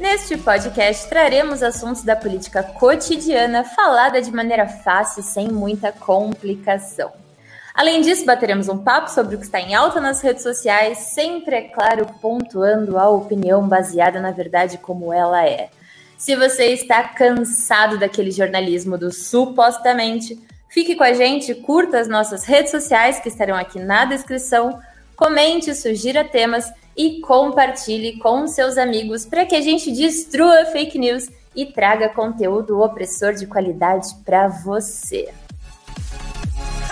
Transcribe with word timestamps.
Neste 0.00 0.38
podcast 0.38 1.10
traremos 1.10 1.62
assuntos 1.62 2.02
da 2.02 2.16
política 2.16 2.62
cotidiana 2.62 3.64
falada 3.64 4.22
de 4.22 4.32
maneira 4.32 4.66
fácil, 4.66 5.22
sem 5.22 5.48
muita 5.48 5.92
complicação. 5.92 7.12
Além 7.74 8.00
disso, 8.00 8.24
bateremos 8.24 8.70
um 8.70 8.78
papo 8.78 9.10
sobre 9.10 9.36
o 9.36 9.38
que 9.38 9.44
está 9.44 9.60
em 9.60 9.74
alta 9.74 10.00
nas 10.00 10.22
redes 10.22 10.42
sociais, 10.42 10.96
sempre, 11.14 11.54
é 11.54 11.60
claro, 11.68 12.06
pontuando 12.18 12.98
a 12.98 13.10
opinião 13.10 13.68
baseada 13.68 14.18
na 14.22 14.30
verdade 14.30 14.78
como 14.78 15.12
ela 15.12 15.46
é. 15.46 15.68
Se 16.16 16.34
você 16.34 16.72
está 16.72 17.02
cansado 17.04 17.98
daquele 17.98 18.30
jornalismo 18.30 18.96
do 18.96 19.12
supostamente, 19.12 20.40
fique 20.70 20.94
com 20.94 21.04
a 21.04 21.12
gente, 21.12 21.54
curta 21.54 22.00
as 22.00 22.08
nossas 22.08 22.46
redes 22.46 22.70
sociais 22.70 23.20
que 23.20 23.28
estarão 23.28 23.54
aqui 23.54 23.78
na 23.78 24.06
descrição, 24.06 24.80
comente, 25.14 25.74
sugira 25.74 26.24
temas 26.24 26.72
e 26.96 27.20
compartilhe 27.20 28.18
com 28.18 28.46
seus 28.46 28.76
amigos 28.76 29.24
para 29.24 29.46
que 29.46 29.56
a 29.56 29.60
gente 29.60 29.90
destrua 29.90 30.66
fake 30.66 30.98
news 30.98 31.28
e 31.54 31.66
traga 31.66 32.08
conteúdo 32.08 32.80
opressor 32.80 33.34
de 33.34 33.46
qualidade 33.46 34.14
para 34.24 34.48
você. 34.48 35.28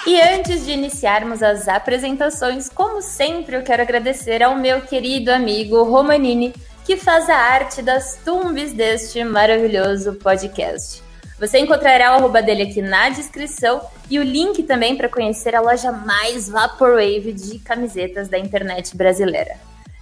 E 0.06 0.20
antes 0.20 0.64
de 0.64 0.72
iniciarmos 0.72 1.42
as 1.42 1.68
apresentações, 1.68 2.68
como 2.68 3.02
sempre, 3.02 3.56
eu 3.56 3.62
quero 3.62 3.82
agradecer 3.82 4.42
ao 4.42 4.56
meu 4.56 4.80
querido 4.80 5.30
amigo 5.30 5.82
Romanini, 5.82 6.54
que 6.84 6.96
faz 6.96 7.28
a 7.28 7.36
arte 7.36 7.82
das 7.82 8.18
tumbes 8.24 8.72
deste 8.72 9.22
maravilhoso 9.22 10.14
podcast. 10.14 11.02
Você 11.38 11.58
encontrará 11.58 12.12
o 12.12 12.14
arroba 12.14 12.42
dele 12.42 12.62
aqui 12.62 12.80
na 12.80 13.10
descrição 13.10 13.80
e 14.10 14.18
o 14.18 14.22
link 14.22 14.62
também 14.62 14.96
para 14.96 15.08
conhecer 15.08 15.54
a 15.54 15.60
loja 15.60 15.92
mais 15.92 16.48
Vaporwave 16.48 17.32
de 17.32 17.58
camisetas 17.58 18.28
da 18.28 18.38
internet 18.38 18.96
brasileira. 18.96 19.56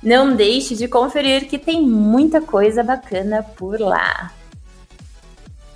Não 0.06 0.36
deixe 0.36 0.76
de 0.76 0.86
conferir 0.86 1.48
que 1.48 1.58
tem 1.58 1.82
muita 1.82 2.40
coisa 2.40 2.80
bacana 2.80 3.42
por 3.42 3.80
lá. 3.80 4.30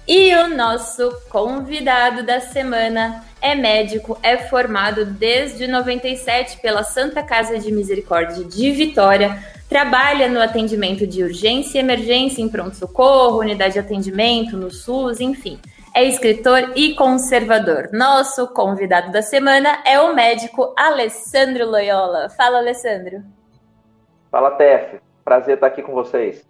E 0.06 0.32
o 0.36 0.56
nosso 0.56 1.12
convidado 1.28 2.22
da 2.22 2.38
semana 2.38 3.24
é 3.42 3.56
médico, 3.56 4.16
é 4.22 4.36
formado 4.36 5.04
desde 5.04 5.66
97 5.66 6.58
pela 6.58 6.84
Santa 6.84 7.24
Casa 7.24 7.58
de 7.58 7.72
Misericórdia 7.72 8.44
de 8.44 8.70
Vitória, 8.70 9.36
trabalha 9.68 10.28
no 10.28 10.40
atendimento 10.40 11.08
de 11.08 11.24
urgência 11.24 11.78
e 11.78 11.80
emergência 11.80 12.40
em 12.40 12.48
pronto-socorro, 12.48 13.40
unidade 13.40 13.72
de 13.72 13.80
atendimento 13.80 14.56
no 14.56 14.70
SUS, 14.70 15.18
enfim. 15.18 15.58
É 15.92 16.04
escritor 16.04 16.70
e 16.76 16.94
conservador. 16.94 17.88
Nosso 17.92 18.46
convidado 18.46 19.10
da 19.10 19.22
semana 19.22 19.82
é 19.84 19.98
o 19.98 20.14
médico 20.14 20.72
Alessandro 20.78 21.68
Loyola. 21.68 22.30
Fala, 22.30 22.58
Alessandro. 22.58 23.39
Fala, 24.30 24.52
Tef. 24.52 25.00
Prazer 25.24 25.54
estar 25.54 25.66
aqui 25.66 25.82
com 25.82 25.92
vocês. 25.92 26.48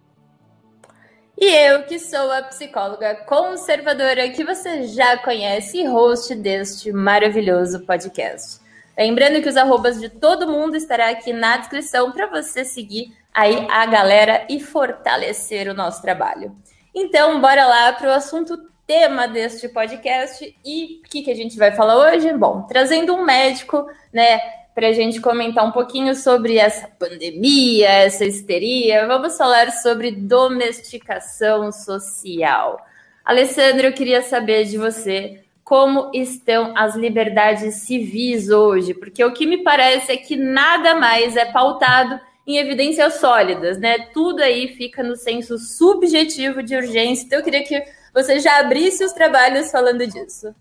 E 1.35 1.45
eu, 1.45 1.83
que 1.83 1.97
sou 1.97 2.31
a 2.31 2.43
psicóloga 2.43 3.15
conservadora 3.25 4.29
que 4.29 4.43
você 4.43 4.83
já 4.83 5.17
conhece 5.17 5.79
e 5.79 5.87
host 5.87 6.35
deste 6.35 6.91
maravilhoso 6.91 7.83
podcast. 7.83 8.61
Lembrando 8.95 9.41
que 9.41 9.49
os 9.49 9.57
arrobas 9.57 9.99
de 9.99 10.09
todo 10.09 10.47
mundo 10.47 10.75
estará 10.75 11.09
aqui 11.09 11.33
na 11.33 11.57
descrição 11.57 12.11
para 12.11 12.27
você 12.27 12.63
seguir 12.63 13.17
aí 13.33 13.65
a 13.71 13.85
galera 13.87 14.45
e 14.47 14.59
fortalecer 14.59 15.67
o 15.67 15.73
nosso 15.73 16.03
trabalho. 16.03 16.55
Então, 16.93 17.41
bora 17.41 17.65
lá 17.65 17.93
para 17.93 18.09
o 18.09 18.13
assunto 18.13 18.69
tema 18.85 19.27
deste 19.27 19.67
podcast 19.69 20.55
e 20.63 20.99
o 20.99 21.09
que, 21.09 21.23
que 21.23 21.31
a 21.31 21.35
gente 21.35 21.57
vai 21.57 21.71
falar 21.71 21.97
hoje? 21.97 22.31
Bom, 22.33 22.63
trazendo 22.63 23.15
um 23.15 23.25
médico, 23.25 23.87
né, 24.13 24.39
para 24.73 24.87
a 24.87 24.93
gente 24.93 25.19
comentar 25.19 25.65
um 25.65 25.71
pouquinho 25.71 26.15
sobre 26.15 26.57
essa 26.57 26.87
pandemia, 26.87 27.89
essa 27.89 28.25
histeria. 28.25 29.05
Vamos 29.07 29.37
falar 29.37 29.71
sobre 29.71 30.11
domesticação 30.11 31.71
social. 31.71 32.79
Alessandro, 33.23 33.87
eu 33.87 33.93
queria 33.93 34.21
saber 34.21 34.65
de 34.65 34.77
você 34.77 35.41
como 35.63 36.11
estão 36.13 36.73
as 36.75 36.95
liberdades 36.95 37.75
civis 37.75 38.49
hoje, 38.49 38.93
porque 38.93 39.23
o 39.23 39.33
que 39.33 39.45
me 39.45 39.63
parece 39.63 40.11
é 40.11 40.17
que 40.17 40.35
nada 40.35 40.95
mais 40.95 41.35
é 41.37 41.45
pautado 41.45 42.19
em 42.45 42.57
evidências 42.57 43.15
sólidas, 43.15 43.77
né? 43.77 43.99
Tudo 44.13 44.41
aí 44.41 44.69
fica 44.69 45.03
no 45.03 45.15
senso 45.15 45.57
subjetivo 45.57 46.63
de 46.63 46.75
urgência. 46.75 47.25
Então 47.25 47.39
eu 47.39 47.43
queria 47.43 47.63
que 47.63 47.83
você 48.13 48.39
já 48.39 48.59
abrisse 48.59 49.03
os 49.03 49.13
trabalhos 49.13 49.71
falando 49.71 50.05
disso. 50.05 50.53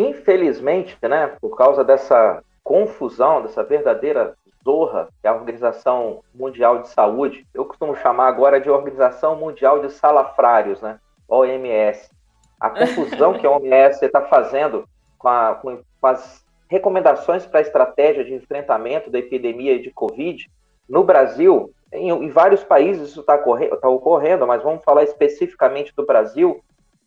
Infelizmente, 0.00 0.96
né, 1.02 1.36
por 1.40 1.54
causa 1.56 1.84
dessa 1.84 2.42
confusão, 2.64 3.42
dessa 3.42 3.62
verdadeira 3.62 4.34
zorra 4.64 5.08
que 5.20 5.26
é 5.26 5.30
a 5.30 5.34
Organização 5.34 6.22
Mundial 6.34 6.80
de 6.80 6.88
Saúde, 6.88 7.46
eu 7.52 7.66
costumo 7.66 7.94
chamar 7.96 8.28
agora 8.28 8.58
de 8.58 8.70
Organização 8.70 9.36
Mundial 9.36 9.80
de 9.80 9.92
Salafrários, 9.92 10.80
né, 10.80 10.98
OMS. 11.28 12.10
A 12.58 12.70
confusão 12.70 13.34
que 13.34 13.46
a 13.46 13.50
OMS 13.50 14.02
está 14.02 14.22
fazendo 14.22 14.86
com, 15.18 15.28
a, 15.28 15.54
com, 15.54 15.82
as 16.02 16.46
recomendações 16.68 17.44
para 17.44 17.60
a 17.60 17.62
estratégia 17.62 18.24
de 18.24 18.32
enfrentamento 18.32 19.10
da 19.10 19.18
epidemia 19.18 19.78
de 19.78 19.90
Covid, 19.90 20.50
no 20.88 21.04
Brasil, 21.04 21.74
em, 21.92 22.08
em 22.08 22.30
vários 22.30 22.64
países 22.64 23.10
isso 23.10 23.20
está 23.20 23.36
tá 23.36 23.88
ocorrendo, 23.88 24.46
mas 24.46 24.62
vamos 24.62 24.82
falar 24.82 25.02
especificamente 25.02 25.92
do 25.94 26.06
Brasil, 26.06 26.62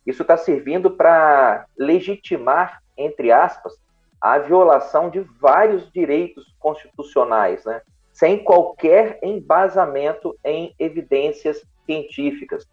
isso 0.05 0.21
está 0.21 0.37
servindo 0.37 0.91
para 0.91 1.65
legitimar, 1.77 2.82
entre 2.97 3.31
aspas, 3.31 3.73
a 4.19 4.37
violação 4.37 5.09
de 5.09 5.19
vários 5.19 5.91
direitos 5.91 6.55
constitucionais, 6.59 7.65
né? 7.65 7.81
sem 8.13 8.43
qualquer 8.43 9.19
embasamento 9.21 10.37
em 10.43 10.73
evidências 10.79 11.65
científicas. 11.85 12.65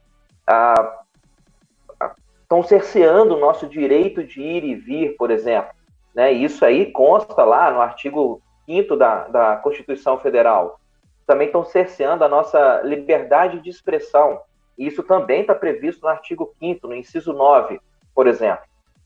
Ah, 0.47 1.01
estão 2.43 2.63
cerceando 2.63 3.37
o 3.37 3.41
nosso 3.41 3.67
direito 3.67 4.25
de 4.25 4.41
ir 4.41 4.65
e 4.65 4.75
vir, 4.75 5.17
por 5.17 5.31
exemplo. 5.31 5.71
Né? 6.15 6.33
Isso 6.33 6.65
aí 6.65 6.91
consta 6.91 7.45
lá 7.45 7.71
no 7.71 7.81
artigo 7.81 8.43
5 8.67 8.97
da, 8.97 9.29
da 9.29 9.57
Constituição 9.57 10.19
Federal. 10.19 10.81
Também 11.27 11.47
estão 11.47 11.65
cerceando 11.65 12.25
a 12.25 12.29
nossa 12.29 12.83
liberdade 12.83 13.61
de 13.61 13.71
expressão. 13.71 14.41
Isso 14.77 15.03
também 15.03 15.43
está 15.43 15.55
previsto 15.55 16.03
no 16.03 16.09
artigo 16.09 16.53
5 16.59 16.89
no 16.89 16.95
inciso 16.95 17.33
9, 17.33 17.81
por 18.15 18.27
exemplo, 18.27 18.65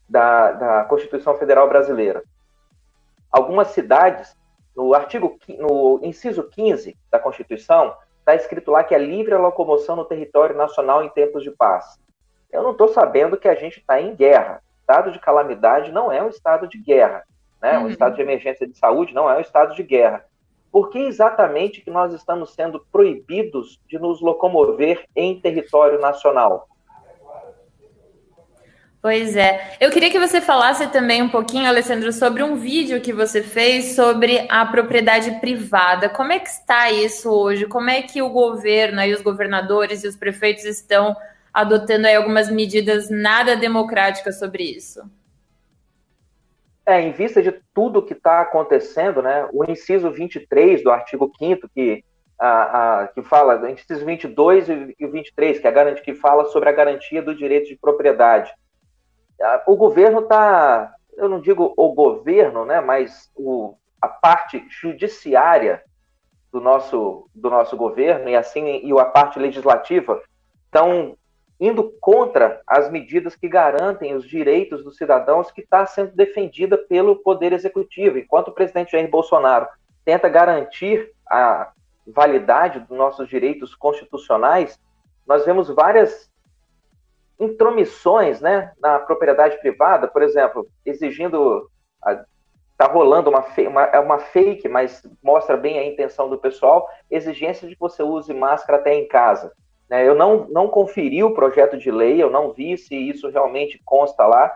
da, 0.09 0.53
da 0.53 0.85
Constituição 0.85 1.37
Federal 1.37 1.69
Brasileira. 1.69 2.23
Algumas 3.31 3.69
cidades, 3.69 4.37
no 4.77 4.95
artigo, 4.95 5.39
no 5.59 6.01
inciso 6.03 6.45
15 6.45 6.97
da 7.11 7.19
Constituição, 7.19 7.97
está 8.19 8.35
escrito 8.35 8.71
lá 8.71 8.83
que 8.85 8.95
é 8.95 8.99
livre 8.99 9.35
a 9.35 9.39
locomoção 9.39 9.97
no 9.97 10.05
território 10.05 10.57
nacional 10.57 11.03
em 11.05 11.09
tempos 11.11 11.43
de 11.43 11.51
paz. 11.51 11.99
Eu 12.51 12.63
não 12.63 12.71
estou 12.71 12.89
sabendo 12.89 13.37
que 13.37 13.49
a 13.49 13.55
gente 13.55 13.81
está 13.81 14.01
em 14.01 14.15
guerra. 14.15 14.63
Estado 14.81 15.11
de 15.11 15.19
calamidade 15.19 15.91
não 15.91 16.13
é 16.13 16.23
um 16.23 16.29
estado 16.29 16.69
de 16.69 16.79
guerra. 16.79 17.25
Né? 17.61 17.79
Uhum. 17.79 17.85
Um 17.85 17.89
estado 17.89 18.15
de 18.15 18.23
emergência 18.23 18.67
de 18.67 18.77
saúde 18.79 19.15
não 19.15 19.29
é 19.29 19.37
um 19.37 19.41
estado 19.41 19.75
de 19.75 19.83
guerra. 19.83 20.25
Por 20.71 20.91
que 20.91 20.99
exatamente 20.99 21.81
que 21.81 21.91
nós 21.91 22.13
estamos 22.13 22.53
sendo 22.53 22.85
proibidos 22.93 23.81
de 23.89 23.99
nos 23.99 24.21
locomover 24.21 25.05
em 25.15 25.41
território 25.41 26.01
nacional? 26.01 26.69
Pois 29.05 29.37
é. 29.37 29.77
Eu 29.79 29.91
queria 29.91 30.11
que 30.11 30.19
você 30.19 30.41
falasse 30.41 30.91
também 30.91 31.21
um 31.21 31.29
pouquinho, 31.29 31.69
Alessandro, 31.69 32.11
sobre 32.11 32.43
um 32.43 32.57
vídeo 32.57 33.03
que 33.03 33.13
você 33.13 33.43
fez 33.43 33.95
sobre 33.95 34.47
a 34.49 34.65
propriedade 34.65 35.31
privada. 35.41 36.09
Como 36.09 36.33
é 36.33 36.39
que 36.39 36.49
está 36.49 36.91
isso 36.91 37.31
hoje? 37.31 37.67
Como 37.67 37.91
é 37.91 38.01
que 38.01 38.23
o 38.23 38.31
governo 38.31 39.03
e 39.03 39.13
os 39.13 39.21
governadores 39.21 40.05
e 40.05 40.09
os 40.09 40.17
prefeitos 40.17 40.65
estão 40.65 41.15
adotando 41.53 42.09
algumas 42.09 42.51
medidas 42.51 43.11
nada 43.11 43.55
democráticas 43.55 44.39
sobre 44.39 44.63
isso? 44.63 45.03
É, 46.87 47.03
em 47.03 47.13
vista 47.13 47.43
de 47.43 47.53
tudo 47.75 48.01
que 48.01 48.15
está 48.15 48.41
acontecendo, 48.41 49.21
né, 49.21 49.47
o 49.53 49.71
inciso 49.71 50.11
23 50.11 50.83
do 50.83 50.91
artigo 50.91 51.31
5 51.39 51.69
que, 51.75 52.03
a, 52.39 53.03
a, 53.03 53.09
que 53.09 53.21
fala, 53.21 53.71
inciso 53.71 54.03
22 54.07 54.67
e 54.99 55.05
o 55.05 55.11
23, 55.11 55.59
que, 55.59 55.67
é 55.67 55.71
a, 55.71 55.95
que 55.95 56.15
fala 56.15 56.47
sobre 56.47 56.71
a 56.71 56.73
garantia 56.73 57.21
do 57.21 57.35
direito 57.35 57.69
de 57.69 57.77
propriedade. 57.77 58.51
O 59.67 59.77
governo 59.77 60.21
está, 60.21 60.95
eu 61.17 61.29
não 61.29 61.41
digo 61.41 61.75
o 61.77 61.93
governo, 61.93 62.65
né, 62.65 62.81
mas 62.81 63.31
o, 63.35 63.75
a 64.01 64.09
parte 64.09 64.65
judiciária 64.69 65.83
do 66.53 66.61
nosso, 66.61 67.29
do 67.35 67.51
nosso 67.51 67.77
governo 67.77 68.29
e 68.29 68.37
assim 68.37 68.81
e 68.85 68.93
a 68.93 69.05
parte 69.05 69.39
legislativa 69.39 70.23
estão 70.67 71.17
indo 71.61 71.95
contra 72.01 72.61
as 72.67 72.91
medidas 72.91 73.35
que 73.37 73.49
garantem 73.49 74.15
os 74.15 74.29
direitos 74.29 74.85
dos 74.85 74.97
cidadãos 74.97 75.51
que 75.51 75.61
está 75.63 75.87
sendo 75.87 76.15
defendida 76.15 76.77
pelo 76.77 77.17
Poder 77.17 77.53
Executivo. 77.53 78.19
Enquanto 78.19 78.49
o 78.49 78.53
presidente 78.53 78.93
Jair 78.93 79.09
Bolsonaro 79.09 79.67
tenta 80.05 80.29
garantir 80.29 81.11
a 81.29 81.73
validade 82.07 82.81
dos 82.81 82.97
nossos 82.97 83.29
direitos 83.29 83.75
constitucionais, 83.75 84.79
nós 85.27 85.45
vemos 85.45 85.69
várias 85.69 86.31
intromissões 87.39 88.41
né, 88.41 88.73
na 88.81 88.99
propriedade 88.99 89.59
privada, 89.59 90.09
por 90.09 90.23
exemplo, 90.23 90.67
exigindo. 90.85 91.69
Está 92.73 92.93
rolando 92.93 93.31
uma, 93.31 93.45
uma, 93.69 93.83
é 93.85 94.01
uma 94.01 94.19
fake, 94.19 94.69
mas 94.69 95.03
mostra 95.23 95.57
bem 95.57 95.79
a 95.79 95.87
intenção 95.87 96.29
do 96.29 96.39
pessoal, 96.39 96.89
exigência 97.11 97.69
de 97.69 97.75
que 97.75 97.81
você 97.81 98.03
use 98.03 98.35
máscara 98.35 98.79
até 98.79 98.95
em 98.95 99.07
casa. 99.07 99.53
Né? 99.89 100.07
Eu 100.07 100.15
não, 100.15 100.49
não 100.49 100.69
conferi 100.69 101.23
o 101.23 101.35
projeto 101.35 101.79
de 101.79 101.91
lei, 101.91 102.21
eu 102.21 102.31
não 102.31 102.53
vi 102.53 102.77
se 102.77 102.95
isso 102.97 103.29
realmente 103.29 103.81
consta 103.85 104.27
lá, 104.27 104.53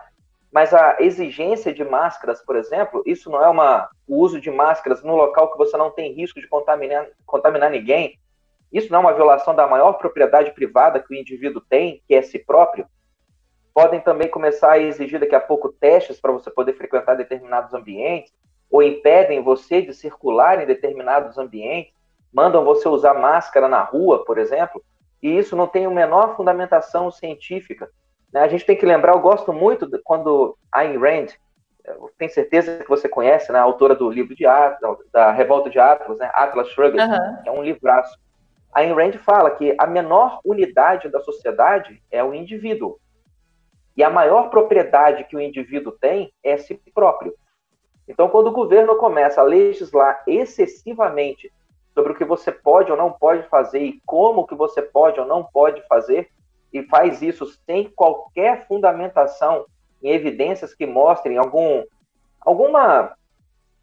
mas 0.51 0.73
a 0.73 0.97
exigência 0.99 1.73
de 1.73 1.83
máscaras, 1.83 2.43
por 2.43 2.55
exemplo, 2.55 3.03
isso 3.05 3.29
não 3.29 3.43
é 3.43 3.47
uma, 3.47 3.89
o 4.07 4.17
uso 4.17 4.41
de 4.41 4.49
máscaras 4.49 5.03
no 5.03 5.15
local 5.15 5.51
que 5.51 5.57
você 5.57 5.77
não 5.77 5.91
tem 5.91 6.13
risco 6.13 6.41
de 6.41 6.47
contaminar, 6.47 7.07
contaminar 7.25 7.69
ninguém. 7.69 8.17
Isso 8.71 8.91
não 8.91 8.99
é 8.99 9.01
uma 9.01 9.13
violação 9.13 9.55
da 9.55 9.67
maior 9.67 9.93
propriedade 9.93 10.51
privada 10.51 10.99
que 10.99 11.13
o 11.13 11.17
indivíduo 11.17 11.61
tem, 11.69 12.03
que 12.07 12.13
é 12.13 12.21
si 12.21 12.39
próprio. 12.39 12.85
Podem 13.73 13.99
também 13.99 14.27
começar 14.27 14.73
a 14.73 14.79
exigir 14.79 15.19
daqui 15.19 15.35
a 15.35 15.39
pouco 15.39 15.69
testes 15.69 16.19
para 16.19 16.31
você 16.31 16.51
poder 16.51 16.73
frequentar 16.73 17.15
determinados 17.15 17.73
ambientes, 17.73 18.33
ou 18.69 18.83
impedem 18.83 19.41
você 19.41 19.81
de 19.81 19.93
circular 19.93 20.61
em 20.61 20.67
determinados 20.67 21.37
ambientes, 21.37 21.93
mandam 22.31 22.63
você 22.63 22.87
usar 22.87 23.15
máscara 23.15 23.67
na 23.67 23.81
rua, 23.81 24.23
por 24.23 24.37
exemplo, 24.37 24.83
e 25.21 25.37
isso 25.37 25.55
não 25.55 25.67
tem 25.67 25.85
a 25.85 25.89
menor 25.89 26.35
fundamentação 26.35 27.09
científica. 27.09 27.89
Né? 28.31 28.41
A 28.41 28.47
gente 28.47 28.65
tem 28.65 28.77
que 28.77 28.85
lembrar, 28.85 29.13
eu 29.13 29.19
gosto 29.19 29.51
muito 29.51 29.87
de, 29.87 29.97
quando 29.99 30.55
Ayn 30.71 30.97
Rand, 30.97 31.27
tenho 32.17 32.31
certeza 32.31 32.83
que 32.83 32.89
você 32.89 33.09
conhece, 33.09 33.51
né, 33.51 33.59
a 33.59 33.63
autora 33.63 33.95
do 33.95 34.09
livro 34.09 34.35
de 34.35 34.45
Atlas, 34.45 34.97
da 35.11 35.31
Revolta 35.31 35.69
de 35.69 35.79
Atlas, 35.79 36.19
né, 36.19 36.29
Atlas 36.33 36.69
Shrugged, 36.69 37.01
uhum. 37.01 37.43
que 37.43 37.49
é 37.49 37.51
um 37.51 37.63
livraço. 37.63 38.17
Ayn 38.73 38.93
Rand 38.93 39.13
fala 39.19 39.51
que 39.51 39.75
a 39.77 39.87
menor 39.87 40.39
unidade 40.45 41.09
da 41.09 41.19
sociedade 41.19 42.01
é 42.11 42.23
o 42.23 42.33
indivíduo. 42.33 42.99
E 43.97 44.03
a 44.03 44.09
maior 44.09 44.49
propriedade 44.49 45.23
que 45.25 45.35
o 45.35 45.41
indivíduo 45.41 45.91
tem 45.93 46.31
é 46.43 46.57
si 46.57 46.75
próprio. 46.93 47.33
Então, 48.07 48.29
quando 48.29 48.47
o 48.47 48.53
governo 48.53 48.95
começa 48.95 49.41
a 49.41 49.43
legislar 49.43 50.23
excessivamente 50.25 51.51
sobre 51.93 52.13
o 52.13 52.15
que 52.15 52.23
você 52.23 52.51
pode 52.51 52.91
ou 52.91 52.97
não 52.97 53.11
pode 53.11 53.43
fazer 53.49 53.79
e 53.79 54.01
como 54.05 54.47
que 54.47 54.55
você 54.55 54.81
pode 54.81 55.19
ou 55.19 55.25
não 55.25 55.43
pode 55.43 55.85
fazer, 55.87 56.29
e 56.71 56.83
faz 56.83 57.21
isso 57.21 57.45
sem 57.65 57.89
qualquer 57.89 58.67
fundamentação 58.67 59.65
em 60.01 60.11
evidências 60.11 60.73
que 60.73 60.85
mostrem 60.85 61.37
algum, 61.37 61.83
alguma 62.39 63.15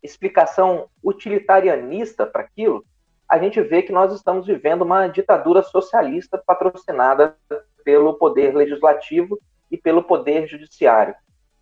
explicação 0.03 0.89
utilitarianista 1.03 2.25
para 2.25 2.43
aquilo, 2.43 2.85
a 3.29 3.39
gente 3.39 3.61
vê 3.61 3.83
que 3.83 3.93
nós 3.93 4.13
estamos 4.13 4.47
vivendo 4.47 4.83
uma 4.83 5.09
ditadura 5.09 5.63
socialista 5.63 6.41
patrocinada 6.45 7.37
pelo 7.85 8.15
poder 8.15 8.55
legislativo 8.55 9.39
e 9.71 9.77
pelo 9.77 10.03
poder 10.03 10.47
judiciário. 10.47 11.15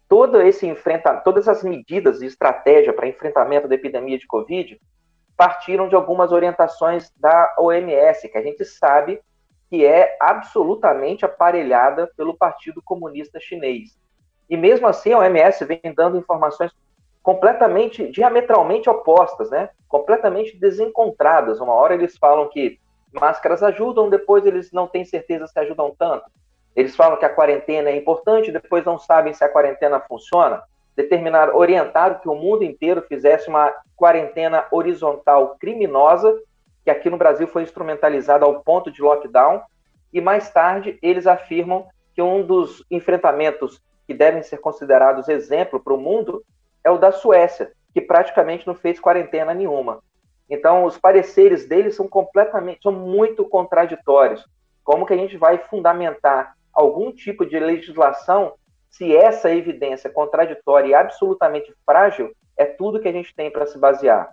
Todo 0.08 0.40
esse 0.40 0.66
enfrenta, 0.66 1.14
todas 1.16 1.48
as 1.48 1.62
medidas 1.62 2.20
e 2.20 2.26
estratégia 2.26 2.92
para 2.92 3.08
enfrentamento 3.08 3.66
da 3.66 3.74
epidemia 3.74 4.18
de 4.18 4.26
Covid 4.26 4.78
partiram 5.36 5.88
de 5.88 5.94
algumas 5.94 6.30
orientações 6.30 7.10
da 7.16 7.54
OMS, 7.58 8.28
que 8.28 8.38
a 8.38 8.42
gente 8.42 8.64
sabe 8.64 9.20
que 9.68 9.84
é 9.84 10.16
absolutamente 10.20 11.24
aparelhada 11.24 12.08
pelo 12.16 12.36
Partido 12.36 12.80
Comunista 12.84 13.40
Chinês. 13.40 13.98
E 14.48 14.56
mesmo 14.56 14.86
assim, 14.86 15.12
a 15.12 15.18
OMS 15.18 15.64
vem 15.64 15.80
dando 15.96 16.18
informações 16.18 16.70
completamente, 17.24 18.06
diametralmente 18.10 18.88
opostas, 18.90 19.50
né? 19.50 19.70
completamente 19.88 20.58
desencontradas. 20.58 21.58
Uma 21.58 21.72
hora 21.72 21.94
eles 21.94 22.18
falam 22.18 22.50
que 22.50 22.78
máscaras 23.10 23.62
ajudam, 23.62 24.10
depois 24.10 24.44
eles 24.44 24.70
não 24.70 24.86
têm 24.86 25.06
certeza 25.06 25.46
se 25.46 25.58
ajudam 25.58 25.94
tanto. 25.98 26.26
Eles 26.76 26.94
falam 26.94 27.16
que 27.16 27.24
a 27.24 27.30
quarentena 27.30 27.88
é 27.88 27.96
importante, 27.96 28.52
depois 28.52 28.84
não 28.84 28.98
sabem 28.98 29.32
se 29.32 29.42
a 29.42 29.48
quarentena 29.48 29.98
funciona 30.00 30.62
determinar, 30.94 31.56
orientaram 31.56 32.18
que 32.20 32.28
o 32.28 32.34
mundo 32.34 32.62
inteiro 32.62 33.00
fizesse 33.08 33.48
uma 33.48 33.72
quarentena 33.96 34.66
horizontal 34.70 35.56
criminosa, 35.58 36.38
que 36.84 36.90
aqui 36.90 37.08
no 37.08 37.16
Brasil 37.16 37.48
foi 37.48 37.62
instrumentalizada 37.62 38.44
ao 38.44 38.60
ponto 38.60 38.90
de 38.90 39.00
lockdown, 39.00 39.62
e 40.12 40.20
mais 40.20 40.50
tarde 40.50 40.98
eles 41.00 41.26
afirmam 41.26 41.86
que 42.14 42.20
um 42.20 42.44
dos 42.44 42.84
enfrentamentos 42.90 43.80
que 44.06 44.12
devem 44.12 44.42
ser 44.42 44.58
considerados 44.58 45.26
exemplo 45.28 45.80
para 45.80 45.94
o 45.94 45.98
mundo 45.98 46.44
é 46.84 46.90
o 46.90 46.98
da 46.98 47.10
Suécia, 47.10 47.72
que 47.92 48.00
praticamente 48.00 48.66
não 48.66 48.74
fez 48.74 49.00
quarentena 49.00 49.54
nenhuma. 49.54 50.02
Então, 50.48 50.84
os 50.84 50.98
pareceres 50.98 51.66
deles 51.66 51.96
são 51.96 52.06
completamente, 52.06 52.82
são 52.82 52.92
muito 52.92 53.44
contraditórios. 53.44 54.44
Como 54.82 55.06
que 55.06 55.14
a 55.14 55.16
gente 55.16 55.36
vai 55.36 55.58
fundamentar 55.58 56.54
algum 56.72 57.10
tipo 57.10 57.46
de 57.46 57.58
legislação 57.58 58.52
se 58.90 59.16
essa 59.16 59.50
evidência 59.50 60.10
contraditória 60.10 60.88
e 60.88 60.94
absolutamente 60.94 61.72
frágil 61.84 62.32
é 62.56 62.64
tudo 62.64 63.00
que 63.00 63.08
a 63.08 63.12
gente 63.12 63.34
tem 63.34 63.50
para 63.50 63.66
se 63.66 63.78
basear. 63.78 64.30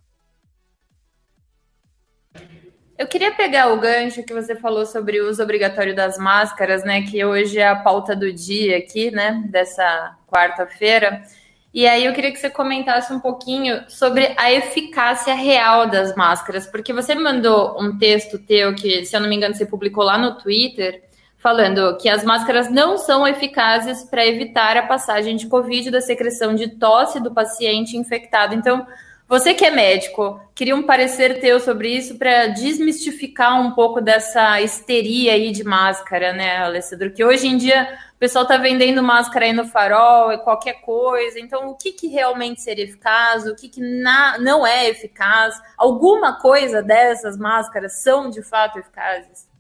Eu 2.97 3.07
queria 3.07 3.33
pegar 3.33 3.73
o 3.73 3.79
gancho 3.79 4.23
que 4.23 4.33
você 4.33 4.55
falou 4.55 4.85
sobre 4.85 5.19
o 5.19 5.27
uso 5.27 5.41
obrigatório 5.41 5.95
das 5.95 6.19
máscaras, 6.19 6.83
né? 6.83 7.01
Que 7.01 7.25
hoje 7.25 7.57
é 7.57 7.67
a 7.67 7.75
pauta 7.75 8.15
do 8.15 8.31
dia 8.31 8.77
aqui, 8.77 9.09
né? 9.09 9.43
Dessa 9.49 10.15
quarta-feira. 10.27 11.23
E 11.73 11.87
aí 11.87 12.05
eu 12.05 12.13
queria 12.13 12.31
que 12.31 12.39
você 12.39 12.49
comentasse 12.49 13.13
um 13.13 13.19
pouquinho 13.19 13.83
sobre 13.87 14.33
a 14.37 14.51
eficácia 14.51 15.33
real 15.33 15.87
das 15.87 16.13
máscaras, 16.15 16.67
porque 16.67 16.91
você 16.91 17.15
me 17.15 17.23
mandou 17.23 17.81
um 17.81 17.97
texto 17.97 18.37
teu 18.37 18.75
que, 18.75 19.05
se 19.05 19.15
eu 19.15 19.21
não 19.21 19.29
me 19.29 19.35
engano, 19.37 19.55
você 19.55 19.65
publicou 19.65 20.03
lá 20.03 20.17
no 20.17 20.37
Twitter, 20.37 21.01
falando 21.37 21.97
que 21.97 22.09
as 22.09 22.23
máscaras 22.23 22.69
não 22.69 22.97
são 22.97 23.25
eficazes 23.25 24.03
para 24.03 24.25
evitar 24.25 24.75
a 24.75 24.85
passagem 24.85 25.37
de 25.37 25.47
Covid 25.47 25.89
da 25.89 26.01
secreção 26.01 26.53
de 26.53 26.67
tosse 26.67 27.21
do 27.21 27.31
paciente 27.31 27.95
infectado. 27.95 28.53
Então, 28.53 28.85
você 29.27 29.53
que 29.53 29.63
é 29.63 29.71
médico, 29.71 30.41
queria 30.53 30.75
um 30.75 30.83
parecer 30.83 31.39
teu 31.39 31.57
sobre 31.57 31.87
isso 31.87 32.17
para 32.17 32.47
desmistificar 32.47 33.61
um 33.61 33.71
pouco 33.71 34.01
dessa 34.01 34.59
histeria 34.59 35.31
aí 35.31 35.51
de 35.51 35.63
máscara, 35.63 36.33
né, 36.33 36.57
Alessandro? 36.57 37.11
Que 37.11 37.23
hoje 37.23 37.47
em 37.47 37.55
dia 37.55 37.87
pessoal 38.21 38.43
está 38.43 38.55
vendendo 38.55 39.03
máscara 39.03 39.45
aí 39.45 39.53
no 39.53 39.65
farol, 39.65 40.37
qualquer 40.39 40.81
coisa. 40.81 41.39
Então, 41.39 41.71
o 41.71 41.75
que, 41.75 41.91
que 41.91 42.07
realmente 42.07 42.61
seria 42.61 42.85
eficaz? 42.85 43.45
O 43.45 43.55
que, 43.55 43.67
que 43.67 43.81
na, 43.81 44.37
não 44.37 44.65
é 44.65 44.87
eficaz? 44.87 45.59
Alguma 45.75 46.39
coisa 46.39 46.81
dessas 46.81 47.37
máscaras 47.37 48.01
são 48.01 48.29
de 48.29 48.41
fato 48.43 48.79
eficazes? 48.79 49.51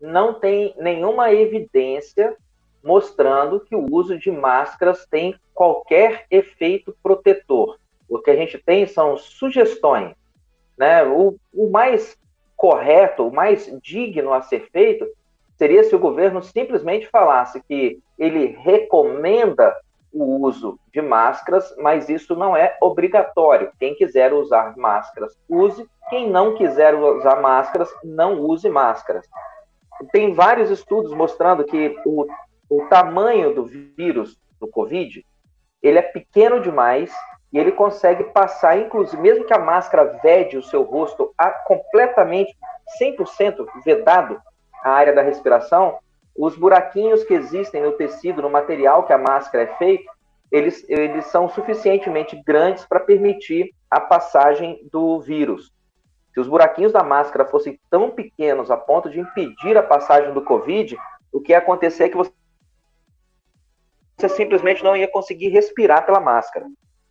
não 0.00 0.34
tem 0.34 0.74
nenhuma 0.78 1.32
evidência 1.32 2.36
mostrando 2.82 3.60
que 3.60 3.74
o 3.74 3.86
uso 3.90 4.18
de 4.18 4.30
máscaras 4.30 5.04
tem 5.06 5.34
qualquer 5.52 6.26
efeito 6.30 6.96
protetor. 7.02 7.78
O 8.08 8.18
que 8.18 8.30
a 8.30 8.36
gente 8.36 8.56
tem 8.58 8.86
são 8.86 9.16
sugestões. 9.16 10.14
Né? 10.76 11.04
O, 11.04 11.36
o 11.52 11.70
mais 11.70 12.16
correto, 12.56 13.26
o 13.26 13.34
mais 13.34 13.70
digno 13.82 14.32
a 14.32 14.42
ser 14.42 14.68
feito 14.70 15.06
seria 15.58 15.84
se 15.84 15.94
o 15.94 15.98
governo 15.98 16.42
simplesmente 16.42 17.08
falasse 17.08 17.62
que 17.64 17.98
ele 18.18 18.56
recomenda 18.60 19.74
o 20.12 20.46
uso 20.46 20.78
de 20.92 21.02
máscaras, 21.02 21.74
mas 21.76 22.08
isso 22.08 22.34
não 22.34 22.56
é 22.56 22.76
obrigatório. 22.80 23.70
Quem 23.78 23.94
quiser 23.94 24.32
usar 24.32 24.74
máscaras, 24.76 25.36
use. 25.48 25.86
Quem 26.08 26.30
não 26.30 26.54
quiser 26.54 26.94
usar 26.94 27.42
máscaras, 27.42 27.90
não 28.02 28.40
use 28.40 28.66
máscaras 28.70 29.26
tem 30.12 30.32
vários 30.32 30.70
estudos 30.70 31.12
mostrando 31.12 31.64
que 31.64 31.96
o, 32.04 32.26
o 32.70 32.86
tamanho 32.86 33.54
do 33.54 33.64
vírus 33.64 34.38
do 34.60 34.68
Covid 34.68 35.24
ele 35.82 35.98
é 35.98 36.02
pequeno 36.02 36.60
demais 36.60 37.12
e 37.52 37.58
ele 37.58 37.72
consegue 37.72 38.24
passar, 38.24 38.78
inclusive, 38.78 39.20
mesmo 39.20 39.44
que 39.44 39.54
a 39.54 39.58
máscara 39.58 40.18
vede 40.22 40.58
o 40.58 40.62
seu 40.62 40.82
rosto 40.82 41.32
a, 41.38 41.50
completamente, 41.50 42.54
100% 43.00 43.66
vedado 43.84 44.40
a 44.82 44.90
área 44.90 45.12
da 45.12 45.22
respiração, 45.22 45.98
os 46.36 46.56
buraquinhos 46.56 47.24
que 47.24 47.34
existem 47.34 47.82
no 47.82 47.92
tecido, 47.92 48.42
no 48.42 48.50
material 48.50 49.04
que 49.04 49.12
a 49.12 49.18
máscara 49.18 49.64
é 49.64 49.76
feita, 49.76 50.10
eles, 50.50 50.88
eles 50.88 51.26
são 51.26 51.48
suficientemente 51.48 52.40
grandes 52.44 52.84
para 52.86 53.00
permitir 53.00 53.74
a 53.90 54.00
passagem 54.00 54.80
do 54.90 55.20
vírus. 55.20 55.72
Se 56.32 56.40
os 56.40 56.48
buraquinhos 56.48 56.92
da 56.92 57.02
máscara 57.02 57.44
fossem 57.44 57.78
tão 57.90 58.10
pequenos 58.10 58.70
a 58.70 58.76
ponto 58.76 59.10
de 59.10 59.18
impedir 59.18 59.76
a 59.76 59.82
passagem 59.82 60.32
do 60.32 60.42
Covid, 60.42 60.96
o 61.32 61.40
que 61.40 61.52
ia 61.52 61.58
acontecer 61.58 62.04
é 62.04 62.08
que 62.08 62.16
você 62.16 62.32
simplesmente 64.28 64.84
não 64.84 64.96
ia 64.96 65.10
conseguir 65.10 65.48
respirar 65.48 66.06
pela 66.06 66.20
máscara. 66.20 66.66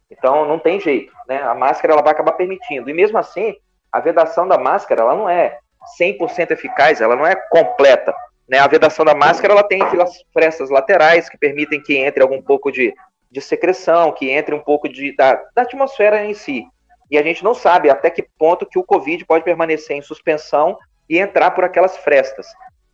Então 0.10 0.46
não 0.46 0.58
tem 0.58 0.80
jeito, 0.80 1.14
né? 1.28 1.42
A 1.44 1.54
máscara 1.54 1.94
ela 1.94 2.02
vai 2.02 2.14
acabar 2.14 2.32
permitindo. 2.34 2.90
E 2.90 2.94
mesmo 2.94 3.18
assim, 3.18 3.56
a 3.92 4.00
vedação 4.00 4.48
da 4.48 4.58
máscara 4.58 5.02
ela 5.02 5.16
não 5.16 5.30
é 5.30 5.60
100% 6.00 6.51
eficaz, 6.51 7.01
ela 7.01 7.15
não 7.15 7.25
é 7.25 7.36
completa. 7.36 8.13
Né? 8.48 8.60
A 8.60 8.67
vedação 8.67 9.03
da 9.03 9.13
máscara 9.13 9.53
ela 9.53 9.63
tem 9.63 9.82
aquelas 9.82 10.24
frestas 10.34 10.70
laterais 10.70 11.29
que 11.29 11.38
permitem 11.38 11.82
que 11.82 11.98
entre 11.98 12.24
algum 12.24 12.41
pouco 12.41 12.72
de, 12.72 12.94
de 13.29 13.41
secreção, 13.41 14.12
que 14.12 14.29
entre 14.29 14.56
um 14.56 14.60
pouco 14.60 14.88
de, 14.88 15.15
da, 15.15 15.36
da 15.56 15.63
atmosfera 15.63 16.24
em 16.25 16.34
si. 16.34 16.65
E 17.10 17.17
a 17.17 17.24
gente 17.24 17.44
não 17.44 17.53
sabe 17.53 17.89
até 17.89 18.10
que 18.10 18.27
ponto 18.38 18.65
que 18.65 18.79
o 18.79 18.84
Covid 18.84 19.25
pode 19.25 19.44
permanecer 19.44 19.96
em 19.96 20.01
suspensão 20.01 20.77
e 21.10 21.17
entrar 21.17 21.51
por 21.51 21.63
aquelas 21.63 21.98
frestas. 21.98 22.48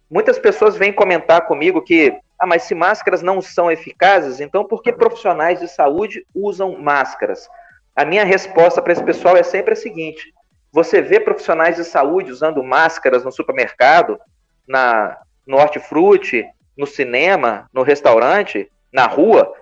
Muitas 0.10 0.38
pessoas 0.38 0.78
vêm 0.78 0.94
comentar 0.94 1.48
comigo 1.48 1.82
que, 1.82 2.16
ah, 2.40 2.46
mas 2.46 2.64
se 2.64 2.76
máscaras 2.76 3.24
não 3.24 3.42
são 3.42 3.72
eficazes, 3.72 4.40
então 4.40 4.64
por 4.64 4.84
que 4.84 4.92
profissionais 4.92 5.60
de 5.60 5.68
saúde 5.68 6.26
usam 6.36 6.78
máscaras? 6.80 7.50
A 7.96 8.06
minha 8.06 8.24
resposta 8.24 8.82
para 8.82 8.94
esse 8.94 9.04
pessoal 9.04 9.38
é 9.38 9.44
sempre 9.44 9.74
a 9.74 9.76
seguinte: 9.76 10.33
você 10.74 11.04
vê 11.04 11.20
profissionais 11.20 11.76
de 11.76 11.84
saúde 11.84 12.32
usando 12.32 12.64
máscaras 12.64 13.24
no 13.24 13.32
supermercado, 13.32 14.20
na, 14.68 15.20
no 15.46 15.58
hortifruti, 15.58 16.44
no 16.76 16.88
cinema, 16.88 17.70
no 17.72 17.84
restaurante, 17.84 18.72
na 18.92 19.06
rua? 19.06 19.54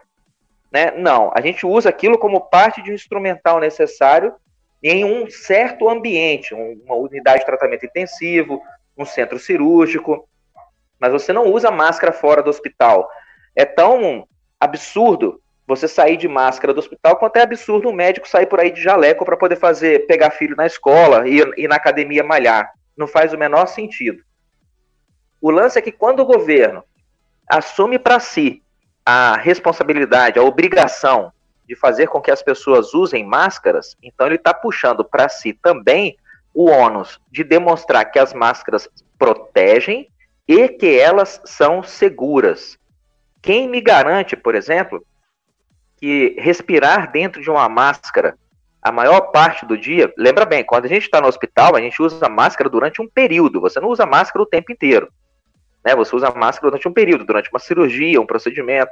Né? 0.71 0.91
Não, 0.91 1.29
a 1.35 1.41
gente 1.41 1.65
usa 1.65 1.89
aquilo 1.89 2.17
como 2.17 2.39
parte 2.39 2.81
de 2.81 2.91
um 2.91 2.95
instrumental 2.95 3.59
necessário 3.59 4.33
em 4.81 5.03
um 5.03 5.29
certo 5.29 5.89
ambiente, 5.89 6.53
uma 6.53 6.95
unidade 6.95 7.39
de 7.39 7.45
tratamento 7.45 7.85
intensivo, 7.85 8.61
um 8.97 9.03
centro 9.03 9.37
cirúrgico, 9.37 10.29
mas 10.97 11.11
você 11.11 11.33
não 11.33 11.45
usa 11.47 11.69
máscara 11.69 12.13
fora 12.13 12.41
do 12.41 12.49
hospital. 12.49 13.09
É 13.53 13.65
tão 13.65 14.25
absurdo 14.57 15.40
você 15.71 15.87
sair 15.87 16.17
de 16.17 16.27
máscara 16.27 16.73
do 16.73 16.79
hospital 16.79 17.15
quanto 17.15 17.37
é 17.37 17.43
absurdo 17.43 17.87
um 17.87 17.93
médico 17.93 18.27
sair 18.27 18.45
por 18.45 18.59
aí 18.59 18.71
de 18.71 18.81
jaleco 18.81 19.23
para 19.23 19.37
poder 19.37 19.55
fazer 19.55 20.05
pegar 20.05 20.31
filho 20.31 20.53
na 20.53 20.65
escola 20.65 21.25
e 21.25 21.37
ir 21.55 21.67
na 21.69 21.77
academia 21.77 22.23
malhar. 22.23 22.73
Não 22.97 23.07
faz 23.07 23.31
o 23.31 23.37
menor 23.37 23.67
sentido. 23.67 24.21
O 25.39 25.49
lance 25.49 25.79
é 25.79 25.81
que 25.81 25.91
quando 25.91 26.19
o 26.19 26.25
governo 26.25 26.83
assume 27.47 27.97
para 27.97 28.19
si 28.19 28.61
a 29.05 29.37
responsabilidade, 29.37 30.37
a 30.37 30.43
obrigação 30.43 31.31
de 31.65 31.73
fazer 31.73 32.07
com 32.07 32.19
que 32.19 32.31
as 32.31 32.43
pessoas 32.43 32.93
usem 32.93 33.25
máscaras, 33.25 33.95
então 34.03 34.27
ele 34.27 34.35
está 34.35 34.53
puxando 34.53 35.05
para 35.05 35.29
si 35.29 35.53
também 35.53 36.17
o 36.53 36.69
ônus 36.69 37.17
de 37.31 37.45
demonstrar 37.45 38.11
que 38.11 38.19
as 38.19 38.33
máscaras 38.33 38.89
protegem 39.17 40.09
e 40.45 40.67
que 40.67 40.99
elas 40.99 41.41
são 41.45 41.81
seguras. 41.81 42.77
Quem 43.41 43.69
me 43.69 43.79
garante, 43.79 44.35
por 44.35 44.53
exemplo, 44.53 45.01
que 46.01 46.35
respirar 46.39 47.11
dentro 47.11 47.43
de 47.43 47.49
uma 47.49 47.69
máscara 47.69 48.35
a 48.81 48.91
maior 48.91 49.31
parte 49.31 49.63
do 49.63 49.77
dia, 49.77 50.11
lembra 50.17 50.43
bem, 50.43 50.63
quando 50.63 50.85
a 50.85 50.87
gente 50.87 51.03
está 51.03 51.21
no 51.21 51.27
hospital, 51.27 51.75
a 51.75 51.79
gente 51.79 52.01
usa 52.01 52.27
máscara 52.27 52.67
durante 52.67 52.99
um 52.99 53.07
período, 53.07 53.61
você 53.61 53.79
não 53.79 53.89
usa 53.89 54.07
máscara 54.07 54.41
o 54.41 54.47
tempo 54.47 54.71
inteiro. 54.71 55.13
Né? 55.85 55.95
Você 55.95 56.15
usa 56.15 56.31
máscara 56.31 56.71
durante 56.71 56.87
um 56.87 56.93
período, 56.93 57.23
durante 57.23 57.51
uma 57.51 57.59
cirurgia, 57.59 58.19
um 58.19 58.25
procedimento. 58.25 58.91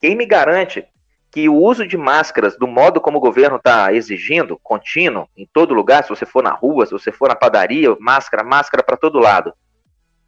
Quem 0.00 0.14
me 0.14 0.24
garante 0.24 0.86
que 1.32 1.48
o 1.48 1.56
uso 1.56 1.84
de 1.84 1.96
máscaras, 1.96 2.56
do 2.56 2.68
modo 2.68 3.00
como 3.00 3.18
o 3.18 3.20
governo 3.20 3.56
está 3.56 3.92
exigindo, 3.92 4.56
contínuo, 4.62 5.28
em 5.36 5.48
todo 5.52 5.74
lugar, 5.74 6.04
se 6.04 6.10
você 6.10 6.24
for 6.24 6.44
na 6.44 6.52
rua, 6.52 6.86
se 6.86 6.92
você 6.92 7.10
for 7.10 7.28
na 7.28 7.34
padaria, 7.34 7.96
máscara, 7.98 8.44
máscara 8.44 8.84
para 8.84 8.96
todo 8.96 9.18
lado, 9.18 9.50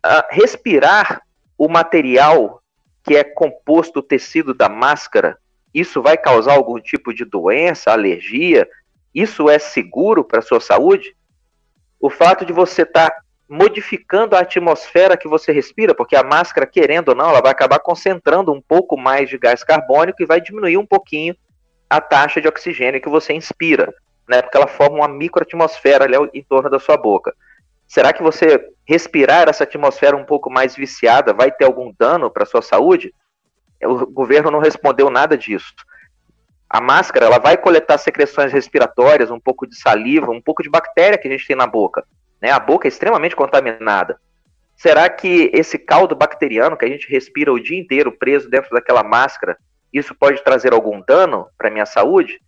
uh, 0.05 0.27
respirar 0.31 1.23
o 1.57 1.69
material 1.69 2.61
que 3.07 3.17
é 3.17 3.23
composto 3.23 4.01
o 4.01 4.03
tecido 4.03 4.53
da 4.53 4.69
máscara, 4.69 5.39
isso 5.73 6.03
vai 6.03 6.17
causar 6.17 6.55
algum 6.55 6.81
tipo 6.81 7.15
de 7.15 7.25
doença, 7.25 7.93
alergia? 7.93 8.69
Isso 9.15 9.49
é 9.49 9.59
seguro 9.59 10.25
para 10.25 10.41
a 10.41 10.43
sua 10.43 10.61
saúde? 10.61 11.15
O 12.01 12.11
fato 12.11 12.45
de 12.45 12.53
você 12.53 12.83
estar 12.83 13.11
tá 13.11 13.17
modificando 13.49 14.35
a 14.35 14.41
atmosfera 14.41 15.17
que 15.17 15.29
você 15.29 15.53
respira, 15.53 15.95
porque 15.95 16.17
a 16.17 16.25
máscara, 16.25 16.67
querendo 16.67 17.11
ou 17.11 17.15
não, 17.15 17.31
ela 17.31 17.41
vai 17.41 17.53
acabar 17.53 17.79
concentrando 17.79 18.53
um 18.53 18.61
pouco 18.61 18.97
mais 18.97 19.29
de 19.29 19.39
gás 19.39 19.63
carbônico 19.63 20.21
e 20.21 20.27
vai 20.27 20.41
diminuir 20.41 20.77
um 20.77 20.87
pouquinho 20.87 21.37
a 21.89 22.01
taxa 22.01 22.41
de 22.41 22.49
oxigênio 22.49 23.01
que 23.01 23.09
você 23.09 23.33
inspira, 23.33 23.95
né? 24.29 24.43
Porque 24.43 24.57
ela 24.57 24.67
forma 24.67 24.97
uma 24.97 25.09
microatmosfera 25.09 26.05
ali 26.05 26.17
em 26.35 26.43
torno 26.43 26.69
da 26.69 26.81
sua 26.81 26.97
boca. 26.97 27.33
Será 27.87 28.13
que 28.13 28.23
você 28.23 28.69
respirar 28.85 29.49
essa 29.49 29.65
atmosfera 29.65 30.17
um 30.17 30.25
pouco 30.25 30.51
mais 30.51 30.75
viciada 30.75 31.33
vai 31.33 31.51
ter 31.51 31.65
algum 31.65 31.93
dano 31.99 32.31
para 32.31 32.47
sua 32.47 32.63
saúde? 32.63 33.15
O 33.83 34.07
governo 34.07 34.51
não 34.51 34.59
respondeu 34.59 35.11
nada 35.11 35.37
disso. 35.37 35.75
A 36.69 36.81
máscara 36.81 37.27
ela 37.27 37.39
vai 37.39 37.57
coletar 37.57 37.97
secreções 37.99 38.53
respiratórias, 38.53 39.31
um 39.31 39.39
pouco 39.39 39.67
de 39.67 39.79
saliva, 39.79 40.33
um 40.33 40.43
pouco 40.43 40.63
de 40.63 40.69
bactéria 40.69 41.17
que 41.17 41.29
a 41.29 41.31
gente 41.31 41.47
tem 41.47 41.57
na 41.57 41.67
boca. 41.67 42.05
Né? 42.41 42.51
A 42.51 42.59
boca 42.59 42.87
é 42.87 42.91
extremamente 42.91 43.37
contaminada. 43.37 44.19
Será 44.77 45.09
que 45.09 45.51
esse 45.55 45.79
caldo 45.79 46.15
bacteriano 46.15 46.77
que 46.77 46.85
a 46.85 46.89
gente 46.89 47.09
respira 47.09 47.53
o 47.53 47.61
dia 47.61 47.79
inteiro 47.79 48.13
preso 48.13 48.51
dentro 48.51 48.71
daquela 48.71 49.03
máscara, 49.03 49.57
isso 49.93 50.15
pode 50.15 50.43
trazer 50.43 50.75
algum 50.75 51.01
dano 51.01 51.47
para 51.57 51.71
minha 51.71 51.87
saúde? 51.87 52.41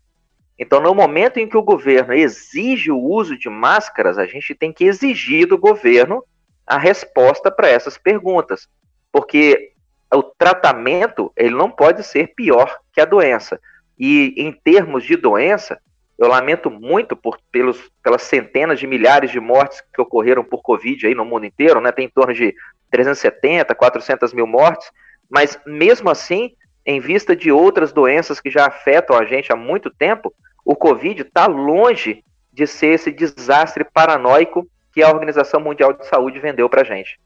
Então, 0.59 0.81
no 0.81 0.95
momento 0.95 1.39
em 1.39 1.49
que 1.49 1.57
o 1.57 1.63
governo 1.63 2.13
exige 2.13 2.91
o 2.91 2.99
uso 2.99 3.39
de 3.39 3.49
máscaras, 3.49 4.19
a 4.19 4.27
gente 4.27 4.55
tem 4.55 4.73
que 4.73 4.85
exigir 4.85 5.47
do 5.47 5.57
governo 5.57 6.25
a 6.67 6.77
resposta 6.77 7.51
para 7.51 7.69
essas 7.69 7.97
perguntas, 7.97 8.69
porque 9.13 9.73
o 10.13 10.23
tratamento 10.23 11.33
ele 11.37 11.55
não 11.55 11.71
pode 11.71 12.03
ser 12.03 12.35
pior 12.35 12.79
que 12.93 13.01
a 13.01 13.05
doença. 13.05 13.61
E 13.99 14.35
em 14.37 14.53
termos 14.53 15.05
de 15.05 15.17
doença, 15.17 15.79
eu 16.19 16.27
lamento 16.27 16.71
muito 16.71 17.17
por, 17.17 17.39
pelos, 17.53 17.91
pelas 18.03 18.23
centenas 18.23 18.81
de 18.81 18.87
milhares 18.87 19.31
de 19.31 19.39
mortes 19.39 19.81
que 19.95 20.03
ocorreram 20.03 20.43
por 20.43 20.63
Covid 20.63 21.07
aí 21.07 21.15
no 21.15 21.25
mundo 21.25 21.47
inteiro, 21.47 21.81
né? 21.81 21.93
Tem 21.93 22.07
em 22.07 22.11
torno 22.11 22.35
de 22.35 22.53
370, 22.91 23.75
400 23.75 24.33
mil 24.33 24.47
mortes, 24.47 24.91
mas 25.31 25.59
mesmo 25.65 26.11
assim, 26.11 26.53
em 26.85 27.01
vista 27.01 27.37
de 27.37 27.53
outras 27.53 27.93
doenças 27.93 28.41
que 28.41 28.51
já 28.51 28.67
afetam 28.67 29.17
a 29.17 29.25
gente 29.25 29.53
há 29.53 29.57
muito 29.57 29.91
tempo, 29.91 30.35
o 30.69 30.77
Covid 30.77 31.23
está 31.23 31.47
longe 31.47 32.23
de 32.53 32.67
ser 32.67 32.89
esse 32.89 33.11
desastre 33.11 33.85
paranoico 33.85 34.69
que 34.93 35.03
a 35.03 35.09
Organização 35.09 35.59
Mundial 35.59 35.95
de 35.95 36.07
Saúde 36.07 36.41
vendeu 36.41 36.69
para 36.69 36.85
gente. 36.85 37.19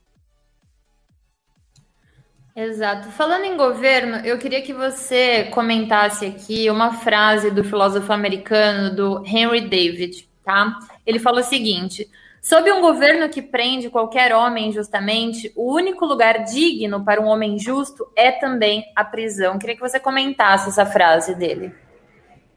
Exato. 2.55 3.11
Falando 3.11 3.45
em 3.45 3.57
governo, 3.57 4.25
eu 4.25 4.39
queria 4.39 4.63
que 4.63 4.73
você 4.73 5.49
comentasse 5.53 6.25
aqui 6.25 6.71
uma 6.71 6.93
frase 6.93 7.51
do 7.51 7.65
filósofo 7.65 8.13
americano 8.13 8.95
do 8.95 9.27
Henry 9.27 9.63
David, 9.63 10.29
tá? 10.45 10.79
Ele 11.05 11.19
falou 11.19 11.41
o 11.41 11.45
seguinte: 11.45 12.09
Sob 12.41 12.71
um 12.71 12.81
governo 12.81 13.29
que 13.29 13.43
prende 13.43 13.91
qualquer 13.91 14.33
homem 14.33 14.69
injustamente, 14.69 15.51
o 15.57 15.75
único 15.75 16.07
lugar 16.07 16.45
digno 16.45 17.05
para 17.05 17.21
um 17.21 17.27
homem 17.27 17.59
justo 17.59 18.07
é 18.15 18.31
também 18.31 18.85
a 18.95 19.05
prisão. 19.05 19.59
Queria 19.59 19.75
que 19.75 19.81
você 19.81 19.99
comentasse 19.99 20.69
essa 20.69 20.87
frase 20.87 21.35
dele. 21.35 21.75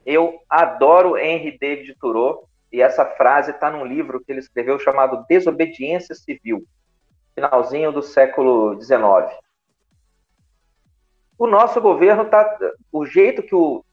Eu 0.06 0.40
adoro 0.48 1.18
Henry 1.18 1.58
David 1.58 1.96
Thoreau 2.00 2.48
e 2.72 2.80
essa 2.80 3.04
frase 3.04 3.50
está 3.50 3.68
num 3.68 3.84
livro 3.84 4.22
que 4.24 4.30
ele 4.30 4.38
escreveu 4.38 4.78
chamado 4.78 5.26
Desobediência 5.28 6.14
Civil, 6.14 6.64
finalzinho 7.34 7.90
do 7.90 8.02
século 8.02 8.80
XIX. 8.80 9.36
O 11.36 11.48
nosso 11.48 11.80
governo 11.80 12.22
está. 12.22 12.56
O 12.92 13.04
jeito 13.04 13.42
que 13.42 13.54
o 13.54 13.84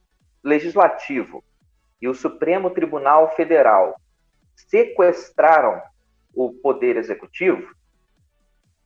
Legislativo 0.43 1.43
e 1.99 2.07
o 2.07 2.13
Supremo 2.13 2.69
Tribunal 2.69 3.35
Federal 3.35 3.95
sequestraram 4.55 5.81
o 6.35 6.53
Poder 6.53 6.95
Executivo, 6.95 7.73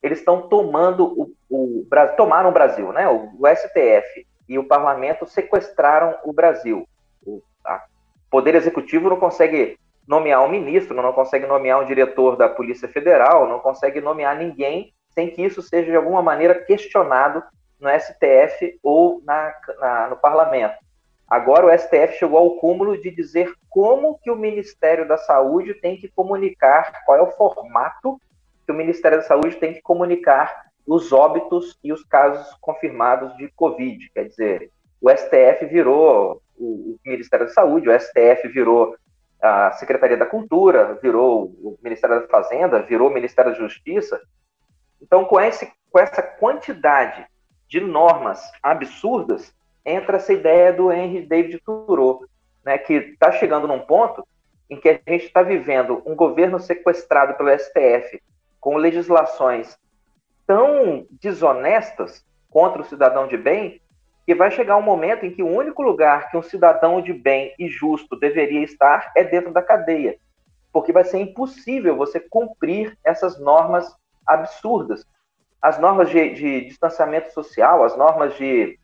eles 0.02 0.20
estão 0.20 0.48
tomando 0.48 1.06
o, 1.06 1.34
o 1.50 1.88
tomaram 2.16 2.52
o 2.52 2.54
Brasil, 2.54 2.94
né? 2.94 3.08
O, 3.10 3.34
o 3.38 3.48
STF 3.48 4.26
e 4.48 4.58
o 4.58 4.68
Parlamento 4.68 5.26
sequestraram 5.26 6.18
o 6.24 6.32
Brasil. 6.32 6.88
O 7.26 7.42
Poder 8.30 8.56
Executivo 8.56 9.10
não 9.10 9.18
consegue 9.18 9.78
nomear 10.08 10.44
um 10.44 10.50
ministro, 10.50 10.96
não 11.02 11.14
consegue 11.14 11.46
nomear 11.46 11.82
um 11.82 11.86
diretor 11.86 12.38
da 12.38 12.48
Polícia 12.48 12.88
Federal, 12.88 13.48
não 13.48 13.60
consegue 13.60 14.00
nomear 14.00 14.38
ninguém 14.38 14.94
sem 15.10 15.30
que 15.30 15.42
isso 15.42 15.62
seja 15.62 15.90
de 15.90 15.98
alguma 15.98 16.22
maneira 16.22 16.56
questionado 16.56 17.44
no 17.80 17.90
STF 17.90 18.80
ou 18.82 19.22
na, 19.26 19.54
na, 19.80 20.08
no 20.10 20.16
Parlamento. 20.16 20.76
Agora 21.28 21.66
o 21.66 21.78
STF 21.78 22.18
chegou 22.18 22.38
ao 22.38 22.52
cúmulo 22.58 23.00
de 23.02 23.12
dizer 23.12 23.54
como 23.70 24.18
que 24.20 24.32
o 24.32 24.36
Ministério 24.36 25.08
da 25.08 25.18
Saúde 25.18 25.74
tem 25.74 25.98
que 25.98 26.08
comunicar, 26.08 27.04
qual 27.06 27.18
é 27.18 27.22
o 27.22 27.32
formato 27.32 28.20
que 28.66 28.72
o 28.72 28.76
Ministério 28.76 29.18
da 29.18 29.24
Saúde 29.24 29.58
tem 29.58 29.74
que 29.74 29.82
comunicar 29.82 30.68
os 30.86 31.12
óbitos 31.12 31.78
e 31.84 31.92
os 31.92 32.04
casos 32.04 32.56
confirmados 32.62 33.36
de 33.38 33.50
Covid. 33.50 34.10
Quer 34.14 34.26
dizer, 34.26 34.72
o 35.02 35.10
STF 35.10 35.66
virou 35.66 36.42
o, 36.58 36.98
Ministério 37.06 37.46
da 37.46 37.52
Saúde, 37.52 37.90
o 37.90 38.00
STF 38.00 38.48
virou 38.48 38.96
a 39.42 39.72
Secretaria 39.74 40.18
da 40.18 40.26
Cultura, 40.26 40.98
virou 41.02 41.46
o 41.62 41.78
Ministério 41.82 42.22
da 42.22 42.28
Fazenda, 42.28 42.82
virou 42.82 43.10
o 43.10 43.14
Ministério 43.14 43.52
da 43.52 43.58
Justiça. 43.58 44.20
Então, 45.02 45.26
com, 45.26 45.40
esse, 45.40 45.72
com 45.92 46.00
essa 46.00 46.22
quantidade 46.22 47.26
de 47.68 47.80
normas 47.80 48.42
absurdas, 48.64 49.54
entra 49.86 50.18
essa 50.18 50.34
ideia 50.34 50.74
do 50.74 50.92
Henry 50.92 51.26
David 51.26 51.60
Thoreau, 51.60 52.26
né, 52.66 52.78
que 52.78 52.94
está 52.94 53.32
chegando 53.32 53.68
num 53.68 53.80
ponto 53.80 54.26
em 54.70 54.80
que 54.80 54.90
a 54.90 54.94
gente 54.94 55.26
está 55.26 55.42
vivendo 55.42 56.02
um 56.06 56.16
governo 56.16 56.60
sequestrado 56.60 57.36
pelo 57.36 57.58
STF 57.58 58.22
com 58.60 58.76
legislações 58.76 59.78
tão 60.46 61.06
desonestas 61.22 62.26
contra 62.50 62.82
o 62.82 62.86
cidadão 62.86 63.28
de 63.28 63.38
bem 63.38 63.82
que 64.28 64.36
vai 64.36 64.52
chegar 64.52 64.76
um 64.76 64.82
momento 64.82 65.26
em 65.26 65.32
que 65.32 65.42
o 65.42 65.48
único 65.48 65.82
lugar 65.82 66.30
que 66.30 66.36
um 66.36 66.44
cidadão 66.44 67.02
de 67.02 67.14
bem 67.14 67.56
e 67.58 67.70
justo 67.70 68.20
deveria 68.20 68.62
estar 68.62 69.14
é 69.16 69.24
dentro 69.24 69.54
da 69.54 69.62
cadeia, 69.62 70.18
porque 70.74 70.92
vai 70.92 71.06
ser 71.06 71.20
impossível 71.20 71.96
você 71.96 72.20
cumprir 72.20 72.98
essas 73.06 73.40
normas 73.40 73.90
absurdas. 74.28 75.06
As 75.62 75.80
normas 75.80 76.10
de, 76.10 76.34
de 76.34 76.66
distanciamento 76.66 77.32
social, 77.32 77.86
as 77.86 77.98
normas 77.98 78.36
de. 78.36 78.78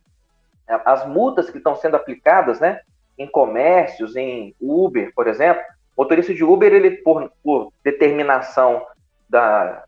as 0.85 1.05
multas 1.05 1.49
que 1.49 1.57
estão 1.57 1.75
sendo 1.75 1.97
aplicadas, 1.97 2.61
né? 2.61 2.79
Em 3.17 3.27
comércios, 3.27 4.15
em 4.15 4.55
Uber, 4.61 5.11
por 5.13 5.27
exemplo. 5.27 5.61
O 5.95 6.03
motorista 6.03 6.33
de 6.33 6.43
Uber, 6.43 6.73
ele, 6.73 6.91
por, 6.91 7.29
por 7.43 7.73
determinação 7.83 8.87
da 9.29 9.83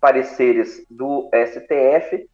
pareceres 0.00 0.86
do 0.88 1.28
STF, 1.34 2.26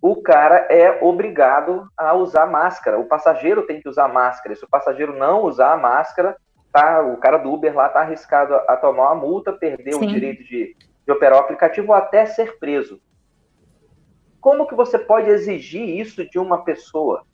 o 0.00 0.22
cara 0.22 0.66
é 0.70 1.02
obrigado 1.02 1.88
a 1.96 2.14
usar 2.14 2.46
máscara. 2.46 2.98
O 2.98 3.06
passageiro 3.06 3.66
tem 3.66 3.80
que 3.80 3.88
usar 3.88 4.08
máscara. 4.08 4.54
Se 4.54 4.64
o 4.64 4.68
passageiro 4.68 5.16
não 5.16 5.42
usar 5.42 5.72
a 5.72 5.76
máscara, 5.76 6.36
tá, 6.72 7.00
o 7.02 7.16
cara 7.16 7.38
do 7.38 7.52
Uber 7.52 7.74
lá 7.74 7.86
está 7.86 8.00
arriscado 8.00 8.54
a, 8.54 8.58
a, 8.68 8.76
tomar 8.76 9.12
uma 9.12 9.14
multa, 9.14 9.52
perder 9.52 9.94
Sim. 9.94 10.04
o 10.04 10.06
direito 10.06 10.44
de, 10.44 10.76
de 11.06 11.12
operar 11.12 11.38
o 11.38 11.40
aplicativo 11.40 11.88
ou 11.88 11.94
até 11.94 12.26
ser 12.26 12.58
preso. 12.58 13.00
Como 14.40 14.66
que 14.66 14.74
você 14.74 14.98
pode 14.98 15.28
exigir 15.30 15.88
isso 15.88 16.28
de 16.28 16.38
uma 16.38 16.62
pessoa? 16.62 17.24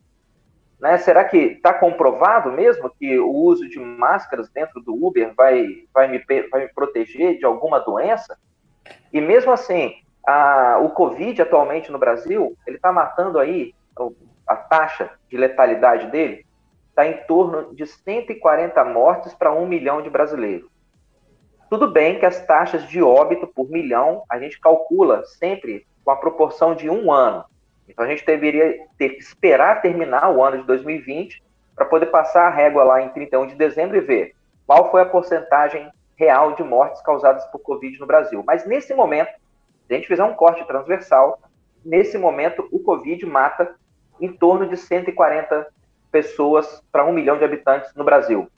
Né? 0.81 0.97
Será 0.99 1.25
que 1.25 1.37
está 1.37 1.75
comprovado 1.75 2.51
mesmo 2.51 2.91
que 2.99 3.19
o 3.19 3.31
uso 3.31 3.69
de 3.69 3.79
máscaras 3.79 4.49
dentro 4.51 4.81
do 4.81 4.95
Uber 4.95 5.35
vai, 5.35 5.67
vai, 5.93 6.09
me, 6.09 6.19
vai 6.51 6.63
me 6.63 6.69
proteger 6.73 7.39
de 7.39 7.45
alguma 7.45 7.79
doença? 7.81 8.39
E 9.13 9.21
mesmo 9.21 9.53
assim, 9.53 9.95
a, 10.27 10.79
o 10.81 10.91
Covid 10.91 11.41
atualmente 11.43 11.91
no 11.91 11.99
Brasil, 11.99 12.57
ele 12.67 12.77
está 12.77 12.93
matando 12.93 13.39
aí, 13.39 13.75
a 14.47 14.57
taxa 14.57 15.11
de 15.29 15.37
letalidade 15.37 16.11
dele 16.11 16.47
está 16.89 17.07
em 17.07 17.17
torno 17.27 17.75
de 17.75 17.87
140 17.87 18.85
mortes 18.85 19.35
para 19.35 19.53
um 19.53 19.67
milhão 19.67 20.03
de 20.03 20.11
brasileiros. 20.11 20.71
Tudo 21.71 21.91
bem 21.91 22.19
que 22.19 22.27
as 22.27 22.45
taxas 22.45 22.87
de 22.87 23.03
óbito 23.03 23.47
por 23.47 23.71
milhão 23.71 24.23
a 24.29 24.39
gente 24.39 24.61
calcula 24.61 25.25
sempre 25.25 25.87
com 26.05 26.11
a 26.11 26.17
proporção 26.17 26.75
de 26.75 26.91
um 26.91 27.11
ano. 27.11 27.45
Então 27.89 28.05
a 28.05 28.09
gente 28.09 28.27
deveria 28.27 28.87
ter 28.99 29.11
que 29.11 29.23
esperar 29.23 29.81
terminar 29.81 30.31
o 30.31 30.45
ano 30.45 30.59
de 30.59 30.65
2020 30.65 31.43
para 31.75 31.87
poder 31.87 32.07
passar 32.07 32.47
a 32.47 32.51
régua 32.51 32.85
lá 32.85 33.01
em 33.01 33.09
31 33.09 33.47
de 33.47 33.55
dezembro 33.55 33.97
e 33.97 34.01
ver 34.01 34.35
qual 34.67 34.91
foi 34.91 35.01
a 35.01 35.07
porcentagem 35.07 35.91
real 36.15 36.55
de 36.55 36.63
mortes 36.63 37.01
causadas 37.03 37.45
por 37.47 37.59
Covid 37.61 37.99
no 37.99 38.07
Brasil. 38.07 38.45
Mas 38.47 38.67
nesse 38.67 38.95
momento, 38.95 39.31
se 39.93 39.97
a 39.97 39.99
gente 39.99 40.09
fizer 40.09 40.25
um 40.25 40.33
corte 40.33 40.65
transversal, 40.67 41.39
nesse 41.85 42.17
momento 42.17 42.67
o 42.73 42.81
Covid 42.81 43.27
mata 43.27 43.75
em 44.19 44.33
torno 44.33 44.67
de 44.67 44.75
140 44.75 45.67
pessoas 46.11 46.83
para 46.91 47.05
um 47.05 47.13
milhão 47.13 47.37
de 47.37 47.45
habitantes 47.45 47.95
no 47.95 48.03
Brasil. 48.03 48.49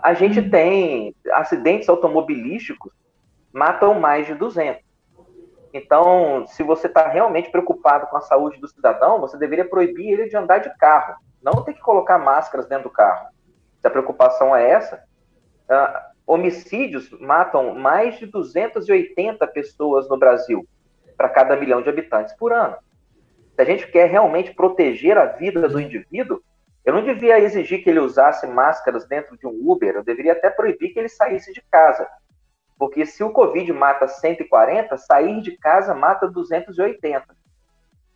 A 0.00 0.14
gente 0.14 0.38
uhum. 0.38 0.50
tem 0.50 1.14
acidentes 1.32 1.88
automobilísticos 1.88 2.92
matam 3.52 3.98
mais 3.98 4.28
de 4.28 4.34
200. 4.34 4.80
Então, 5.74 6.46
se 6.46 6.62
você 6.62 6.86
está 6.86 7.08
realmente 7.08 7.50
preocupado 7.50 8.06
com 8.06 8.16
a 8.16 8.20
saúde 8.20 8.60
do 8.60 8.68
cidadão, 8.68 9.20
você 9.20 9.36
deveria 9.36 9.68
proibir 9.68 10.12
ele 10.12 10.28
de 10.28 10.36
andar 10.36 10.58
de 10.58 10.72
carro, 10.78 11.16
não 11.42 11.64
ter 11.64 11.74
que 11.74 11.80
colocar 11.80 12.16
máscaras 12.16 12.68
dentro 12.68 12.84
do 12.84 12.90
carro. 12.90 13.28
Se 13.80 13.88
a 13.88 13.90
preocupação 13.90 14.54
é 14.54 14.70
essa, 14.70 15.02
uh, 15.68 16.09
homicídios 16.30 17.10
matam 17.18 17.74
mais 17.74 18.16
de 18.20 18.26
280 18.26 19.44
pessoas 19.48 20.08
no 20.08 20.16
Brasil 20.16 20.64
para 21.16 21.28
cada 21.28 21.56
milhão 21.56 21.82
de 21.82 21.88
habitantes 21.88 22.32
por 22.34 22.52
ano. 22.52 22.76
Se 23.56 23.60
a 23.60 23.64
gente 23.64 23.90
quer 23.90 24.08
realmente 24.08 24.54
proteger 24.54 25.18
a 25.18 25.26
vida 25.26 25.68
do 25.68 25.80
indivíduo, 25.80 26.40
eu 26.84 26.94
não 26.94 27.02
devia 27.02 27.40
exigir 27.40 27.82
que 27.82 27.90
ele 27.90 27.98
usasse 27.98 28.46
máscaras 28.46 29.08
dentro 29.08 29.36
de 29.36 29.44
um 29.44 29.50
Uber, 29.50 29.96
eu 29.96 30.04
deveria 30.04 30.32
até 30.32 30.48
proibir 30.48 30.92
que 30.92 31.00
ele 31.00 31.08
saísse 31.08 31.52
de 31.52 31.62
casa. 31.68 32.08
Porque 32.78 33.04
se 33.04 33.24
o 33.24 33.32
Covid 33.32 33.72
mata 33.72 34.06
140, 34.06 34.96
sair 34.98 35.42
de 35.42 35.56
casa 35.58 35.94
mata 35.94 36.28
280. 36.28 37.24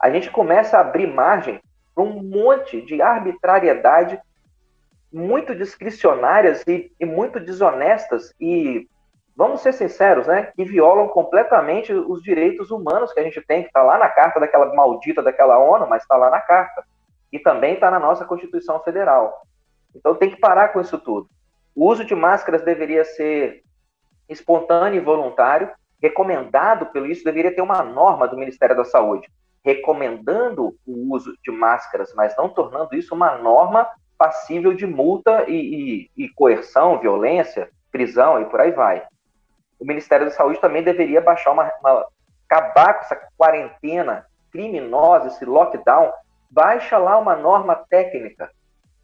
A 0.01 0.09
gente 0.11 0.31
começa 0.31 0.79
a 0.79 0.83
abrir 0.83 1.09
margem 1.09 1.61
para 1.93 2.05
um 2.05 2.23
monte 2.23 2.81
de 2.81 3.03
arbitrariedade 3.03 4.21
muito 5.15 5.55
discricionárias 5.55 6.65
e, 6.67 6.91
e, 6.99 7.07
muito 7.07 7.39
desonestas 7.39 8.35
e, 8.41 8.89
vamos 9.37 9.61
ser 9.61 9.73
sinceros, 9.73 10.27
né, 10.27 10.51
que 10.57 10.65
violam 10.65 11.07
completamente 11.07 11.93
os 11.93 12.21
direitos 12.21 12.73
humanos 12.73 13.13
que 13.13 13.21
a 13.21 13.23
gente 13.23 13.41
tem, 13.43 13.63
que 13.63 13.69
está 13.69 13.81
lá 13.81 13.97
na 13.97 14.09
carta 14.09 14.41
daquela 14.41 14.75
maldita 14.75 15.23
daquela 15.23 15.57
ONU, 15.57 15.87
mas 15.89 16.03
está 16.03 16.17
lá 16.17 16.31
na 16.31 16.41
carta. 16.41 16.85
E 17.33 17.39
também 17.39 17.75
está 17.75 17.93
na 17.93 18.01
nossa 18.01 18.25
Constituição 18.25 18.81
Federal. 18.81 19.43
Então 19.95 20.17
tem 20.17 20.31
que 20.31 20.37
parar 20.37 20.69
com 20.69 20.81
isso 20.81 20.99
tudo. 20.99 21.29
O 21.77 21.89
uso 21.89 22.05
de 22.05 22.15
máscaras 22.15 22.63
deveria 22.63 23.05
ser 23.05 23.63
espontâneo 24.29 25.01
e 25.01 25.05
voluntário, 25.05 25.71
recomendado 26.03 26.87
pelo 26.87 27.07
isso, 27.07 27.25
deveria 27.25 27.55
ter 27.55 27.63
uma 27.63 27.85
norma 27.85 28.27
do 28.27 28.37
Ministério 28.37 28.77
da 28.77 28.85
Saúde, 28.85 29.29
recomendando 29.65 30.75
o 30.85 31.15
uso 31.15 31.33
de 31.45 31.53
máscaras, 31.53 32.13
mas 32.17 32.37
não 32.37 32.49
tornando 32.49 32.97
isso 32.97 33.15
uma 33.15 33.37
norma 33.39 33.89
passível 34.17 34.73
de 34.73 34.87
multa 34.87 35.45
e, 35.49 36.09
e, 36.17 36.25
e 36.25 36.29
coerção, 36.31 36.99
violência, 36.99 37.69
prisão 37.91 38.41
e 38.41 38.45
por 38.47 38.61
aí 38.61 38.71
vai. 38.71 39.03
O 39.79 39.85
Ministério 39.85 40.27
da 40.27 40.33
Saúde 40.33 40.61
também 40.61 40.83
deveria 40.83 41.21
baixar 41.21 41.53
uma, 41.53 41.71
uma 41.81 42.07
acabar 42.49 42.95
com 42.95 43.01
essa 43.01 43.21
quarentena 43.37 44.27
criminosa, 44.51 45.29
esse 45.29 45.45
lockdown, 45.45 46.13
baixa 46.51 46.97
lá 46.97 47.19
uma 47.19 47.35
norma 47.35 47.75
técnica 47.75 48.51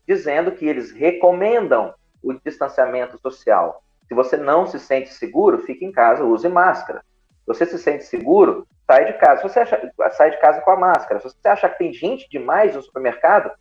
dizendo 0.07 0.53
que 0.53 0.67
eles 0.67 0.93
recomendam 0.93 1.95
o 2.23 2.33
distanciamento 2.33 3.19
social. 3.19 3.83
Se 4.07 4.15
você 4.15 4.37
não 4.37 4.67
se 4.67 4.79
sente 4.79 5.13
seguro, 5.13 5.61
fique 5.61 5.85
em 5.85 5.93
casa, 5.93 6.25
use 6.25 6.49
máscara. 6.49 7.01
Se 7.41 7.47
você 7.47 7.67
se 7.67 7.79
sente 7.79 8.05
seguro, 8.05 8.67
sai 8.87 9.07
de 9.07 9.13
casa. 9.19 9.37
Se 9.37 9.49
você 9.49 9.61
acha, 9.61 9.93
sai 10.13 10.31
de 10.33 10.41
casa 10.41 10.61
com 10.63 10.71
a 10.71 10.77
máscara. 10.77 11.21
Se 11.21 11.29
você 11.29 11.49
acha 11.49 11.69
que 11.69 11.79
tem 11.79 11.93
gente 11.93 12.29
demais 12.29 12.75
no 12.75 12.83
supermercado, 12.83 13.53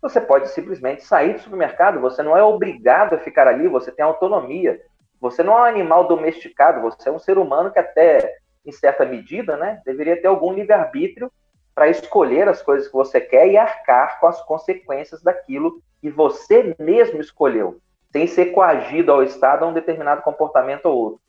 você 0.00 0.20
pode 0.20 0.48
simplesmente 0.50 1.04
sair 1.04 1.34
do 1.34 1.40
supermercado, 1.40 2.00
você 2.00 2.22
não 2.22 2.36
é 2.36 2.42
obrigado 2.42 3.14
a 3.14 3.18
ficar 3.18 3.48
ali, 3.48 3.66
você 3.66 3.90
tem 3.90 4.04
autonomia. 4.04 4.80
Você 5.20 5.42
não 5.42 5.58
é 5.58 5.62
um 5.62 5.64
animal 5.64 6.06
domesticado, 6.06 6.80
você 6.80 7.08
é 7.08 7.12
um 7.12 7.18
ser 7.18 7.38
humano 7.38 7.72
que 7.72 7.78
até 7.78 8.36
em 8.64 8.70
certa 8.70 9.04
medida, 9.04 9.56
né, 9.56 9.80
deveria 9.84 10.20
ter 10.20 10.28
algum 10.28 10.52
livre-arbítrio 10.52 11.32
para 11.74 11.88
escolher 11.88 12.48
as 12.48 12.62
coisas 12.62 12.86
que 12.86 12.92
você 12.92 13.20
quer 13.20 13.48
e 13.48 13.56
arcar 13.56 14.20
com 14.20 14.26
as 14.26 14.40
consequências 14.44 15.22
daquilo 15.22 15.80
que 16.00 16.10
você 16.10 16.74
mesmo 16.78 17.20
escolheu, 17.20 17.80
sem 18.12 18.26
ser 18.26 18.46
coagido 18.46 19.10
ao 19.10 19.22
Estado 19.22 19.64
a 19.64 19.68
um 19.68 19.72
determinado 19.72 20.22
comportamento 20.22 20.86
ou 20.86 20.96
outro. 20.96 21.20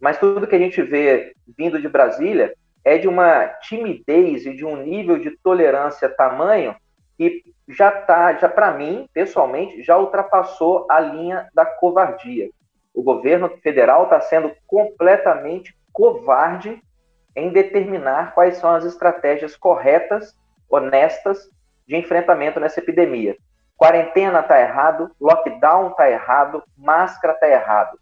Mas 0.00 0.18
tudo 0.18 0.46
que 0.46 0.54
a 0.54 0.58
gente 0.58 0.80
vê 0.82 1.34
vindo 1.56 1.80
de 1.80 1.88
Brasília 1.88 2.54
é 2.84 2.96
de 2.96 3.08
uma 3.08 3.46
timidez 3.46 4.46
e 4.46 4.54
de 4.54 4.64
um 4.64 4.76
nível 4.76 5.18
de 5.18 5.30
tolerância 5.42 6.08
tamanho 6.08 6.74
que 7.18 7.42
já 7.68 7.90
tá, 7.90 8.32
já 8.34 8.48
para 8.48 8.72
mim, 8.72 9.08
pessoalmente, 9.12 9.82
já 9.82 9.98
ultrapassou 9.98 10.86
a 10.88 11.00
linha 11.00 11.48
da 11.52 11.66
covardia. 11.66 12.48
O 12.94 13.02
governo 13.02 13.50
federal 13.58 14.04
está 14.04 14.20
sendo 14.20 14.52
completamente 14.66 15.76
covarde 15.92 16.80
em 17.36 17.50
determinar 17.50 18.34
quais 18.34 18.56
são 18.56 18.70
as 18.70 18.84
estratégias 18.84 19.56
corretas, 19.56 20.34
honestas, 20.70 21.50
de 21.86 21.96
enfrentamento 21.96 22.60
nessa 22.60 22.80
epidemia. 22.80 23.36
Quarentena 23.76 24.40
está 24.40 24.60
errado, 24.60 25.10
lockdown 25.20 25.90
está 25.90 26.10
errado, 26.10 26.62
máscara 26.76 27.34
está 27.34 27.48
errado. 27.48 27.98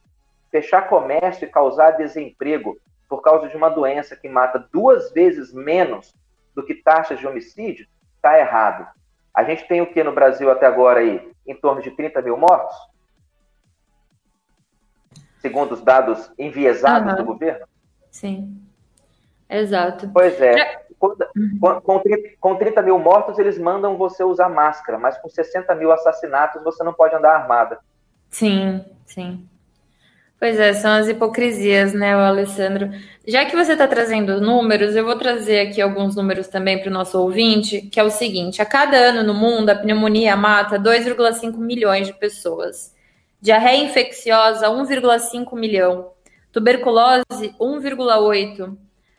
Fechar 0.51 0.89
comércio 0.89 1.47
e 1.47 1.51
causar 1.51 1.93
desemprego 1.93 2.77
por 3.09 3.23
causa 3.23 3.49
de 3.49 3.57
uma 3.57 3.69
doença 3.69 4.17
que 4.17 4.29
mata 4.29 4.67
duas 4.73 5.13
vezes 5.13 5.53
menos 5.53 6.15
do 6.55 6.65
que 6.65 6.75
taxas 6.75 7.19
de 7.19 7.27
homicídio 7.27 7.87
está 8.17 8.39
errado. 8.39 8.89
A 9.37 9.45
gente 9.45 9.69
tem 9.69 9.83
o 9.83 9.93
que 9.93 10.03
no 10.03 10.13
Brasil 10.13 10.51
até 10.51 10.65
agora 10.65 11.01
aí? 11.01 11.31
Em 11.47 11.55
torno 11.55 11.83
de 11.83 11.91
30 11.91 12.23
mil 12.23 12.39
mortos? 12.39 12.75
Segundo 15.41 15.73
os 15.73 15.83
dados 15.83 16.33
enviesados 16.39 17.13
uhum. 17.13 17.19
do 17.19 17.25
governo? 17.25 17.67
Sim. 18.11 18.59
Exato. 19.49 20.11
Pois 20.11 20.41
é. 20.41 20.87
Com, 20.99 21.15
com, 21.83 22.03
com 22.41 22.57
30 22.57 22.81
mil 22.81 22.99
mortos, 22.99 23.39
eles 23.39 23.59
mandam 23.59 23.99
você 23.99 24.25
usar 24.25 24.49
máscara, 24.49 24.99
mas 24.99 25.19
com 25.19 25.29
60 25.29 25.75
mil 25.75 25.93
assassinatos, 25.93 26.65
você 26.65 26.83
não 26.83 26.95
pode 26.95 27.15
andar 27.15 27.37
armada. 27.37 27.79
Sim, 28.31 28.83
sim. 29.05 29.47
Pois 30.39 30.61
é, 30.61 30.75
são 30.75 30.91
as 30.93 31.09
hipocrisias, 31.09 31.95
né, 31.95 32.13
Alessandro? 32.13 32.91
Já 33.27 33.47
que 33.47 33.57
você 33.57 33.73
está 33.73 33.89
trazendo 33.89 34.39
números, 34.39 34.95
eu 34.95 35.05
vou 35.05 35.17
trazer 35.17 35.61
aqui 35.61 35.81
alguns 35.81 36.15
números 36.15 36.47
também 36.47 36.79
para 36.79 36.91
o 36.91 36.93
nosso 36.93 37.19
ouvinte, 37.19 37.81
que 37.81 37.99
é 37.99 38.05
o 38.05 38.11
seguinte: 38.11 38.61
a 38.61 38.67
cada 38.67 38.99
ano 38.99 39.23
no 39.23 39.33
mundo, 39.33 39.71
a 39.71 39.75
pneumonia 39.75 40.37
mata 40.37 40.79
2,5 40.79 41.57
milhões 41.57 42.07
de 42.07 42.13
pessoas. 42.13 42.95
Diarreia 43.41 43.85
infecciosa, 43.85 44.69
1,5 44.69 45.59
milhão. 45.59 46.13
tuberculose 46.53 47.55
1,8, 47.59 48.77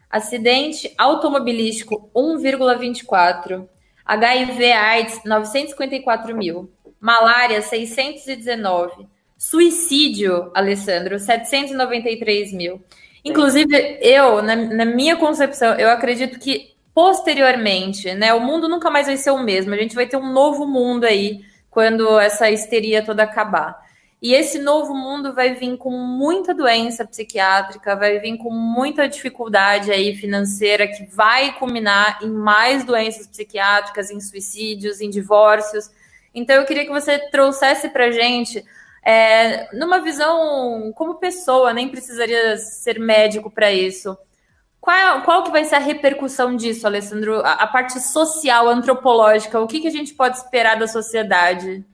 acidente 0.09 0.93
automobilístico 0.97 2.11
1,24, 2.15 3.67
HIV 4.05 4.71
AIDS 4.71 5.21
954 5.25 6.35
mil, 6.35 6.71
malária 6.99 7.61
619, 7.61 9.07
suicídio, 9.37 10.51
Alessandro, 10.53 11.19
793 11.19 12.51
mil. 12.53 12.81
Inclusive, 13.23 13.99
eu, 14.01 14.41
na, 14.41 14.55
na, 14.55 14.85
minha 14.85 15.15
concepção, 15.15 15.73
eu 15.75 15.89
acredito 15.89 16.39
que 16.39 16.75
posteriormente, 16.93 18.13
né, 18.15 18.33
o 18.33 18.39
mundo 18.39 18.67
nunca 18.67 18.89
mais 18.89 19.05
vai 19.05 19.17
ser 19.17 19.31
o 19.31 19.43
mesmo. 19.43 19.73
A 19.73 19.77
gente 19.77 19.95
vai 19.95 20.07
ter 20.07 20.17
um 20.17 20.31
novo 20.31 20.65
mundo 20.65 21.03
aí 21.03 21.41
quando 21.69 22.19
essa 22.19 22.49
histeria 22.49 23.03
toda 23.03 23.23
acabar. 23.23 23.77
E 24.19 24.33
esse 24.33 24.57
novo 24.57 24.95
mundo 24.95 25.35
vai 25.35 25.53
vir 25.53 25.77
com 25.77 25.91
muita 25.91 26.53
doença 26.53 27.05
psiquiátrica, 27.05 27.95
vai 27.95 28.17
vir 28.17 28.37
com 28.37 28.49
muita 28.49 29.07
dificuldade 29.07 29.91
aí 29.91 30.15
financeira, 30.15 30.87
que 30.87 31.05
vai 31.05 31.53
culminar 31.53 32.17
em 32.23 32.29
mais 32.31 32.83
doenças 32.83 33.27
psiquiátricas, 33.27 34.09
em 34.09 34.19
suicídios, 34.19 35.01
em 35.01 35.09
divórcios. 35.09 35.91
Então 36.33 36.55
eu 36.55 36.65
queria 36.65 36.83
que 36.83 36.91
você 36.91 37.19
trouxesse 37.29 37.89
para 37.89 38.09
gente, 38.09 38.65
é, 39.07 39.73
numa 39.73 40.01
visão 40.01 40.91
como 40.93 41.15
pessoa, 41.15 41.71
nem 41.71 41.87
precisaria 41.87 42.57
ser 42.57 42.99
médico 42.99 43.49
para 43.49 43.71
isso. 43.71 44.17
Qual, 44.81 45.21
qual 45.21 45.43
que 45.43 45.51
vai 45.51 45.63
ser 45.63 45.75
a 45.75 45.79
repercussão 45.79 46.57
disso, 46.57 46.85
Alessandro? 46.85 47.39
A, 47.39 47.53
a 47.53 47.67
parte 47.67 48.01
social, 48.01 48.67
antropológica, 48.67 49.61
o 49.61 49.67
que, 49.67 49.79
que 49.79 49.87
a 49.87 49.91
gente 49.91 50.13
pode 50.13 50.35
esperar 50.35 50.77
da 50.77 50.89
sociedade? 50.89 51.85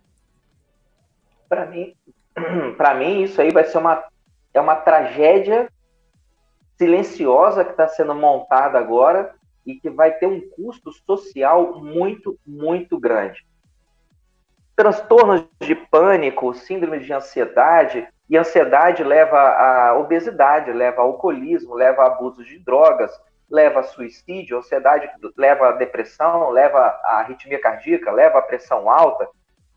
Para 1.48 1.68
mim, 1.68 1.94
para 2.78 2.96
mim, 2.96 3.22
isso 3.22 3.40
aí 3.40 3.52
vai 3.52 3.66
ser 3.66 3.78
uma, 3.78 4.04
é 4.52 4.60
uma 4.60 4.78
tragédia 4.78 5.70
silenciosa 6.80 7.64
que 7.64 7.72
está 7.72 7.88
sendo 7.88 8.16
montada 8.16 8.80
agora 8.80 9.36
e 9.68 9.76
que 9.76 9.88
vai 9.88 10.14
ter 10.14 10.26
um 10.26 10.42
custo 10.50 10.92
social 10.92 11.80
muito, 11.80 12.40
muito 12.44 13.00
grande. 13.00 13.46
Transtornos 14.76 15.46
de 15.62 15.76
pânico, 15.76 16.54
síndrome 16.54 17.00
de 17.00 17.14
ansiedade, 17.14 18.08
e 18.30 18.38
ansiedade 18.38 19.04
leva 19.04 19.38
à 19.38 19.98
obesidade, 19.98 20.72
leva 20.72 21.02
ao 21.02 21.10
alcoolismo, 21.10 21.76
leva 21.76 22.04
a 22.04 22.08
abuso 22.08 22.44
de 22.44 22.58
drogas, 22.60 23.12
leva 23.50 23.82
a 23.82 23.84
suicídio, 23.84 24.58
ansiedade 24.58 25.08
leva 25.38 25.70
a 25.70 25.72
depressão, 25.74 26.50
leva 26.50 26.80
a 26.80 27.20
arritmia 27.20 27.60
cardíaca, 27.60 28.12
leva 28.12 28.40
a 28.40 28.42
pressão 28.42 28.90
alta. 28.90 29.28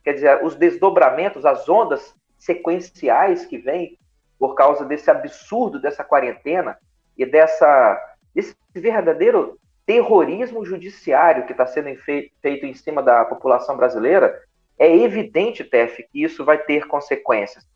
Quer 0.02 0.14
dizer, 0.14 0.44
os 0.44 0.54
desdobramentos, 0.54 1.44
as 1.44 1.68
ondas 1.68 2.14
sequenciais 2.38 3.44
que 3.44 3.58
vêm 3.58 3.98
por 4.38 4.54
causa 4.54 4.84
desse 4.84 5.10
absurdo 5.10 5.80
dessa 5.80 6.04
quarentena 6.04 6.78
e 7.16 7.26
dessa 7.26 8.00
desse 8.34 8.54
verdadeiro 8.74 9.58
terrorismo 9.86 10.64
judiciário 10.64 11.46
que 11.46 11.52
está 11.52 11.66
sendo 11.66 11.94
feito 11.96 12.66
em 12.66 12.74
cima 12.74 13.02
da 13.02 13.24
população 13.24 13.76
brasileira, 13.76 14.38
é 14.78 14.94
evidente, 14.94 15.64
Tef, 15.64 16.02
que 16.10 16.22
isso 16.22 16.44
vai 16.44 16.58
ter 16.58 16.86
consequências. 16.86 17.66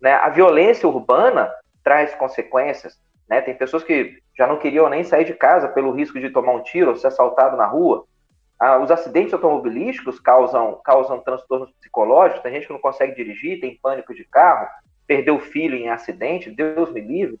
Né? 0.00 0.12
A 0.12 0.28
violência 0.28 0.88
urbana 0.88 1.50
traz 1.84 2.14
consequências. 2.14 2.98
Né? 3.28 3.40
Tem 3.40 3.54
pessoas 3.54 3.82
que 3.82 4.18
já 4.36 4.46
não 4.46 4.58
queriam 4.58 4.88
nem 4.88 5.04
sair 5.04 5.24
de 5.24 5.34
casa 5.34 5.68
pelo 5.68 5.92
risco 5.92 6.20
de 6.20 6.30
tomar 6.30 6.52
um 6.52 6.62
tiro 6.62 6.90
ou 6.90 6.96
ser 6.96 7.08
assaltado 7.08 7.56
na 7.56 7.66
rua. 7.66 8.04
Ah, 8.58 8.78
os 8.78 8.90
acidentes 8.90 9.34
automobilísticos 9.34 10.18
causam, 10.18 10.80
causam 10.82 11.20
transtornos 11.20 11.70
psicológicos, 11.72 12.42
tem 12.42 12.54
gente 12.54 12.66
que 12.66 12.72
não 12.72 12.80
consegue 12.80 13.14
dirigir, 13.14 13.60
tem 13.60 13.78
pânico 13.82 14.14
de 14.14 14.24
carro, 14.24 14.66
perdeu 15.06 15.36
o 15.36 15.40
filho 15.40 15.76
em 15.76 15.90
acidente, 15.90 16.50
Deus 16.50 16.90
me 16.90 17.00
livre. 17.00 17.38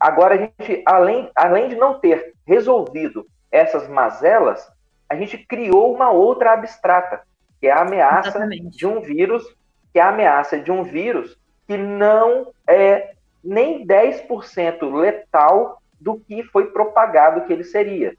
Agora, 0.00 0.34
a 0.34 0.38
gente, 0.38 0.82
além, 0.84 1.30
além 1.34 1.68
de 1.68 1.76
não 1.76 2.00
ter 2.00 2.34
resolvido 2.44 3.24
essas 3.52 3.88
mazelas, 3.88 4.68
a 5.08 5.14
gente 5.14 5.38
criou 5.38 5.94
uma 5.94 6.10
outra 6.10 6.52
abstrata, 6.52 7.22
que 7.62 7.68
é 7.68 7.70
a 7.70 7.82
ameaça 7.82 8.30
Exatamente. 8.30 8.76
de 8.76 8.84
um 8.84 9.00
vírus, 9.00 9.46
que 9.92 10.00
é 10.00 10.02
a 10.02 10.08
ameaça 10.08 10.58
de 10.58 10.72
um 10.72 10.82
vírus 10.82 11.38
que 11.64 11.76
não 11.76 12.52
é 12.66 13.12
nem 13.42 13.86
10% 13.86 14.92
letal 14.92 15.80
do 16.00 16.18
que 16.18 16.42
foi 16.42 16.72
propagado 16.72 17.46
que 17.46 17.52
ele 17.52 17.62
seria. 17.62 18.16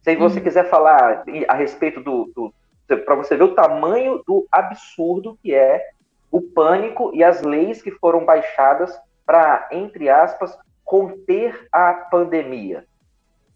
Se 0.00 0.16
você 0.16 0.38
uhum. 0.38 0.44
quiser 0.44 0.70
falar 0.70 1.24
a 1.46 1.54
respeito 1.54 2.02
do, 2.02 2.32
do 2.34 2.54
para 3.04 3.14
você 3.14 3.36
ver 3.36 3.44
o 3.44 3.54
tamanho 3.54 4.22
do 4.26 4.46
absurdo 4.50 5.38
que 5.42 5.54
é 5.54 5.90
o 6.30 6.40
pânico 6.40 7.10
e 7.14 7.22
as 7.22 7.42
leis 7.42 7.82
que 7.82 7.90
foram 7.90 8.24
baixadas 8.24 8.98
para, 9.26 9.68
entre 9.70 10.08
aspas, 10.08 10.56
conter 10.82 11.68
a 11.70 11.92
pandemia. 11.92 12.86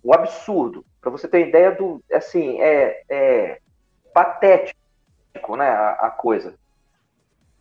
O 0.03 0.13
absurdo. 0.13 0.85
Para 1.01 1.11
você 1.11 1.27
ter 1.27 1.49
ideia 1.49 1.73
do, 1.73 2.03
assim, 2.13 2.61
é, 2.61 3.03
é 3.09 3.59
patético, 4.17 5.57
né, 5.59 5.69
a, 5.69 5.91
a, 6.07 6.11
coisa. 6.11 6.55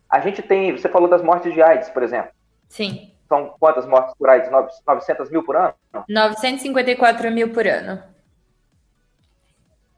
A 0.08 0.20
gente 0.20 0.40
tem, 0.40 0.72
você 0.72 0.88
falou 0.88 1.06
das 1.06 1.20
mortes 1.20 1.52
de 1.52 1.60
AIDS, 1.60 1.90
por 1.90 2.02
exemplo. 2.02 2.30
Sim. 2.66 3.12
São 3.28 3.54
quantas 3.60 3.86
mortes 3.86 4.14
por 4.16 4.30
AIDS? 4.30 4.50
900 4.86 5.30
mil 5.30 5.44
por 5.44 5.54
ano? 5.54 5.74
954 6.08 7.30
mil 7.30 7.52
por 7.52 7.66
ano. 7.66 8.02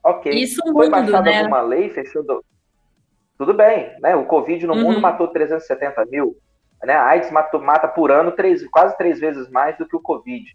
Ok. 0.03 0.33
Isso 0.33 0.61
Foi 0.63 0.87
mundo, 0.87 0.91
baixada 0.91 1.31
né? 1.31 1.39
alguma 1.39 1.61
lei, 1.61 1.91
fechou. 1.91 2.23
Do... 2.23 2.43
Tudo 3.37 3.53
bem, 3.53 3.95
né? 4.01 4.17
O 4.17 4.25
Covid 4.25 4.67
no 4.67 4.73
uhum. 4.73 4.81
mundo 4.81 4.99
matou 4.99 5.29
370 5.29 6.05
mil. 6.07 6.35
Né? 6.83 6.93
A 6.93 7.05
AIDS 7.05 7.31
matou, 7.31 7.61
mata 7.61 7.87
por 7.87 8.11
ano 8.11 8.33
três, 8.33 8.67
quase 8.67 8.97
três 8.97 9.17
vezes 9.17 9.49
mais 9.49 9.77
do 9.77 9.87
que 9.87 9.95
o 9.95 10.01
Covid. 10.01 10.45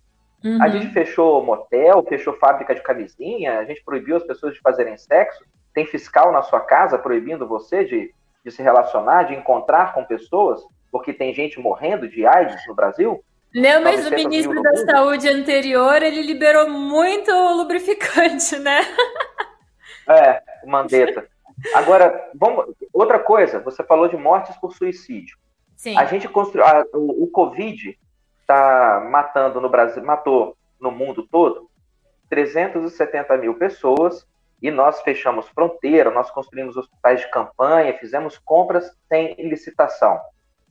Uhum. 0.45 0.63
A 0.63 0.69
gente 0.69 0.89
fechou 0.89 1.43
motel, 1.43 2.05
fechou 2.07 2.35
fábrica 2.35 2.75
de 2.75 2.83
camisinha, 2.83 3.59
a 3.59 3.65
gente 3.65 3.83
proibiu 3.83 4.17
as 4.19 4.25
pessoas 4.25 4.53
de 4.53 4.61
fazerem 4.61 4.99
sexo. 4.99 5.43
Tem 5.75 5.85
fiscal 5.85 6.33
na 6.33 6.43
sua 6.43 6.61
casa 6.61 6.97
proibindo 6.97 7.47
você 7.47 7.85
de, 7.85 8.15
de 8.45 8.51
se 8.51 8.63
relacionar, 8.63 9.25
de 9.25 9.35
encontrar 9.35 9.93
com 9.93 10.05
pessoas, 10.05 10.63
porque 10.91 11.13
tem 11.13 11.35
gente 11.35 11.59
morrendo 11.59 12.09
de 12.09 12.25
AIDS 12.25 12.67
no 12.67 12.75
Brasil. 12.75 13.23
Não, 13.53 13.83
mas 13.83 14.07
o 14.07 14.11
ministro 14.11 14.61
da. 14.63 14.77
Saúde 14.77 15.29
anterior, 15.29 16.03
ele 16.03 16.23
liberou 16.23 16.69
muito 16.71 17.31
lubrificante, 17.31 18.59
né? 18.59 18.81
É, 20.09 20.43
o 20.63 20.71
Mandetta. 20.71 21.27
Agora, 21.75 22.31
vamos, 22.35 22.75
outra 22.93 23.19
coisa, 23.19 23.61
você 23.61 23.83
falou 23.83 24.09
de 24.09 24.17
mortes 24.17 24.57
por 24.57 24.75
suicídio. 24.75 25.37
Sim. 25.77 25.97
A 25.97 26.05
gente 26.05 26.29
construiu. 26.29 26.67
O, 26.93 27.25
o 27.25 27.27
Covid 27.29 27.99
está 28.41 29.07
matando 29.11 29.61
no 29.61 29.69
Brasil, 29.69 30.03
matou 30.05 30.57
no 30.81 30.91
mundo 30.91 31.27
todo 31.31 31.71
370 32.29 33.37
mil 33.39 33.55
pessoas 33.55 34.27
e 34.65 34.71
nós 34.71 35.03
fechamos 35.03 35.47
fronteira, 35.51 36.11
nós 36.11 36.31
construímos 36.31 36.75
hospitais 36.75 37.21
de 37.21 37.31
campanha, 37.31 37.99
fizemos 37.99 38.39
compras 38.39 38.91
sem 39.11 39.35
licitação. 39.35 40.19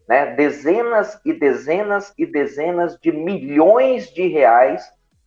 Né? 0.09 0.33
Dezenas 0.33 1.21
e 1.23 1.31
dezenas 1.31 2.11
e 2.17 2.25
dezenas 2.25 2.97
de 2.99 3.11
milhões 3.11 4.11
de 4.11 4.27
reais 4.27 4.83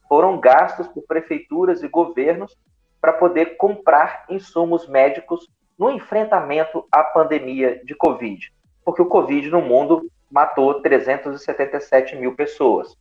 foram 0.09 0.40
gastos 0.40 0.88
por 0.88 1.05
prefeituras 1.07 1.85
e 1.85 1.88
governos 1.88 2.59
para 3.00 3.12
poder 3.12 3.57
comprar 3.57 4.24
insumos 4.29 4.88
médicos 4.88 5.48
no 5.79 5.88
enfrentamento 5.88 6.85
à 6.90 7.05
pandemia 7.05 7.81
de 7.85 7.94
Covid. 7.94 8.52
Porque 8.85 9.00
o 9.00 9.07
Covid 9.07 9.48
no 9.48 9.62
mundo 9.62 10.11
matou 10.29 10.83
377 10.83 12.16
mil 12.16 12.35
pessoas. 12.35 12.96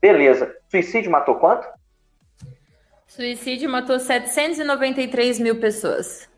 Beleza. 0.00 0.56
Suicídio 0.70 1.10
matou 1.10 1.34
quanto? 1.34 1.68
Suicídio 3.10 3.68
matou 3.68 3.98
793 3.98 5.40
mil 5.40 5.58
pessoas. 5.58 6.30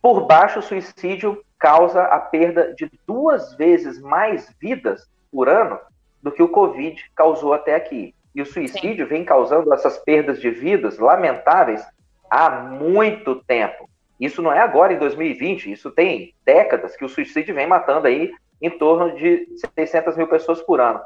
Por 0.00 0.26
baixo, 0.26 0.60
o 0.60 0.62
suicídio 0.62 1.44
causa 1.58 2.04
a 2.04 2.18
perda 2.18 2.72
de 2.72 2.90
duas 3.06 3.54
vezes 3.56 4.00
mais 4.00 4.50
vidas 4.58 5.06
por 5.30 5.46
ano 5.46 5.78
do 6.22 6.32
que 6.32 6.42
o 6.42 6.48
Covid 6.48 7.04
causou 7.14 7.52
até 7.52 7.74
aqui. 7.74 8.14
E 8.34 8.40
o 8.40 8.46
suicídio 8.46 9.04
Sim. 9.04 9.10
vem 9.10 9.24
causando 9.26 9.74
essas 9.74 9.98
perdas 9.98 10.40
de 10.40 10.50
vidas 10.50 10.98
lamentáveis 10.98 11.84
há 12.30 12.48
muito 12.48 13.34
tempo. 13.44 13.86
Isso 14.18 14.40
não 14.40 14.54
é 14.54 14.60
agora, 14.60 14.94
em 14.94 14.98
2020, 14.98 15.70
isso 15.70 15.90
tem 15.90 16.32
décadas 16.46 16.96
que 16.96 17.04
o 17.04 17.10
suicídio 17.10 17.54
vem 17.54 17.66
matando 17.66 18.06
aí 18.06 18.32
em 18.62 18.70
torno 18.70 19.14
de 19.16 19.46
600 19.74 20.16
mil 20.16 20.28
pessoas 20.28 20.62
por 20.62 20.80
ano. 20.80 21.02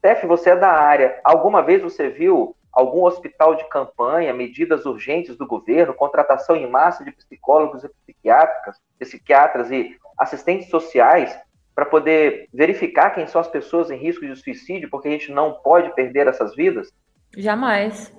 Tef, 0.00 0.26
você 0.26 0.50
é 0.50 0.56
da 0.56 0.70
área. 0.70 1.20
Alguma 1.22 1.60
vez 1.60 1.82
você 1.82 2.08
viu 2.08 2.56
algum 2.78 3.04
hospital 3.04 3.54
de 3.54 3.68
campanha, 3.68 4.32
medidas 4.32 4.86
urgentes 4.86 5.36
do 5.36 5.46
governo, 5.46 5.94
contratação 5.94 6.54
em 6.54 6.70
massa 6.70 7.04
de 7.04 7.12
psicólogos 7.12 7.82
e 7.82 7.88
psiquiatras, 7.88 8.76
psiquiatras 8.98 9.70
e 9.70 9.96
assistentes 10.18 10.68
sociais 10.68 11.36
para 11.74 11.86
poder 11.86 12.48
verificar 12.52 13.10
quem 13.10 13.26
são 13.26 13.40
as 13.40 13.48
pessoas 13.48 13.90
em 13.90 13.96
risco 13.96 14.26
de 14.26 14.36
suicídio, 14.36 14.90
porque 14.90 15.08
a 15.08 15.10
gente 15.10 15.32
não 15.32 15.54
pode 15.54 15.94
perder 15.94 16.26
essas 16.26 16.54
vidas? 16.54 16.92
Jamais 17.36 18.12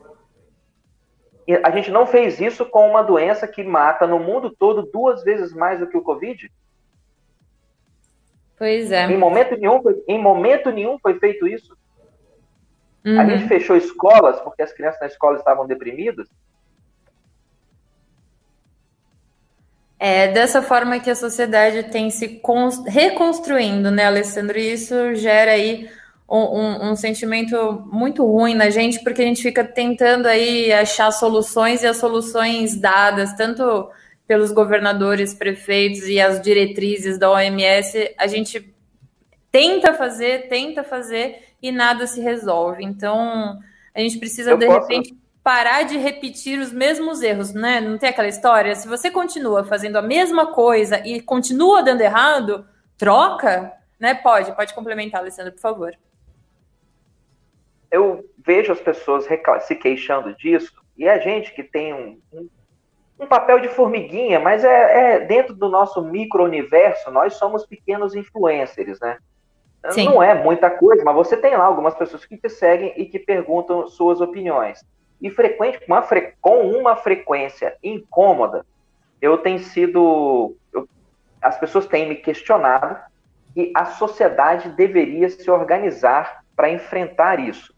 a 1.63 1.71
gente 1.71 1.89
não 1.89 2.05
fez 2.05 2.39
isso 2.39 2.65
com 2.65 2.87
uma 2.87 3.01
doença 3.01 3.47
que 3.47 3.63
mata 3.63 4.05
no 4.05 4.19
mundo 4.19 4.51
todo 4.51 4.89
duas 4.91 5.23
vezes 5.23 5.51
mais 5.51 5.79
do 5.79 5.87
que 5.87 5.97
o 5.97 6.03
Covid? 6.03 6.51
Pois 8.57 8.91
é. 8.91 9.05
Em 9.05 9.17
momento 9.17 9.57
nenhum, 9.57 9.81
em 10.07 10.21
momento 10.21 10.69
nenhum 10.69 10.99
foi 10.99 11.17
feito 11.17 11.47
isso. 11.47 11.75
Uhum. 13.05 13.19
A 13.19 13.25
gente 13.25 13.47
fechou 13.47 13.75
escolas 13.75 14.39
porque 14.41 14.61
as 14.61 14.73
crianças 14.73 14.99
na 14.99 15.07
escola 15.07 15.37
estavam 15.37 15.65
deprimidas. 15.65 16.27
É 19.97 20.29
dessa 20.29 20.61
forma 20.61 20.99
que 20.99 21.09
a 21.09 21.15
sociedade 21.15 21.83
tem 21.91 22.09
se 22.09 22.41
reconstruindo, 22.87 23.91
né, 23.91 24.05
Alessandro? 24.05 24.57
E 24.57 24.73
isso 24.73 25.13
gera 25.15 25.51
aí 25.51 25.89
um, 26.29 26.37
um, 26.37 26.91
um, 26.91 26.95
sentimento 26.95 27.85
muito 27.91 28.25
ruim 28.25 28.53
na 28.53 28.69
gente, 28.69 29.03
porque 29.03 29.21
a 29.21 29.25
gente 29.25 29.41
fica 29.41 29.63
tentando 29.63 30.27
aí 30.27 30.71
achar 30.71 31.11
soluções 31.11 31.83
e 31.83 31.87
as 31.87 31.97
soluções 31.97 32.79
dadas, 32.79 33.33
tanto 33.33 33.89
pelos 34.25 34.51
governadores, 34.51 35.33
prefeitos 35.33 36.07
e 36.07 36.21
as 36.21 36.39
diretrizes 36.39 37.17
da 37.17 37.31
OMS, 37.31 38.13
a 38.17 38.27
gente 38.27 38.73
tenta 39.51 39.93
fazer, 39.93 40.47
tenta 40.47 40.83
fazer 40.83 41.48
e 41.61 41.71
nada 41.71 42.07
se 42.07 42.21
resolve. 42.21 42.83
Então, 42.83 43.59
a 43.93 43.99
gente 43.99 44.17
precisa, 44.17 44.51
Eu 44.51 44.57
de 44.57 44.65
posso... 44.65 44.87
repente, 44.87 45.17
parar 45.43 45.83
de 45.83 45.97
repetir 45.97 46.59
os 46.59 46.71
mesmos 46.71 47.21
erros, 47.21 47.53
né? 47.53 47.81
Não 47.81 47.97
tem 47.97 48.09
aquela 48.09 48.27
história? 48.27 48.75
Se 48.75 48.87
você 48.87 49.09
continua 49.09 49.63
fazendo 49.63 49.97
a 49.97 50.01
mesma 50.01 50.53
coisa 50.53 51.05
e 51.05 51.21
continua 51.21 51.81
dando 51.81 52.01
errado, 52.01 52.65
troca, 52.97 53.73
né? 53.99 54.13
Pode, 54.13 54.55
pode 54.55 54.73
complementar, 54.73 55.21
Alessandro, 55.21 55.53
por 55.53 55.61
favor. 55.61 55.93
Eu 57.91 58.29
vejo 58.37 58.71
as 58.71 58.79
pessoas 58.79 59.25
se 59.61 59.75
queixando 59.75 60.35
disso, 60.35 60.73
e 60.97 61.07
a 61.07 61.17
gente 61.17 61.53
que 61.53 61.63
tem 61.63 61.93
um, 61.93 62.19
um 62.31 62.49
um 63.19 63.27
papel 63.27 63.59
de 63.59 63.67
formiguinha, 63.67 64.39
mas 64.39 64.63
é, 64.63 65.15
é 65.15 65.19
dentro 65.19 65.53
do 65.53 65.67
nosso 65.67 66.01
micro-universo, 66.01 67.11
nós 67.11 67.33
somos 67.33 67.65
pequenos 67.65 68.15
influencers, 68.15 68.99
né? 69.01 69.17
Sim. 69.91 70.05
Não 70.05 70.21
é 70.21 70.33
muita 70.33 70.69
coisa, 70.69 71.03
mas 71.03 71.15
você 71.15 71.37
tem 71.37 71.55
lá 71.55 71.63
algumas 71.63 71.95
pessoas 71.95 72.25
que 72.25 72.37
te 72.37 72.49
seguem 72.49 72.93
e 72.97 73.05
que 73.05 73.17
perguntam 73.17 73.87
suas 73.87 74.19
opiniões. 74.19 74.83
E 75.21 75.29
frequente, 75.29 75.79
uma 75.87 76.01
fre... 76.01 76.33
com 76.41 76.69
uma 76.69 76.95
frequência 76.95 77.75
incômoda, 77.81 78.65
eu 79.21 79.37
tenho 79.37 79.59
sido. 79.59 80.55
Eu... 80.73 80.87
as 81.41 81.57
pessoas 81.57 81.87
têm 81.87 82.07
me 82.07 82.15
questionado 82.15 82.97
que 83.53 83.71
a 83.75 83.85
sociedade 83.85 84.69
deveria 84.69 85.29
se 85.29 85.49
organizar 85.49 86.43
para 86.55 86.69
enfrentar 86.69 87.39
isso. 87.39 87.73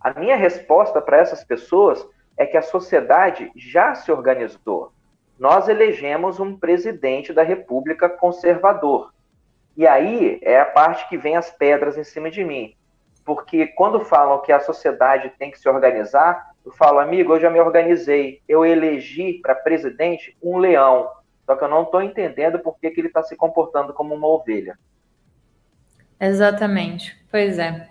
A 0.00 0.18
minha 0.18 0.36
resposta 0.36 1.00
para 1.00 1.18
essas 1.18 1.44
pessoas 1.44 2.06
é 2.36 2.44
que 2.46 2.56
a 2.56 2.62
sociedade 2.62 3.50
já 3.56 3.94
se 3.94 4.10
organizou. 4.12 4.92
Nós 5.38 5.68
elegemos 5.68 6.40
um 6.40 6.56
presidente 6.56 7.32
da 7.32 7.42
República 7.42 8.08
conservador. 8.08 9.12
E 9.76 9.86
aí 9.86 10.38
é 10.42 10.60
a 10.60 10.64
parte 10.64 11.08
que 11.08 11.18
vem 11.18 11.36
as 11.36 11.50
pedras 11.50 11.98
em 11.98 12.04
cima 12.04 12.30
de 12.30 12.42
mim. 12.42 12.74
Porque 13.24 13.66
quando 13.66 14.04
falam 14.04 14.40
que 14.40 14.52
a 14.52 14.60
sociedade 14.60 15.32
tem 15.38 15.50
que 15.50 15.58
se 15.58 15.68
organizar, 15.68 16.50
eu 16.64 16.72
falo, 16.72 16.98
amigo, 16.98 17.34
eu 17.34 17.40
já 17.40 17.50
me 17.50 17.60
organizei. 17.60 18.40
Eu 18.48 18.64
elegi 18.64 19.40
para 19.42 19.54
presidente 19.54 20.36
um 20.42 20.56
leão. 20.58 21.10
Só 21.44 21.54
que 21.54 21.62
eu 21.62 21.68
não 21.68 21.82
estou 21.82 22.02
entendendo 22.02 22.58
por 22.58 22.78
que, 22.78 22.90
que 22.90 23.00
ele 23.00 23.08
está 23.08 23.22
se 23.22 23.36
comportando 23.36 23.92
como 23.92 24.14
uma 24.14 24.26
ovelha. 24.26 24.78
Exatamente. 26.20 27.16
Pois 27.30 27.58
é. 27.58 27.88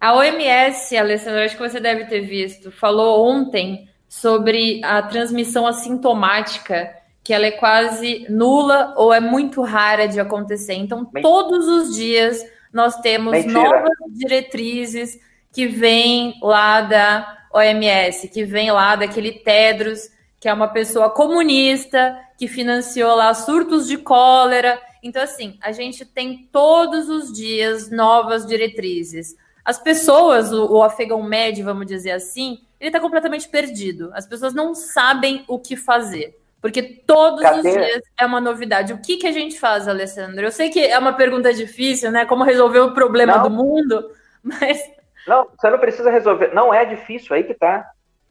A 0.00 0.14
OMS, 0.14 0.96
Alessandra, 0.96 1.44
acho 1.44 1.56
que 1.56 1.68
você 1.68 1.80
deve 1.80 2.04
ter 2.04 2.20
visto, 2.20 2.70
falou 2.70 3.26
ontem 3.26 3.88
sobre 4.08 4.80
a 4.84 5.02
transmissão 5.02 5.66
assintomática, 5.66 6.94
que 7.26 7.34
ela 7.34 7.46
é 7.46 7.50
quase 7.50 8.24
nula 8.30 8.94
ou 8.96 9.12
é 9.12 9.18
muito 9.18 9.60
rara 9.62 10.06
de 10.06 10.20
acontecer. 10.20 10.74
Então, 10.74 11.04
todos 11.04 11.66
os 11.66 11.96
dias 11.96 12.40
nós 12.72 13.00
temos 13.00 13.32
Mentira. 13.32 13.52
novas 13.52 13.98
diretrizes 14.12 15.18
que 15.52 15.66
vêm 15.66 16.38
lá 16.40 16.82
da 16.82 17.46
OMS, 17.52 18.28
que 18.28 18.44
vem 18.44 18.70
lá 18.70 18.94
daquele 18.94 19.32
Tedros, 19.32 20.08
que 20.38 20.48
é 20.48 20.52
uma 20.52 20.68
pessoa 20.68 21.10
comunista 21.10 22.16
que 22.38 22.46
financiou 22.46 23.16
lá 23.16 23.34
surtos 23.34 23.88
de 23.88 23.96
cólera. 23.96 24.80
Então, 25.02 25.20
assim, 25.20 25.58
a 25.60 25.72
gente 25.72 26.04
tem 26.04 26.48
todos 26.52 27.08
os 27.08 27.32
dias 27.32 27.90
novas 27.90 28.46
diretrizes 28.46 29.34
as 29.66 29.80
pessoas, 29.80 30.52
o, 30.52 30.76
o 30.76 30.82
afegão 30.84 31.20
médio, 31.24 31.64
vamos 31.64 31.88
dizer 31.88 32.12
assim, 32.12 32.60
ele 32.78 32.88
está 32.88 33.00
completamente 33.00 33.48
perdido. 33.48 34.12
As 34.14 34.24
pessoas 34.24 34.54
não 34.54 34.76
sabem 34.76 35.44
o 35.48 35.58
que 35.58 35.74
fazer. 35.74 36.38
Porque 36.60 36.82
todos 36.82 37.42
Cadê? 37.42 37.68
os 37.68 37.74
dias 37.74 38.02
é 38.18 38.26
uma 38.26 38.40
novidade. 38.40 38.92
O 38.92 39.00
que, 39.00 39.18
que 39.18 39.26
a 39.26 39.32
gente 39.32 39.58
faz, 39.58 39.86
Alessandro? 39.86 40.44
Eu 40.44 40.50
sei 40.50 40.70
que 40.70 40.80
é 40.80 40.98
uma 40.98 41.12
pergunta 41.12 41.52
difícil, 41.52 42.10
né? 42.10 42.24
Como 42.24 42.44
resolver 42.44 42.80
o 42.80 42.94
problema 42.94 43.36
não. 43.36 43.42
do 43.44 43.50
mundo, 43.50 44.10
mas. 44.42 44.82
Não, 45.26 45.48
você 45.56 45.70
não 45.70 45.78
precisa 45.78 46.10
resolver. 46.10 46.52
Não 46.54 46.72
é 46.72 46.84
difícil, 46.84 47.34
aí 47.34 47.44
que 47.44 47.54
tá. 47.54 47.88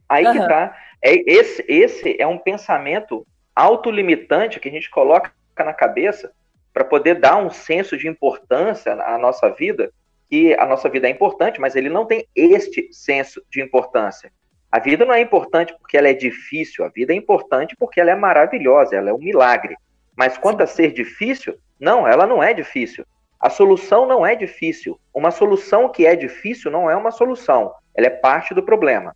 Aí 0.10 0.26
uhum. 0.26 0.34
que 0.34 0.40
tá. 0.40 0.78
É, 1.02 1.14
esse, 1.32 1.64
esse 1.68 2.16
é 2.20 2.28
um 2.28 2.38
pensamento 2.38 3.26
autolimitante 3.56 4.60
que 4.60 4.70
a 4.70 4.72
gente 4.72 4.90
coloca 4.90 5.32
na 5.58 5.74
cabeça 5.74 6.32
para 6.74 6.84
poder 6.84 7.16
dar 7.16 7.38
um 7.38 7.50
senso 7.50 7.98
de 7.98 8.08
importância 8.08 8.94
à 8.94 9.18
nossa 9.18 9.50
vida 9.50 9.92
que 10.30 10.54
a 10.56 10.66
nossa 10.66 10.90
vida 10.90 11.08
é 11.08 11.12
importante, 11.12 11.62
mas 11.62 11.76
ele 11.76 11.90
não 11.90 12.06
tem 12.06 12.28
este 12.36 12.90
senso 12.92 13.42
de 13.50 13.62
importância. 13.62 14.32
A 14.76 14.80
vida 14.80 15.06
não 15.06 15.14
é 15.14 15.22
importante 15.22 15.74
porque 15.80 15.98
ela 15.98 16.10
é 16.10 16.14
difícil, 16.14 16.84
a 16.84 16.90
vida 16.90 17.14
é 17.14 17.16
importante 17.16 17.78
porque 17.80 18.02
ela 18.02 18.12
é 18.12 18.16
maravilhosa, 18.16 18.94
ela 18.94 19.10
é 19.10 19.14
um 19.14 19.20
milagre. 19.20 19.78
Mas 20.18 20.38
quanto 20.38 20.64
a 20.64 20.68
ser 20.68 20.92
difícil, 20.92 21.58
não, 21.80 22.06
ela 22.06 22.28
não 22.28 22.44
é 22.44 22.54
difícil. 22.54 23.06
A 23.40 23.50
solução 23.50 24.06
não 24.06 24.26
é 24.26 24.36
difícil. 24.36 25.00
Uma 25.14 25.32
solução 25.32 25.88
que 25.88 26.06
é 26.06 26.14
difícil 26.14 26.70
não 26.70 26.92
é 26.92 26.96
uma 26.98 27.10
solução, 27.10 27.74
ela 27.96 28.08
é 28.08 28.10
parte 28.10 28.54
do 28.54 28.62
problema. 28.62 29.16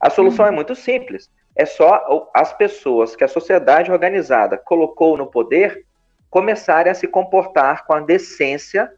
A 0.00 0.08
solução 0.08 0.46
é 0.46 0.50
muito 0.50 0.74
simples. 0.74 1.30
É 1.54 1.66
só 1.66 2.30
as 2.32 2.54
pessoas 2.54 3.14
que 3.14 3.24
a 3.24 3.28
sociedade 3.28 3.92
organizada 3.92 4.56
colocou 4.56 5.18
no 5.18 5.26
poder 5.26 5.84
começarem 6.30 6.90
a 6.90 6.94
se 6.94 7.06
comportar 7.06 7.84
com 7.84 7.92
a 7.92 8.00
decência 8.00 8.90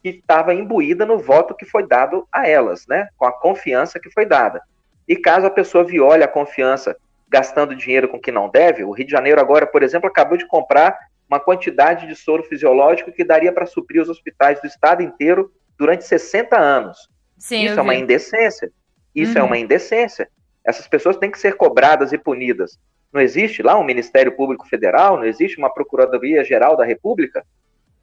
que 0.00 0.10
estava 0.10 0.54
imbuída 0.54 1.04
no 1.04 1.18
voto 1.18 1.56
que 1.56 1.66
foi 1.66 1.84
dado 1.84 2.24
a 2.30 2.46
elas, 2.46 2.86
né? 2.86 3.08
Com 3.16 3.24
a 3.24 3.32
confiança 3.32 3.98
que 3.98 4.12
foi 4.12 4.24
dada. 4.24 4.62
E 5.08 5.16
caso 5.16 5.46
a 5.46 5.50
pessoa 5.50 5.84
viole 5.84 6.22
a 6.22 6.28
confiança 6.28 6.96
gastando 7.28 7.74
dinheiro 7.74 8.08
com 8.08 8.20
que 8.20 8.30
não 8.30 8.48
deve, 8.48 8.84
o 8.84 8.90
Rio 8.90 9.06
de 9.06 9.12
Janeiro 9.12 9.40
agora, 9.40 9.66
por 9.66 9.82
exemplo, 9.82 10.08
acabou 10.08 10.36
de 10.36 10.46
comprar 10.46 10.98
uma 11.28 11.38
quantidade 11.38 12.06
de 12.06 12.14
soro 12.14 12.42
fisiológico 12.42 13.12
que 13.12 13.24
daria 13.24 13.52
para 13.52 13.66
suprir 13.66 14.00
os 14.00 14.08
hospitais 14.08 14.60
do 14.60 14.66
estado 14.66 15.02
inteiro 15.02 15.52
durante 15.76 16.04
60 16.04 16.58
anos. 16.58 17.08
Sim, 17.36 17.66
Isso 17.66 17.78
é 17.78 17.82
uma 17.82 17.94
indecência. 17.94 18.70
Isso 19.14 19.36
é 19.36 19.40
uhum. 19.40 19.46
é 19.46 19.50
uma 19.50 19.58
indecência. 19.58 20.28
Essas 20.64 20.88
pessoas 20.88 21.16
têm 21.16 21.30
que 21.30 21.38
ser 21.38 21.54
cobradas 21.54 22.12
e 22.12 22.18
punidas. 22.18 22.78
Não 23.12 23.20
existe 23.20 23.62
lá 23.62 23.78
um 23.78 23.84
Ministério 23.84 24.36
Público 24.36 24.66
Federal, 24.68 25.16
não 25.16 25.24
existe 25.24 25.58
uma 25.58 25.72
Procuradoria 25.72 26.44
Geral 26.44 26.76
da 26.76 26.84
República? 26.84 27.44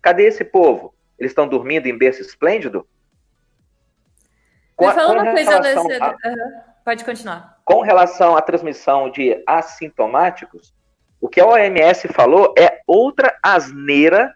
Cadê 0.02 0.26
esse 0.26 0.44
povo? 0.44 0.94
Eles 1.20 1.32
estão 1.32 1.48
dormindo 1.48 1.88
em 1.88 1.98
berço 1.98 2.22
esplêndido? 2.22 2.88
Com, 4.76 4.92
fala 4.92 5.14
uma 5.14 5.32
coisa, 5.32 5.56
Alessandra. 5.56 5.98
A, 6.04 6.30
uhum. 6.30 6.75
Pode 6.86 7.04
continuar. 7.04 7.58
Com 7.66 7.82
relação 7.82 8.38
à 8.38 8.42
transmissão 8.44 9.10
de 9.10 9.42
assintomáticos, 9.48 10.72
o 11.20 11.28
que 11.28 11.42
a 11.42 11.48
OMS 11.48 12.08
falou 12.10 12.54
é 12.56 12.80
outra 12.86 13.36
asneira 13.42 14.32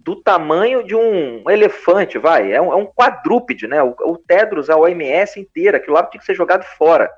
do 0.00 0.14
tamanho 0.14 0.84
de 0.84 0.94
um 0.94 1.48
elefante, 1.48 2.18
vai. 2.18 2.52
É 2.52 2.60
um, 2.60 2.70
é 2.70 2.76
um 2.76 2.84
quadrúpede, 2.84 3.66
né? 3.66 3.82
O, 3.82 3.96
o 4.00 4.18
Tedros, 4.18 4.68
a 4.68 4.76
OMS 4.76 5.40
inteira, 5.40 5.78
aquilo 5.78 5.94
lá 5.94 6.02
tinha 6.04 6.20
que 6.20 6.26
ser 6.26 6.34
jogado 6.34 6.62
fora. 6.76 7.10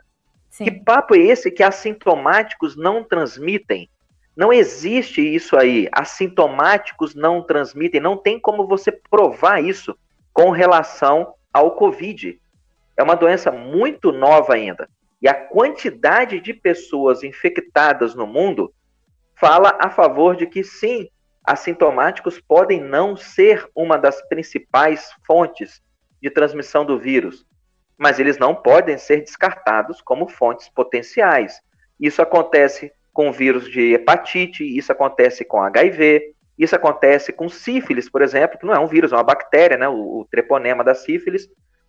Sim. 0.49 0.67
Que 0.67 0.71
papo 0.71 1.17
é 1.17 1.19
esse 1.19 1.51
que 1.51 1.65
assintomáticos 1.65 2.77
não 2.77 3.03
transmitem? 3.03 3.91
Não 4.37 4.53
existe 4.53 5.21
isso 5.21 5.57
aí. 5.57 5.89
Assintomáticos 5.91 7.13
não 7.13 7.43
transmitem, 7.43 8.01
não 8.01 8.17
tem 8.17 8.39
como 8.39 8.69
você 8.69 8.93
provar 8.93 9.61
isso 9.61 9.99
com 10.33 10.51
relação 10.51 11.35
ao 11.53 11.73
Covid. 11.73 12.39
É 12.97 13.03
uma 13.03 13.15
doença 13.15 13.51
muito 13.53 14.11
nova 14.13 14.55
ainda. 14.55 14.89
E 15.21 15.29
a 15.29 15.35
quantidade 15.35 16.41
de 16.41 16.53
pessoas 16.55 17.23
infectadas 17.23 18.15
no 18.15 18.27
mundo 18.27 18.73
fala 19.35 19.77
a 19.81 19.91
favor 19.91 20.37
de 20.37 20.47
que 20.47 20.63
sim, 20.65 21.09
assintomáticos 21.45 22.41
podem 22.41 22.81
não 22.81 23.17
ser 23.17 23.69
uma 23.75 23.97
das 23.97 24.21
principais 24.29 25.11
fontes 25.27 25.81
de 26.21 26.31
transmissão 26.31 26.85
do 26.85 26.99
vírus, 26.99 27.47
mas 27.97 28.19
eles 28.19 28.39
não 28.39 28.55
podem 28.55 28.99
ser 28.99 29.21
descartados 29.21 30.01
como 30.01 30.29
fontes 30.29 30.69
potenciais. 30.69 31.61
Isso 32.01 32.21
acontece 32.21 32.93
com 33.13 33.33
vírus 33.33 33.71
de 33.71 33.95
hepatite, 33.95 34.65
isso 34.65 34.93
acontece 34.93 35.45
com 35.45 35.63
HIV, 35.63 36.35
isso 36.59 36.75
acontece 36.75 37.33
com 37.33 37.49
sífilis, 37.49 38.09
por 38.09 38.23
exemplo, 38.23 38.59
que 38.59 38.67
não 38.67 38.75
é 38.75 38.79
um 38.79 38.87
vírus, 38.87 39.13
é 39.13 39.17
uma 39.17 39.23
bactéria, 39.23 39.77
né, 39.77 39.89
o, 39.89 40.21
o 40.21 40.27
treponema 40.31 40.83
da 40.83 40.95
sífilis, 40.95 41.49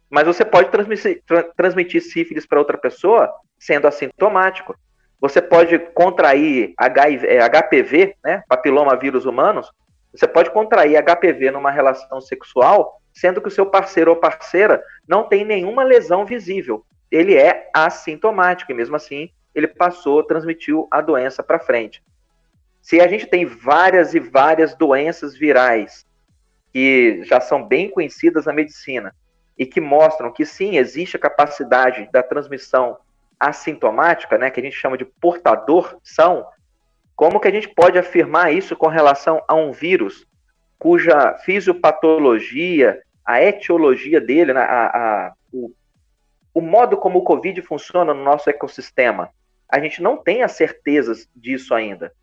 mas 0.10 0.26
você 0.26 0.46
pode 0.46 0.70
transmitir, 0.70 1.22
tra 1.26 1.44
transmitir 1.44 2.02
sífilis 2.02 2.46
para 2.46 2.60
outra 2.60 2.78
pessoa 2.78 3.32
sendo 3.60 3.88
assintomático. 3.88 4.76
Você 5.20 5.42
pode 5.42 5.80
contrair 5.94 6.74
HIV, 6.78 7.28
é, 7.28 7.40
HPV, 7.50 8.16
né, 8.24 8.44
papiloma 8.48 8.96
vírus 8.96 9.26
humanos, 9.26 9.72
você 10.12 10.28
pode 10.28 10.50
contrair 10.52 11.02
HPV 11.04 11.52
numa 11.52 11.72
relação 11.72 12.22
sexual 12.22 13.02
sendo 13.14 13.42
que 13.42 13.48
o 13.48 13.52
seu 13.52 13.66
parceiro 13.66 14.12
ou 14.12 14.18
parceira 14.18 14.84
não 15.08 15.24
tem 15.24 15.44
nenhuma 15.44 15.84
lesão 15.84 16.24
visível. 16.24 16.86
Ele 17.10 17.36
é 17.36 17.70
assintomático 17.74 18.72
e 18.72 18.76
mesmo 18.76 18.96
assim 18.96 19.32
ele 19.56 19.68
passou, 19.68 20.24
transmitiu 20.24 20.88
a 20.92 21.02
doença 21.02 21.42
para 21.42 21.60
frente. 21.60 22.04
Se 22.80 23.02
a 23.02 23.08
gente 23.08 23.26
tem 23.26 23.44
várias 23.44 24.14
e 24.14 24.20
várias 24.20 24.76
doenças 24.76 25.36
virais 25.36 26.06
que 26.72 27.22
já 27.24 27.42
são 27.42 27.68
bem 27.68 27.90
conhecidas 27.90 28.46
na 28.46 28.54
medicina 28.54 29.14
e 29.58 29.66
que 29.66 29.82
mostram 29.82 30.32
que 30.32 30.46
sim, 30.46 30.78
existe 30.78 31.18
a 31.18 31.20
capacidade 31.20 32.10
da 32.12 32.22
transmissão 32.22 32.98
assintomática, 33.40 34.38
né, 34.38 34.50
que 34.50 34.60
a 34.60 34.64
gente 34.64 34.76
chama 34.76 34.98
de 34.98 35.06
portador 35.06 35.98
são, 36.04 36.46
como 37.16 37.40
que 37.40 37.48
a 37.48 37.52
gente 37.52 37.70
pode 37.70 37.98
afirmar 37.98 38.54
isso 38.54 38.76
com 38.76 38.88
relação 38.88 39.44
a 39.48 39.56
um 39.56 39.72
vírus 39.72 40.26
cuja 40.80 41.36
fisiopatologia, 41.40 43.02
a 43.26 43.42
etiologia 43.42 44.22
dele, 44.22 44.54
né, 44.54 44.62
a, 44.62 44.86
a, 44.86 45.34
o, 45.52 45.72
o 46.54 46.62
modo 46.62 46.98
como 46.98 47.20
o 47.20 47.24
Covid 47.24 47.62
funciona 47.64 48.14
no 48.14 48.24
nosso 48.24 48.50
ecossistema, 48.50 49.30
a 49.70 49.80
gente 49.80 50.02
não 50.02 50.18
tem 50.18 50.44
as 50.44 50.54
certezas 50.54 51.28
disso 51.36 51.74
ainda. 51.74 52.14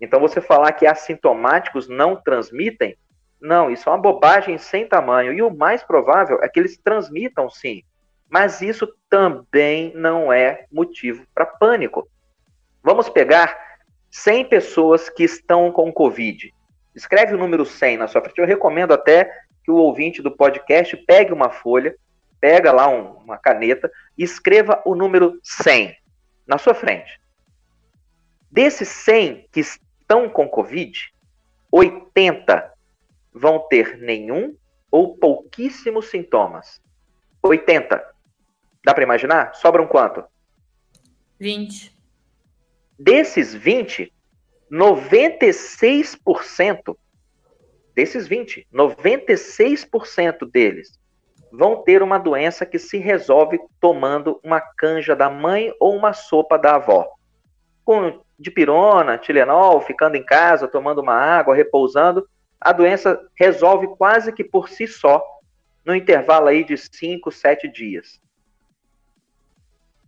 Então, 0.00 0.20
você 0.20 0.40
falar 0.40 0.72
que 0.72 0.86
assintomáticos 0.86 1.88
não 1.88 2.16
transmitem, 2.16 2.96
não, 3.40 3.70
isso 3.70 3.88
é 3.88 3.92
uma 3.92 3.98
bobagem 3.98 4.58
sem 4.58 4.86
tamanho. 4.86 5.32
E 5.32 5.42
o 5.42 5.54
mais 5.54 5.82
provável 5.82 6.40
é 6.42 6.48
que 6.48 6.58
eles 6.58 6.76
transmitam 6.76 7.48
sim. 7.48 7.82
Mas 8.28 8.60
isso 8.60 8.92
também 9.08 9.92
não 9.94 10.32
é 10.32 10.66
motivo 10.70 11.24
para 11.34 11.46
pânico. 11.46 12.08
Vamos 12.82 13.08
pegar 13.08 13.56
100 14.10 14.46
pessoas 14.46 15.08
que 15.08 15.24
estão 15.24 15.70
com 15.70 15.92
Covid. 15.92 16.52
Escreve 16.94 17.34
o 17.34 17.38
número 17.38 17.64
100 17.64 17.96
na 17.96 18.08
sua 18.08 18.20
frente. 18.20 18.38
Eu 18.38 18.46
recomendo 18.46 18.92
até 18.92 19.30
que 19.64 19.70
o 19.70 19.76
ouvinte 19.76 20.20
do 20.20 20.30
podcast 20.30 20.96
pegue 20.96 21.32
uma 21.32 21.50
folha, 21.50 21.94
pega 22.40 22.72
lá 22.72 22.88
um, 22.88 23.12
uma 23.18 23.38
caneta 23.38 23.90
e 24.16 24.24
escreva 24.24 24.82
o 24.84 24.94
número 24.94 25.38
100 25.42 25.96
na 26.46 26.58
sua 26.58 26.74
frente. 26.74 27.20
Desses 28.50 28.88
100 28.88 29.46
que 29.52 29.60
estão 29.60 30.28
com 30.28 30.48
Covid, 30.48 31.12
80 31.70 32.77
vão 33.38 33.60
ter 33.68 33.98
nenhum 33.98 34.56
ou 34.90 35.16
pouquíssimos 35.16 36.06
sintomas. 36.06 36.82
80. 37.42 38.04
Dá 38.84 38.92
para 38.92 39.04
imaginar? 39.04 39.54
Sobram 39.54 39.86
quanto? 39.86 40.24
20. 41.38 41.96
Desses 42.98 43.54
20, 43.54 44.12
96% 44.70 46.96
desses 47.98 48.28
20, 48.28 48.64
96% 48.72 50.48
deles 50.48 51.00
vão 51.50 51.82
ter 51.82 52.00
uma 52.00 52.16
doença 52.16 52.64
que 52.64 52.78
se 52.78 52.96
resolve 52.96 53.58
tomando 53.80 54.38
uma 54.44 54.60
canja 54.60 55.16
da 55.16 55.28
mãe 55.28 55.74
ou 55.80 55.96
uma 55.96 56.12
sopa 56.12 56.56
da 56.56 56.76
avó. 56.76 57.08
Com 57.84 58.20
dipirona, 58.38 59.18
Tilenol, 59.18 59.80
ficando 59.80 60.16
em 60.16 60.24
casa, 60.24 60.68
tomando 60.68 61.00
uma 61.00 61.14
água, 61.14 61.56
repousando, 61.56 62.24
a 62.60 62.72
doença 62.72 63.20
resolve 63.34 63.86
quase 63.96 64.32
que 64.32 64.44
por 64.44 64.68
si 64.68 64.86
só, 64.86 65.22
no 65.84 65.94
intervalo 65.94 66.48
aí 66.48 66.64
de 66.64 66.76
5, 66.76 67.30
7 67.30 67.68
dias. 67.68 68.20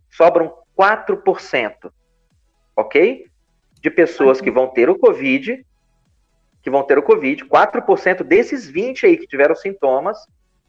Sobram 0.09 0.53
4%, 0.77 1.91
ok? 2.75 3.25
De 3.81 3.89
pessoas 3.89 4.41
que 4.41 4.51
vão 4.51 4.67
ter 4.67 4.89
o 4.89 4.97
Covid, 4.97 5.65
que 6.61 6.69
vão 6.69 6.83
ter 6.83 6.97
o 6.97 7.03
Covid, 7.03 7.45
4% 7.45 8.23
desses 8.23 8.67
20 8.67 9.05
aí 9.05 9.17
que 9.17 9.25
tiveram 9.25 9.55
sintomas, 9.55 10.17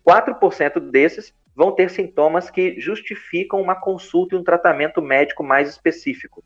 4% 0.07 0.81
desses 0.91 1.35
vão 1.55 1.73
ter 1.73 1.91
sintomas 1.91 2.51
que 2.51 2.81
justificam 2.81 3.61
uma 3.61 3.75
consulta 3.75 4.35
e 4.35 4.39
um 4.39 4.45
tratamento 4.45 5.03
médico 5.03 5.43
mais 5.43 5.69
específico. 5.69 6.43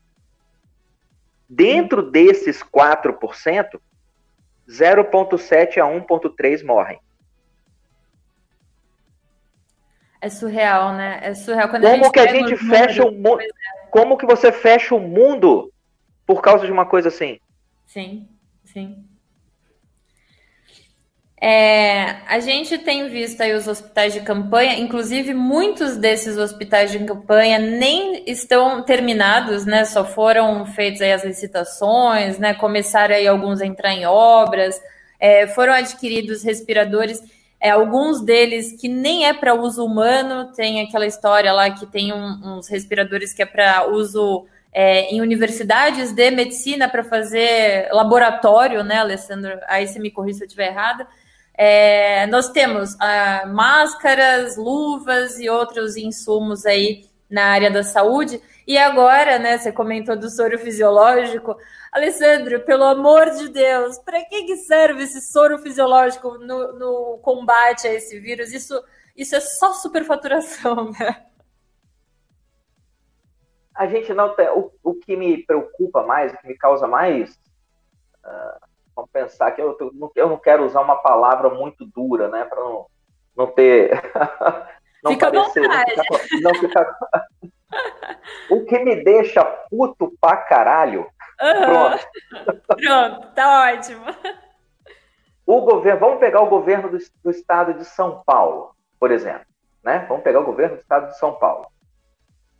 Dentro 1.49 2.01
desses 2.01 2.61
4%, 2.61 3.79
0,7 4.69 5.79
a 5.79 5.85
1,3 5.85 6.63
morrem. 6.63 6.99
É 10.19 10.29
surreal, 10.29 10.93
né? 10.93 11.19
É 11.21 11.33
surreal. 11.33 11.69
Quando 11.69 11.83
como 11.83 12.05
a 12.05 12.11
que 12.11 12.19
a 12.19 12.27
gente 12.27 12.55
fecha 12.57 13.05
o 13.05 13.11
mundo? 13.11 13.41
É. 13.41 13.47
Como 13.89 14.17
que 14.17 14.25
você 14.25 14.51
fecha 14.51 14.95
o 14.95 14.99
mundo 14.99 15.71
por 16.25 16.41
causa 16.41 16.65
de 16.65 16.71
uma 16.71 16.85
coisa 16.85 17.07
assim? 17.07 17.39
Sim, 17.85 18.27
sim. 18.65 19.06
É, 21.39 22.15
a 22.27 22.39
gente 22.39 22.79
tem 22.79 23.07
visto 23.09 23.41
aí 23.41 23.53
os 23.53 23.67
hospitais 23.67 24.11
de 24.11 24.21
campanha, 24.21 24.79
inclusive 24.79 25.35
muitos 25.35 25.95
desses 25.95 26.35
hospitais 26.35 26.91
de 26.91 26.97
campanha 27.05 27.59
nem 27.59 28.23
estão 28.25 28.81
terminados, 28.81 29.63
né? 29.63 29.85
Só 29.85 30.03
foram 30.03 30.65
feitas 30.65 31.01
aí 31.01 31.11
as 31.11 31.23
licitações, 31.23 32.39
né? 32.39 32.55
Começaram 32.55 33.13
aí 33.13 33.27
alguns 33.27 33.61
a 33.61 33.67
entrar 33.67 33.93
em 33.93 34.05
obras, 34.07 34.81
é, 35.19 35.45
foram 35.45 35.73
adquiridos 35.73 36.41
respiradores, 36.43 37.21
é, 37.61 37.69
alguns 37.69 38.19
deles 38.21 38.73
que 38.79 38.87
nem 38.87 39.27
é 39.27 39.33
para 39.33 39.53
uso 39.53 39.85
humano, 39.85 40.51
tem 40.53 40.81
aquela 40.81 41.05
história 41.05 41.53
lá 41.53 41.69
que 41.69 41.85
tem 41.85 42.11
um, 42.13 42.57
uns 42.57 42.67
respiradores 42.67 43.31
que 43.31 43.43
é 43.43 43.45
para 43.45 43.87
uso 43.87 44.47
é, 44.73 45.13
em 45.13 45.21
universidades 45.21 46.11
de 46.11 46.31
medicina 46.31 46.89
para 46.89 47.03
fazer 47.03 47.89
laboratório, 47.91 48.83
né, 48.83 48.97
Alessandro? 48.97 49.59
Aí 49.67 49.87
você 49.87 49.99
me 49.99 50.09
corrija 50.09 50.39
se 50.39 50.43
eu 50.43 50.47
estiver 50.47 50.69
errada. 50.69 51.07
É, 51.57 52.27
nós 52.27 52.49
temos 52.49 52.95
ah, 52.99 53.47
máscaras, 53.47 54.55
luvas 54.57 55.39
e 55.39 55.49
outros 55.49 55.97
insumos 55.97 56.67
aí 56.67 57.05
na 57.27 57.45
área 57.45 57.71
da 57.71 57.83
saúde. 57.83 58.39
E 58.67 58.77
agora, 58.77 59.39
né, 59.39 59.57
você 59.57 59.71
comentou 59.71 60.15
do 60.15 60.29
soro 60.29 60.59
fisiológico. 60.59 61.57
Alessandro, 61.91 62.63
pelo 62.63 62.83
amor 62.83 63.31
de 63.31 63.49
Deus, 63.49 63.97
para 63.97 64.23
que, 64.25 64.43
que 64.43 64.57
serve 64.57 65.03
esse 65.03 65.21
soro 65.21 65.57
fisiológico 65.57 66.37
no, 66.37 66.73
no, 66.73 67.17
combate 67.23 67.87
a 67.87 67.93
esse 67.93 68.19
vírus? 68.19 68.53
Isso, 68.53 68.79
isso 69.15 69.35
é 69.35 69.39
só 69.39 69.73
superfaturação, 69.73 70.91
né? 70.99 71.25
A 73.73 73.87
gente 73.87 74.13
não. 74.13 74.35
O, 74.55 74.71
o 74.83 74.93
que 74.95 75.15
me 75.15 75.43
preocupa 75.43 76.03
mais, 76.03 76.33
o 76.33 76.37
que 76.37 76.47
me 76.47 76.57
causa 76.57 76.87
mais 76.87 77.31
uh, 78.25 78.66
vamos 78.97 79.11
pensar 79.11 79.51
que 79.51 79.61
eu, 79.61 79.77
eu 80.15 80.27
não 80.27 80.37
quero 80.37 80.65
usar 80.65 80.81
uma 80.81 80.95
palavra 80.95 81.49
muito 81.51 81.85
dura, 81.85 82.27
né, 82.29 82.43
para 82.45 82.59
não, 82.59 82.87
não 83.35 83.47
ter. 83.47 83.91
não 85.03 85.11
Fica 85.11 85.31
parecer, 85.31 85.61
não 85.61 85.85
ficar, 85.85 86.41
não 86.41 86.55
ficar... 86.55 86.97
o 88.49 88.65
que 88.65 88.79
me 88.79 89.03
deixa 89.03 89.45
puto 89.69 90.11
pra 90.19 90.37
caralho. 90.37 91.07
Uhum. 91.39 91.65
Pronto. 91.65 92.07
Pronto, 92.81 93.33
tá 93.35 93.71
ótimo. 93.71 94.05
O 95.45 95.61
governo, 95.61 95.99
vamos 95.99 96.19
pegar 96.19 96.41
o 96.41 96.49
governo 96.49 96.89
do, 96.89 96.97
do 97.23 97.29
estado 97.29 97.75
de 97.75 97.85
São 97.85 98.23
Paulo, 98.25 98.71
por 98.99 99.11
exemplo. 99.11 99.45
Né? 99.83 100.05
Vamos 100.09 100.23
pegar 100.23 100.39
o 100.39 100.45
governo 100.45 100.77
do 100.77 100.81
estado 100.81 101.09
de 101.09 101.19
São 101.19 101.35
Paulo. 101.35 101.67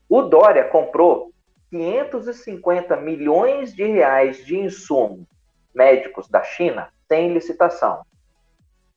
O 0.08 0.22
Dória 0.22 0.64
comprou 0.66 1.32
550 1.72 2.96
milhões 2.98 3.74
de 3.74 3.86
reais 3.86 4.46
de 4.46 4.58
insumo 4.58 5.28
médicos 5.78 6.28
da 6.28 6.44
China 6.44 6.90
sem 7.08 7.32
licitação. 7.32 8.02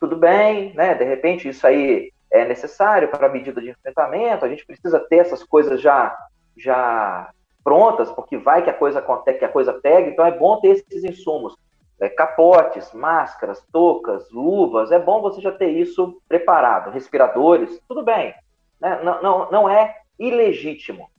Tudo 0.01 0.17
bem, 0.17 0.73
né? 0.75 0.95
De 0.95 1.05
repente 1.05 1.49
isso 1.49 1.67
aí 1.67 2.11
é 2.33 2.45
necessário 2.45 3.09
para 3.09 3.27
a 3.27 3.31
medida 3.31 3.61
de 3.61 3.71
enfrentamento, 3.71 4.45
a 4.45 4.49
gente 4.49 4.65
precisa 4.65 4.99
ter 4.99 5.19
essas 5.19 5.45
coisas 5.45 5.81
já 5.81 6.17
já 6.57 7.31
prontas, 7.63 8.11
porque 8.11 8.37
vai 8.37 8.63
que 8.63 8.71
a 8.71 8.75
coisa 8.75 8.99
acontece, 8.99 9.39
que 9.39 9.45
a 9.45 9.53
coisa 9.53 9.73
pega, 9.73 10.09
então 10.09 10.25
é 10.25 10.33
bom 10.33 10.59
ter 10.61 10.69
esses 10.69 11.05
insumos. 11.05 11.55
É, 12.01 12.09
capotes, 12.09 12.93
máscaras, 12.95 13.63
toucas, 13.71 14.31
luvas, 14.31 14.91
é 14.91 14.99
bom 14.99 15.21
você 15.21 15.39
já 15.39 15.53
ter 15.53 15.69
isso 15.69 16.19
preparado, 16.27 16.91
respiradores, 16.91 17.79
tudo 17.87 18.03
bem. 18.03 18.35
Né? 18.81 19.01
Não, 19.03 19.23
não, 19.23 19.51
não 19.51 19.69
é 19.69 19.95
ilegítimo. 20.19 21.11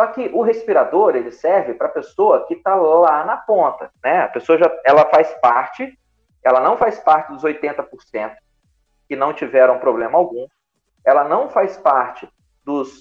Só 0.00 0.06
que 0.06 0.30
o 0.32 0.40
respirador 0.40 1.14
ele 1.14 1.30
serve 1.30 1.74
para 1.74 1.86
a 1.86 1.90
pessoa 1.90 2.46
que 2.46 2.54
está 2.54 2.74
lá 2.74 3.22
na 3.22 3.36
ponta, 3.36 3.90
né? 4.02 4.22
A 4.22 4.28
pessoa 4.28 4.56
já, 4.56 4.74
ela 4.82 5.04
faz 5.04 5.30
parte, 5.42 5.94
ela 6.42 6.58
não 6.58 6.78
faz 6.78 6.98
parte 6.98 7.30
dos 7.30 7.42
80% 7.42 8.34
que 9.06 9.14
não 9.14 9.34
tiveram 9.34 9.78
problema 9.78 10.16
algum, 10.16 10.46
ela 11.04 11.24
não 11.24 11.50
faz 11.50 11.76
parte 11.76 12.26
dos, 12.64 13.00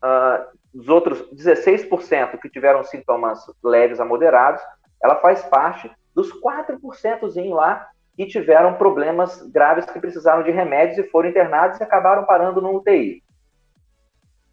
uh, 0.00 0.46
dos 0.72 0.88
outros 0.88 1.28
16% 1.32 2.38
que 2.38 2.48
tiveram 2.48 2.84
sintomas 2.84 3.40
leves 3.60 3.98
a 3.98 4.04
moderados, 4.04 4.62
ela 5.02 5.16
faz 5.16 5.42
parte 5.42 5.90
dos 6.14 6.30
4% 6.40 7.52
lá 7.52 7.88
que 8.16 8.26
tiveram 8.26 8.74
problemas 8.74 9.42
graves 9.50 9.86
que 9.86 9.98
precisaram 9.98 10.44
de 10.44 10.52
remédios 10.52 10.98
e 10.98 11.10
foram 11.10 11.30
internados 11.30 11.80
e 11.80 11.82
acabaram 11.82 12.24
parando 12.24 12.62
no 12.62 12.76
UTI. 12.76 13.24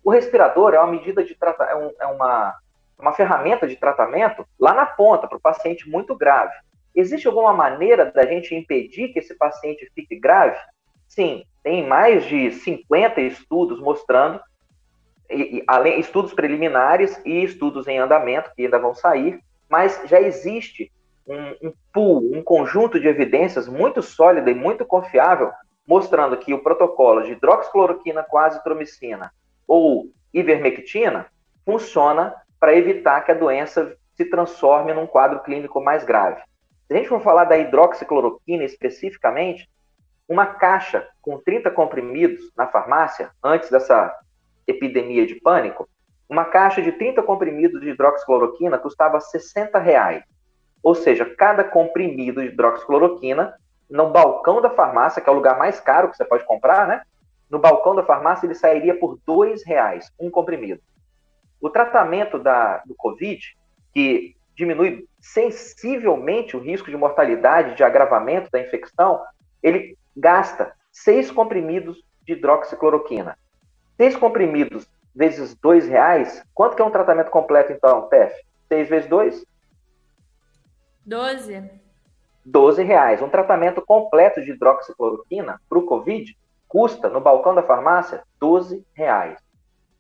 O 0.06 0.12
respirador 0.12 0.76
é 0.76 0.80
uma 0.80 0.92
medida 0.92 1.24
de 1.24 1.36
é, 1.42 1.76
um, 1.76 1.92
é 2.00 2.06
uma, 2.06 2.56
uma 2.98 3.12
ferramenta 3.14 3.68
de 3.68 3.76
tratamento 3.76 4.48
lá 4.60 4.72
na 4.72 4.86
ponta, 4.86 5.28
para 5.28 5.38
o 5.38 5.42
paciente 5.42 5.90
muito 5.90 6.16
grave. 6.16 6.54
Existe 6.94 7.26
alguma 7.28 7.52
maneira 7.52 8.06
da 8.12 8.24
gente 8.24 8.54
impedir 8.54 9.10
que 9.10 9.18
esse 9.18 9.36
paciente 9.36 9.92
fique 9.96 10.16
grave? 10.16 10.56
sim, 11.08 11.46
tem 11.64 11.88
mais 11.88 12.26
de 12.26 12.52
50 12.52 13.22
estudos 13.22 13.80
mostrando, 13.80 14.40
e, 15.30 15.58
e, 15.58 15.64
além 15.66 16.00
estudos 16.00 16.34
preliminares 16.34 17.20
e 17.26 17.44
estudos 17.44 17.88
em 17.88 17.98
andamento 17.98 18.52
que 18.56 18.64
ainda 18.64 18.78
vão 18.78 18.94
sair, 18.94 19.40
mas 19.70 20.02
já 20.06 20.20
existe 20.20 20.92
um, 21.26 21.70
um 21.70 21.74
pool, 21.94 22.36
um 22.36 22.44
conjunto 22.44 23.00
de 23.00 23.08
evidências 23.08 23.68
muito 23.68 24.04
sólido 24.04 24.50
e 24.50 24.54
muito 24.54 24.86
confiável, 24.86 25.52
mostrando 25.88 26.38
que 26.38 26.54
o 26.54 26.62
protocolo 26.62 27.24
de 27.24 27.32
hidroxicloroquina 27.32 28.24
com 28.24 28.38
azitromicina 28.38 29.32
ou 29.68 30.12
ivermectina 30.34 31.28
funciona 31.66 32.36
para 32.60 32.76
evitar 32.76 33.22
que 33.22 33.32
a 33.32 33.36
doença 33.36 33.96
se 34.16 34.26
transforme 34.26 34.94
num 34.94 35.08
quadro 35.08 35.42
clínico 35.42 35.82
mais 35.82 36.04
grave. 36.04 36.42
Se 36.88 36.94
a 36.94 36.98
gente 36.98 37.10
for 37.10 37.22
falar 37.22 37.46
da 37.46 37.58
hidroxicloroquina 37.58 38.64
especificamente, 38.64 39.70
uma 40.28 40.46
caixa 40.46 41.08
com 41.22 41.38
30 41.38 41.72
comprimidos 41.72 42.52
na 42.56 42.68
farmácia, 42.68 43.32
antes 43.44 43.70
dessa 43.70 44.14
epidemia 44.68 45.26
de 45.26 45.36
pânico, 45.36 45.88
uma 46.28 46.46
caixa 46.46 46.82
de 46.82 46.92
30 46.92 47.22
comprimidos 47.24 47.82
de 47.82 47.90
hidroxicloroquina 47.90 48.78
custava 48.78 49.20
60 49.20 49.78
reais. 49.80 50.24
Ou 50.82 50.96
seja, 50.96 51.26
cada 51.26 51.64
comprimido 51.64 52.42
de 52.42 52.48
hidroxicloroquina, 52.48 53.54
no 53.90 54.10
balcão 54.10 54.62
da 54.62 54.70
farmácia, 54.70 55.22
que 55.22 55.30
é 55.30 55.32
o 55.32 55.36
lugar 55.36 55.58
mais 55.58 55.80
caro 55.80 56.10
que 56.10 56.18
você 56.18 56.26
pode 56.26 56.44
comprar, 56.46 56.88
né? 56.88 57.02
No 57.50 57.60
balcão 57.60 57.96
da 57.96 58.04
farmácia 58.04 58.46
ele 58.46 58.56
sairia 58.56 58.98
por 58.98 59.20
R$ 59.28 59.56
reais 59.66 60.12
um 60.20 60.30
comprimido. 60.30 60.82
O 61.62 61.70
tratamento 61.70 62.38
da, 62.40 62.78
do 62.86 62.96
Covid, 62.96 63.42
que 63.94 64.36
diminui 64.56 65.08
sensivelmente 65.20 66.56
o 66.56 66.60
risco 66.60 66.90
de 66.90 66.98
mortalidade, 66.98 67.76
de 67.76 67.84
agravamento 67.84 68.50
da 68.52 68.60
infecção, 68.60 69.22
ele 69.62 69.98
gasta 70.16 70.74
seis 70.92 71.30
comprimidos 71.30 72.04
de 72.26 72.34
hidroxicloroquina. 72.34 73.38
Seis 73.98 74.16
comprimidos 74.16 74.88
vezes 75.14 75.56
dois 75.56 75.88
reais, 75.88 76.44
quanto 76.54 76.76
que 76.76 76.82
é 76.82 76.86
um 76.86 76.92
tratamento 76.92 77.30
completo 77.32 77.72
então, 77.72 78.08
Tef? 78.10 78.34
Seis 78.68 78.90
vezes 78.90 79.10
dois? 79.10 79.46
Doze. 81.06 81.70
Doze 82.44 82.84
reais. 82.84 83.22
Um 83.22 83.30
tratamento 83.30 83.82
completo 83.82 84.44
de 84.44 84.52
hidroxicloroquina 84.52 85.62
para 85.70 85.80
o 85.80 85.86
Covid 85.86 86.36
custa, 86.76 87.08
no 87.08 87.22
balcão 87.22 87.56
da 87.56 87.64
farmácia, 87.64 88.22
doze 88.38 88.86
reais. 88.94 89.40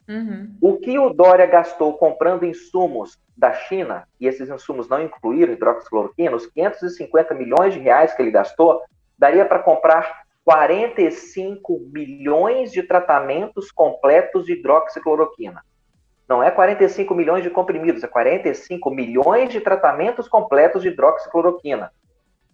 Uhum. 0.09 0.57
O 0.59 0.75
que 0.75 0.99
o 0.99 1.09
Dória 1.09 1.45
gastou 1.45 1.97
comprando 1.97 2.45
insumos 2.45 3.17
da 3.37 3.53
China, 3.53 4.05
e 4.19 4.27
esses 4.27 4.49
insumos 4.49 4.89
não 4.89 5.01
incluíram 5.01 5.53
hidroxicloroquina, 5.53 6.35
os 6.35 6.47
550 6.47 7.33
milhões 7.33 7.73
de 7.73 7.79
reais 7.79 8.13
que 8.13 8.21
ele 8.21 8.29
gastou, 8.29 8.81
daria 9.17 9.45
para 9.45 9.59
comprar 9.59 10.23
45 10.43 11.79
milhões 11.93 12.73
de 12.73 12.83
tratamentos 12.83 13.71
completos 13.71 14.45
de 14.45 14.59
hidroxicloroquina. 14.59 15.63
Não 16.27 16.43
é 16.43 16.51
45 16.51 17.15
milhões 17.15 17.41
de 17.41 17.49
comprimidos, 17.49 18.03
é 18.03 18.07
45 18.07 18.91
milhões 18.91 19.49
de 19.49 19.61
tratamentos 19.61 20.27
completos 20.27 20.81
de 20.81 20.89
hidroxicloroquina. 20.89 21.89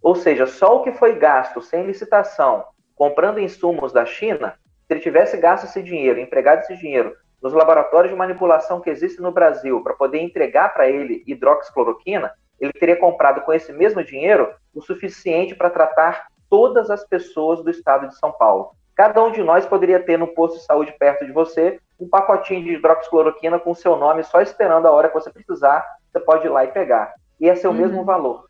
Ou 0.00 0.14
seja, 0.14 0.46
só 0.46 0.76
o 0.76 0.84
que 0.84 0.92
foi 0.92 1.18
gasto 1.18 1.60
sem 1.60 1.84
licitação, 1.84 2.64
comprando 3.02 3.40
insumos 3.40 3.92
da 3.92 4.06
China, 4.06 4.54
se 4.86 4.94
ele 4.94 5.00
tivesse 5.00 5.36
gasto 5.36 5.64
esse 5.64 5.82
dinheiro, 5.82 6.20
empregado 6.20 6.60
esse 6.60 6.76
dinheiro 6.76 7.16
nos 7.42 7.52
laboratórios 7.52 8.12
de 8.12 8.16
manipulação 8.16 8.80
que 8.80 8.88
existem 8.88 9.20
no 9.24 9.32
Brasil 9.32 9.82
para 9.82 9.92
poder 9.92 10.20
entregar 10.20 10.72
para 10.72 10.88
ele 10.88 11.24
hidroxicloroquina, 11.26 12.32
ele 12.60 12.72
teria 12.72 12.94
comprado 12.94 13.40
com 13.40 13.52
esse 13.52 13.72
mesmo 13.72 14.04
dinheiro 14.04 14.54
o 14.72 14.80
suficiente 14.80 15.52
para 15.52 15.68
tratar 15.68 16.28
todas 16.48 16.90
as 16.90 17.04
pessoas 17.04 17.60
do 17.64 17.70
estado 17.70 18.06
de 18.06 18.16
São 18.16 18.30
Paulo. 18.30 18.70
Cada 18.94 19.20
um 19.20 19.32
de 19.32 19.42
nós 19.42 19.66
poderia 19.66 19.98
ter 19.98 20.16
no 20.16 20.28
posto 20.28 20.58
de 20.58 20.64
saúde 20.64 20.94
perto 20.96 21.26
de 21.26 21.32
você 21.32 21.80
um 21.98 22.08
pacotinho 22.08 22.62
de 22.62 22.74
hidroxicloroquina 22.74 23.58
com 23.58 23.74
seu 23.74 23.96
nome 23.96 24.22
só 24.22 24.40
esperando 24.40 24.86
a 24.86 24.92
hora 24.92 25.08
que 25.08 25.14
você 25.14 25.28
precisar, 25.28 25.84
você 26.12 26.20
pode 26.20 26.46
ir 26.46 26.50
lá 26.50 26.64
e 26.64 26.68
pegar. 26.68 27.14
E 27.40 27.48
esse 27.48 27.66
é 27.66 27.68
o 27.68 27.72
uhum. 27.72 27.78
mesmo 27.78 28.04
valor. 28.04 28.44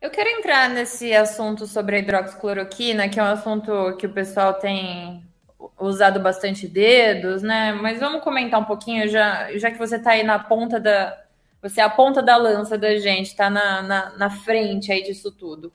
Eu 0.00 0.10
quero 0.10 0.30
entrar 0.30 0.68
nesse 0.70 1.12
assunto 1.12 1.66
sobre 1.66 1.96
a 1.96 1.98
hidroxicloroquina, 1.98 3.08
que 3.08 3.18
é 3.18 3.22
um 3.22 3.26
assunto 3.26 3.96
que 3.96 4.06
o 4.06 4.12
pessoal 4.12 4.54
tem 4.54 5.24
usado 5.78 6.20
bastante 6.20 6.68
dedos, 6.68 7.42
né? 7.42 7.72
Mas 7.72 7.98
vamos 7.98 8.22
comentar 8.22 8.60
um 8.60 8.64
pouquinho, 8.64 9.08
já, 9.08 9.50
já 9.58 9.70
que 9.72 9.78
você 9.78 9.96
está 9.96 10.12
aí 10.12 10.22
na 10.22 10.38
ponta 10.38 10.78
da. 10.78 11.20
Você 11.60 11.80
é 11.80 11.84
a 11.84 11.90
ponta 11.90 12.22
da 12.22 12.36
lança 12.36 12.78
da 12.78 12.96
gente, 12.96 13.26
está 13.26 13.50
na, 13.50 13.82
na, 13.82 14.10
na 14.16 14.30
frente 14.30 14.92
aí 14.92 15.02
disso 15.02 15.32
tudo. 15.32 15.72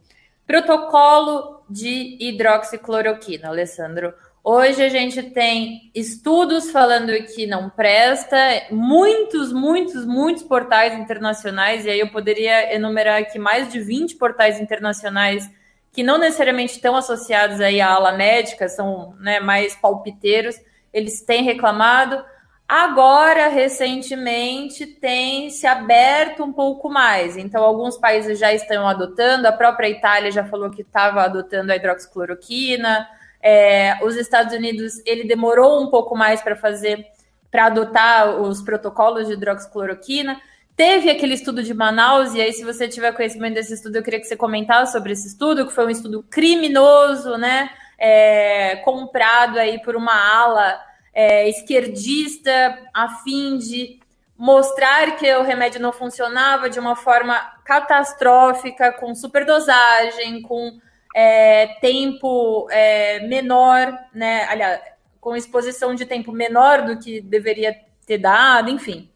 Protocolo 0.47 1.61
de 1.69 2.17
hidroxicloroquina, 2.21 3.49
Alessandro. 3.49 4.13
Hoje 4.45 4.83
a 4.83 4.89
gente 4.89 5.23
tem 5.23 5.89
estudos 5.95 6.69
falando 6.69 7.13
que 7.33 7.47
não 7.47 7.69
presta, 7.69 8.35
muitos, 8.71 9.53
muitos, 9.53 10.05
muitos 10.05 10.43
portais 10.43 10.99
internacionais, 10.99 11.85
e 11.85 11.89
aí 11.89 11.99
eu 12.01 12.11
poderia 12.11 12.75
enumerar 12.75 13.21
aqui 13.21 13.39
mais 13.39 13.71
de 13.71 13.79
20 13.79 14.17
portais 14.17 14.59
internacionais 14.59 15.49
que 15.93 16.03
não 16.03 16.17
necessariamente 16.17 16.73
estão 16.73 16.93
associados 16.97 17.61
aí 17.61 17.79
à 17.79 17.93
ala 17.93 18.11
médica, 18.11 18.67
são 18.67 19.15
né, 19.17 19.39
mais 19.39 19.77
palpiteiros, 19.77 20.59
eles 20.91 21.21
têm 21.21 21.43
reclamado. 21.43 22.21
Agora, 22.67 23.47
recentemente, 23.47 24.85
tem 24.85 25.51
se 25.51 25.65
aberto 25.65 26.43
um 26.43 26.51
pouco 26.51 26.89
mais. 26.89 27.37
Então, 27.37 27.63
alguns 27.63 27.97
países 27.97 28.39
já 28.39 28.51
estão 28.51 28.87
adotando. 28.87 29.47
A 29.47 29.51
própria 29.53 29.87
Itália 29.87 30.31
já 30.31 30.43
falou 30.43 30.69
que 30.69 30.81
estava 30.81 31.21
adotando 31.21 31.71
a 31.71 31.75
hidroxicloroquina. 31.75 33.07
É, 33.43 33.97
os 34.01 34.15
Estados 34.15 34.53
Unidos, 34.53 35.01
ele 35.05 35.25
demorou 35.25 35.83
um 35.83 35.87
pouco 35.87 36.15
mais 36.15 36.41
para 36.41 36.55
fazer, 36.55 37.05
para 37.51 37.65
adotar 37.65 38.39
os 38.41 38.61
protocolos 38.61 39.27
de 39.27 39.33
hidroxicloroquina. 39.33 40.39
Teve 40.77 41.09
aquele 41.11 41.33
estudo 41.33 41.61
de 41.61 41.73
Manaus, 41.73 42.33
e 42.33 42.41
aí, 42.41 42.53
se 42.53 42.63
você 42.63 42.87
tiver 42.87 43.11
conhecimento 43.11 43.55
desse 43.55 43.73
estudo, 43.73 43.97
eu 43.97 44.03
queria 44.03 44.19
que 44.19 44.25
você 44.25 44.37
comentasse 44.37 44.93
sobre 44.93 45.11
esse 45.11 45.27
estudo, 45.27 45.67
que 45.67 45.73
foi 45.73 45.85
um 45.85 45.89
estudo 45.89 46.23
criminoso, 46.29 47.37
né? 47.37 47.69
É, 47.99 48.77
comprado 48.77 49.59
aí 49.59 49.79
por 49.81 49.95
uma 49.95 50.13
ala 50.13 50.81
é, 51.13 51.47
esquerdista 51.49 52.79
a 52.93 53.09
fim 53.23 53.57
de 53.57 53.99
mostrar 54.37 55.15
que 55.15 55.31
o 55.35 55.43
remédio 55.43 55.81
não 55.81 55.91
funcionava 55.93 56.69
de 56.69 56.79
uma 56.79 56.95
forma 56.95 57.35
catastrófica, 57.63 58.91
com 58.93 59.13
superdosagem, 59.13 60.41
com 60.41 60.79
é, 61.13 61.67
tempo 61.79 62.67
é, 62.71 63.19
menor, 63.27 63.97
né? 64.13 64.45
Aliás, 64.49 64.81
com 65.19 65.35
exposição 65.35 65.95
de 65.95 66.05
tempo 66.05 66.31
menor 66.31 66.81
do 66.81 66.99
que 66.99 67.21
deveria 67.21 67.75
ter 68.05 68.17
dado, 68.17 68.69
enfim. 68.69 69.09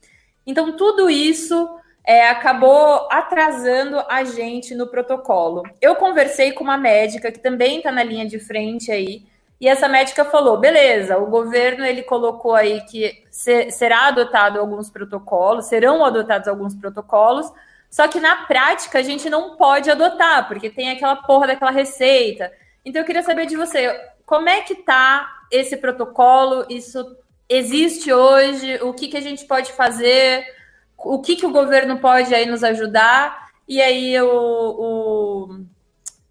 Então, 0.45 0.75
tudo 0.75 1.09
isso 1.09 1.69
é, 2.05 2.29
acabou 2.29 3.07
atrasando 3.11 3.99
a 4.07 4.23
gente 4.23 4.73
no 4.73 4.87
protocolo. 4.87 5.63
Eu 5.81 5.95
conversei 5.95 6.53
com 6.53 6.63
uma 6.63 6.77
médica 6.77 7.31
que 7.31 7.39
também 7.39 7.77
está 7.77 7.91
na 7.91 8.03
linha 8.03 8.25
de 8.25 8.39
frente 8.39 8.91
aí, 8.91 9.25
e 9.59 9.67
essa 9.67 9.87
médica 9.87 10.23
falou: 10.23 10.57
beleza, 10.57 11.17
o 11.17 11.27
governo 11.27 11.83
ele 11.83 12.03
colocou 12.03 12.55
aí 12.55 12.81
que 12.81 13.23
será 13.29 14.07
adotado 14.07 14.59
alguns 14.59 14.89
protocolos, 14.89 15.65
serão 15.65 16.05
adotados 16.05 16.47
alguns 16.47 16.75
protocolos, 16.75 17.51
só 17.89 18.07
que 18.07 18.19
na 18.19 18.45
prática 18.45 18.99
a 18.99 19.03
gente 19.03 19.29
não 19.29 19.55
pode 19.55 19.89
adotar, 19.89 20.47
porque 20.47 20.69
tem 20.69 20.89
aquela 20.89 21.15
porra 21.15 21.47
daquela 21.47 21.71
receita. 21.71 22.51
Então 22.85 23.01
eu 23.01 23.05
queria 23.05 23.23
saber 23.23 23.45
de 23.45 23.55
você, 23.55 23.89
como 24.25 24.49
é 24.49 24.61
que 24.61 24.75
tá 24.75 25.27
esse 25.51 25.77
protocolo? 25.77 26.65
Isso 26.69 27.17
existe 27.49 28.11
hoje? 28.11 28.79
O 28.81 28.93
que, 28.93 29.07
que 29.07 29.17
a 29.17 29.21
gente 29.21 29.45
pode 29.45 29.71
fazer? 29.71 30.45
O 30.97 31.21
que, 31.21 31.35
que 31.35 31.45
o 31.45 31.51
governo 31.51 31.99
pode 31.99 32.33
aí 32.33 32.45
nos 32.45 32.63
ajudar? 32.63 33.47
E 33.67 33.81
aí 33.81 34.19
o, 34.21 34.29
o 34.29 35.65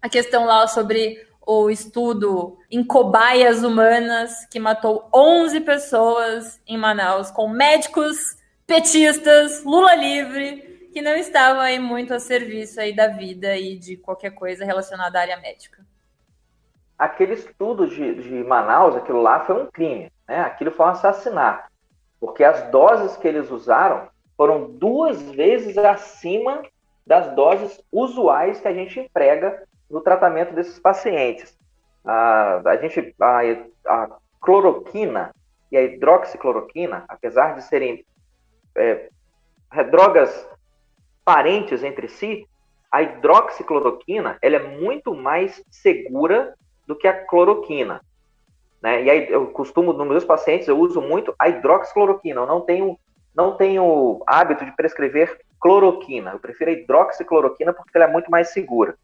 a 0.01 0.09
questão 0.09 0.45
lá 0.45 0.67
sobre 0.67 1.25
o 1.45 1.69
estudo 1.69 2.57
em 2.69 2.83
cobaias 2.83 3.63
humanas 3.63 4.45
que 4.51 4.59
matou 4.59 5.09
11 5.13 5.61
pessoas 5.61 6.59
em 6.67 6.77
Manaus, 6.77 7.31
com 7.31 7.47
médicos, 7.47 8.17
petistas, 8.65 9.63
Lula 9.63 9.95
livre, 9.95 10.66
que 10.97 11.01
não 11.03 11.13
estavam 11.13 11.61
aí 11.61 11.77
muito 11.77 12.11
a 12.11 12.19
serviço 12.19 12.81
aí 12.81 12.91
da 12.91 13.07
vida 13.07 13.55
e 13.55 13.77
de 13.77 13.97
qualquer 13.97 14.31
coisa 14.31 14.65
relacionada 14.65 15.19
à 15.19 15.21
área 15.21 15.37
médica. 15.37 15.85
Aquele 16.97 17.35
estudo 17.35 17.85
de, 17.87 18.15
de 18.15 18.43
Manaus, 18.43 18.95
aquilo 18.95 19.21
lá 19.21 19.41
foi 19.41 19.61
um 19.61 19.67
crime, 19.67 20.11
né? 20.27 20.39
Aquilo 20.39 20.71
foi 20.71 20.87
um 20.87 20.89
assassinato, 20.89 21.69
porque 22.19 22.43
as 22.43 22.71
doses 22.71 23.15
que 23.15 23.27
eles 23.27 23.51
usaram 23.51 24.07
foram 24.35 24.71
duas 24.71 25.21
vezes 25.21 25.77
acima 25.77 26.63
das 27.05 27.31
doses 27.35 27.79
usuais 27.91 28.59
que 28.59 28.67
a 28.67 28.73
gente 28.73 28.99
emprega 28.99 29.67
no 29.87 30.01
tratamento 30.01 30.55
desses 30.55 30.79
pacientes. 30.79 31.55
A, 32.03 32.59
a 32.65 32.77
gente, 32.77 33.15
a, 33.21 33.41
a 33.85 34.09
cloroquina 34.41 35.29
e 35.71 35.77
a 35.77 35.83
hidroxicloroquina, 35.83 37.05
apesar 37.07 37.53
de 37.53 37.61
serem 37.61 38.03
é, 38.75 39.09
drogas 39.91 40.56
parentes 41.27 41.83
entre 41.83 42.07
si, 42.07 42.47
a 42.89 43.01
hidroxicloroquina 43.01 44.37
ela 44.41 44.55
é 44.55 44.63
muito 44.63 45.13
mais 45.13 45.61
segura 45.69 46.53
do 46.87 46.95
que 46.95 47.05
a 47.05 47.25
cloroquina. 47.25 47.99
Né? 48.81 49.03
E 49.03 49.09
aí 49.09 49.29
eu 49.29 49.47
costumo, 49.47 49.91
nos 49.91 50.07
meus 50.07 50.23
pacientes, 50.23 50.69
eu 50.69 50.79
uso 50.79 51.01
muito 51.01 51.35
a 51.37 51.49
hidroxicloroquina. 51.49 52.39
Eu 52.39 52.47
não 52.47 52.61
tenho, 52.61 52.97
não 53.35 53.57
tenho 53.57 54.23
hábito 54.25 54.63
de 54.63 54.71
prescrever 54.71 55.41
cloroquina. 55.59 56.31
Eu 56.31 56.39
prefiro 56.39 56.71
a 56.71 56.73
hidroxicloroquina 56.73 57.73
porque 57.73 57.91
ela 57.97 58.05
é 58.05 58.11
muito 58.11 58.31
mais 58.31 58.53
segura. 58.53 58.95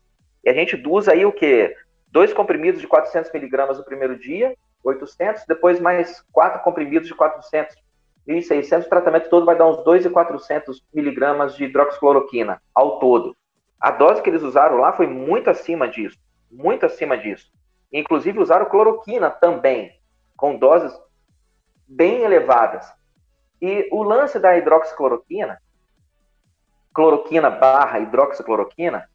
E 0.45 0.49
a 0.49 0.53
gente 0.53 0.81
usa 0.87 1.11
aí 1.11 1.25
o 1.25 1.31
quê? 1.33 1.75
Dois 2.07 2.31
comprimidos 2.31 2.79
de 2.79 2.87
400 2.87 3.33
miligramas 3.33 3.77
no 3.77 3.83
primeiro 3.83 4.17
dia, 4.17 4.55
800, 4.81 5.43
depois 5.45 5.77
mais 5.77 6.23
quatro 6.31 6.61
comprimidos 6.63 7.09
de 7.09 7.15
400 7.15 7.75
e 8.25 8.41
600, 8.41 8.85
o 8.85 8.89
tratamento 8.89 9.29
todo 9.29 9.45
vai 9.45 9.57
dar 9.57 9.67
uns 9.67 9.83
2,400 9.83 10.81
miligramas 10.93 11.55
de 11.55 11.65
hidroxicloroquina 11.65 12.61
ao 12.73 12.99
todo. 12.99 13.35
A 13.79 13.91
dose 13.91 14.21
que 14.21 14.29
eles 14.29 14.43
usaram 14.43 14.77
lá 14.77 14.93
foi 14.93 15.07
muito 15.07 15.49
acima 15.49 15.87
disso, 15.87 16.17
muito 16.49 16.85
acima 16.85 17.17
disso. 17.17 17.51
Inclusive 17.91 18.39
usaram 18.39 18.65
cloroquina 18.65 19.29
também, 19.29 19.91
com 20.37 20.57
doses 20.57 20.97
bem 21.87 22.21
elevadas. 22.21 22.91
E 23.61 23.87
o 23.91 24.01
lance 24.03 24.39
da 24.39 24.57
hidroxicloroquina, 24.57 25.61
cloroquina 26.93 27.49
barra 27.49 27.99
hidroxicloroquina, 27.99 29.07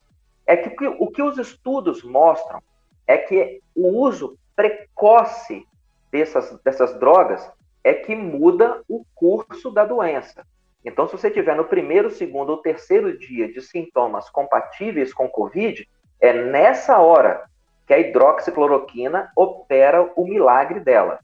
é 0.46 0.56
que 0.56 0.86
o 0.86 1.10
que 1.10 1.22
os 1.22 1.38
estudos 1.38 2.02
mostram 2.02 2.62
é 3.06 3.18
que 3.18 3.62
o 3.74 3.88
uso 4.02 4.38
precoce 4.54 5.66
dessas, 6.10 6.58
dessas 6.62 6.98
drogas 6.98 7.50
é 7.82 7.94
que 7.94 8.14
muda 8.14 8.82
o 8.88 9.04
curso 9.14 9.70
da 9.70 9.84
doença. 9.84 10.44
Então, 10.84 11.06
se 11.06 11.12
você 11.12 11.30
tiver 11.30 11.56
no 11.56 11.64
primeiro, 11.64 12.10
segundo 12.10 12.50
ou 12.50 12.58
terceiro 12.58 13.16
dia 13.18 13.52
de 13.52 13.60
sintomas 13.60 14.30
compatíveis 14.30 15.12
com 15.12 15.28
Covid, 15.28 15.88
é 16.20 16.32
nessa 16.32 16.98
hora 16.98 17.44
que 17.86 17.94
a 17.94 17.98
hidroxicloroquina 17.98 19.30
opera 19.34 20.10
o 20.16 20.24
milagre 20.24 20.80
dela. 20.80 21.20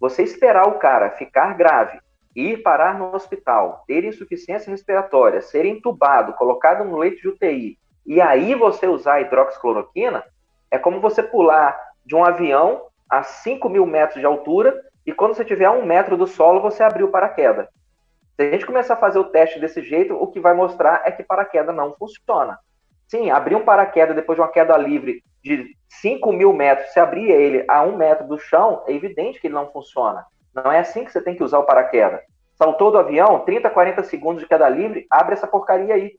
Você 0.00 0.22
esperar 0.22 0.68
o 0.68 0.78
cara 0.78 1.10
ficar 1.10 1.56
grave, 1.56 1.98
ir 2.34 2.62
parar 2.62 2.98
no 2.98 3.14
hospital, 3.14 3.84
ter 3.86 4.04
insuficiência 4.04 4.70
respiratória, 4.70 5.40
ser 5.40 5.64
entubado, 5.64 6.34
colocado 6.34 6.84
no 6.84 6.98
leito 6.98 7.20
de 7.22 7.28
UTI, 7.28 7.78
e 8.06 8.20
aí 8.20 8.54
você 8.54 8.86
usar 8.86 9.14
a 9.14 9.20
hidroxicloroquina, 9.20 10.24
é 10.70 10.78
como 10.78 11.00
você 11.00 11.22
pular 11.22 11.78
de 12.04 12.14
um 12.14 12.24
avião 12.24 12.86
a 13.08 13.22
5 13.22 13.68
mil 13.68 13.86
metros 13.86 14.20
de 14.20 14.26
altura 14.26 14.74
e 15.08 15.12
quando 15.14 15.32
você 15.32 15.42
tiver 15.42 15.64
a 15.64 15.70
um 15.70 15.86
metro 15.86 16.18
do 16.18 16.26
solo, 16.26 16.60
você 16.60 16.82
abrir 16.82 17.02
o 17.02 17.10
paraquedas. 17.10 17.66
Se 18.36 18.42
a 18.42 18.50
gente 18.50 18.66
começar 18.66 18.92
a 18.92 18.98
fazer 18.98 19.18
o 19.18 19.24
teste 19.24 19.58
desse 19.58 19.80
jeito, 19.80 20.14
o 20.14 20.26
que 20.26 20.38
vai 20.38 20.52
mostrar 20.52 21.00
é 21.02 21.10
que 21.10 21.22
paraquedas 21.22 21.74
não 21.74 21.94
funciona. 21.94 22.58
Sim, 23.06 23.30
abrir 23.30 23.54
um 23.54 23.64
paraquedas 23.64 24.14
depois 24.14 24.36
de 24.36 24.42
uma 24.42 24.52
queda 24.52 24.76
livre 24.76 25.24
de 25.42 25.74
5 26.02 26.30
mil 26.30 26.52
metros, 26.52 26.92
se 26.92 27.00
abrir 27.00 27.30
ele 27.30 27.64
a 27.68 27.82
um 27.84 27.96
metro 27.96 28.26
do 28.26 28.36
chão, 28.38 28.84
é 28.86 28.92
evidente 28.92 29.40
que 29.40 29.46
ele 29.46 29.54
não 29.54 29.72
funciona. 29.72 30.26
Não 30.54 30.70
é 30.70 30.80
assim 30.80 31.06
que 31.06 31.10
você 31.10 31.22
tem 31.22 31.34
que 31.34 31.42
usar 31.42 31.58
o 31.58 31.64
paraquedas. 31.64 32.20
Saltou 32.54 32.90
do 32.90 32.98
avião, 32.98 33.40
30, 33.46 33.70
40 33.70 34.02
segundos 34.02 34.42
de 34.42 34.46
queda 34.46 34.68
livre, 34.68 35.06
abre 35.10 35.32
essa 35.32 35.46
porcaria 35.46 35.94
aí. 35.94 36.18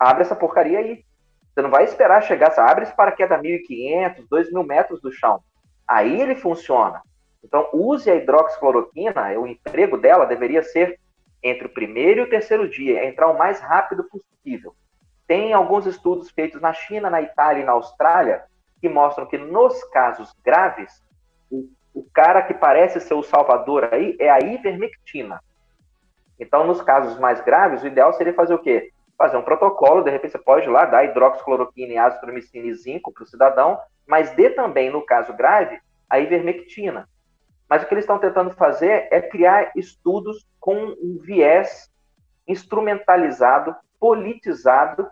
Abre 0.00 0.22
essa 0.22 0.34
porcaria 0.34 0.78
aí. 0.78 1.04
Você 1.52 1.60
não 1.60 1.68
vai 1.68 1.84
esperar 1.84 2.22
chegar, 2.22 2.50
você 2.50 2.60
abre 2.62 2.84
esse 2.84 2.96
paraquedas 2.96 3.38
a 3.38 3.42
1.500, 3.42 4.26
2.000 4.32 4.66
metros 4.66 5.02
do 5.02 5.12
chão. 5.12 5.42
Aí 5.86 6.22
ele 6.22 6.34
funciona. 6.34 7.02
Então, 7.44 7.68
use 7.74 8.10
a 8.10 8.16
hidroxicloroquina, 8.16 9.38
o 9.38 9.46
emprego 9.46 9.98
dela 9.98 10.24
deveria 10.24 10.62
ser 10.62 10.98
entre 11.42 11.66
o 11.66 11.72
primeiro 11.72 12.20
e 12.20 12.24
o 12.24 12.30
terceiro 12.30 12.66
dia, 12.66 13.00
é 13.00 13.06
entrar 13.06 13.28
o 13.28 13.36
mais 13.36 13.60
rápido 13.60 14.02
possível. 14.04 14.74
Tem 15.26 15.52
alguns 15.52 15.84
estudos 15.84 16.30
feitos 16.30 16.60
na 16.60 16.72
China, 16.72 17.10
na 17.10 17.20
Itália 17.20 17.62
e 17.62 17.66
na 17.66 17.72
Austrália 17.72 18.44
que 18.80 18.88
mostram 18.88 19.26
que 19.26 19.36
nos 19.36 19.82
casos 19.84 20.34
graves, 20.44 21.02
o, 21.50 21.68
o 21.92 22.02
cara 22.12 22.42
que 22.42 22.54
parece 22.54 22.98
ser 23.00 23.14
o 23.14 23.22
salvador 23.22 23.90
aí 23.92 24.16
é 24.18 24.30
a 24.30 24.38
ivermectina. 24.40 25.38
Então, 26.40 26.66
nos 26.66 26.80
casos 26.80 27.18
mais 27.18 27.40
graves, 27.42 27.82
o 27.82 27.86
ideal 27.86 28.12
seria 28.14 28.34
fazer 28.34 28.54
o 28.54 28.58
quê? 28.58 28.90
Fazer 29.16 29.36
um 29.36 29.42
protocolo, 29.42 30.02
de 30.02 30.10
repente 30.10 30.32
você 30.32 30.38
pode 30.38 30.66
ir 30.66 30.70
lá 30.70 30.86
dar 30.86 31.04
hidroxicloroquina 31.04 31.92
e 31.92 31.98
azitromicina 31.98 32.66
e 32.66 32.74
zinco 32.74 33.12
para 33.12 33.22
o 33.22 33.26
cidadão, 33.26 33.78
mas 34.06 34.30
dê 34.32 34.50
também, 34.50 34.90
no 34.90 35.04
caso 35.04 35.32
grave, 35.34 35.78
a 36.08 36.18
ivermectina. 36.18 37.08
Mas 37.68 37.82
o 37.82 37.86
que 37.86 37.94
eles 37.94 38.04
estão 38.04 38.18
tentando 38.18 38.50
fazer 38.50 39.08
é 39.10 39.20
criar 39.20 39.72
estudos 39.74 40.46
com 40.60 40.76
um 40.76 41.18
viés 41.20 41.90
instrumentalizado, 42.46 43.74
politizado, 43.98 45.08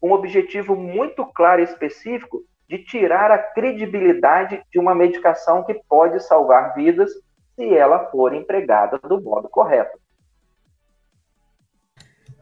com 0.00 0.10
um 0.10 0.12
objetivo 0.12 0.76
muito 0.76 1.26
claro 1.26 1.60
e 1.60 1.64
específico 1.64 2.44
de 2.68 2.78
tirar 2.78 3.30
a 3.30 3.38
credibilidade 3.38 4.62
de 4.70 4.78
uma 4.78 4.94
medicação 4.94 5.64
que 5.64 5.74
pode 5.88 6.20
salvar 6.22 6.74
vidas 6.74 7.10
se 7.54 7.74
ela 7.74 8.10
for 8.10 8.34
empregada 8.34 8.98
do 8.98 9.20
modo 9.20 9.48
correto. 9.48 9.98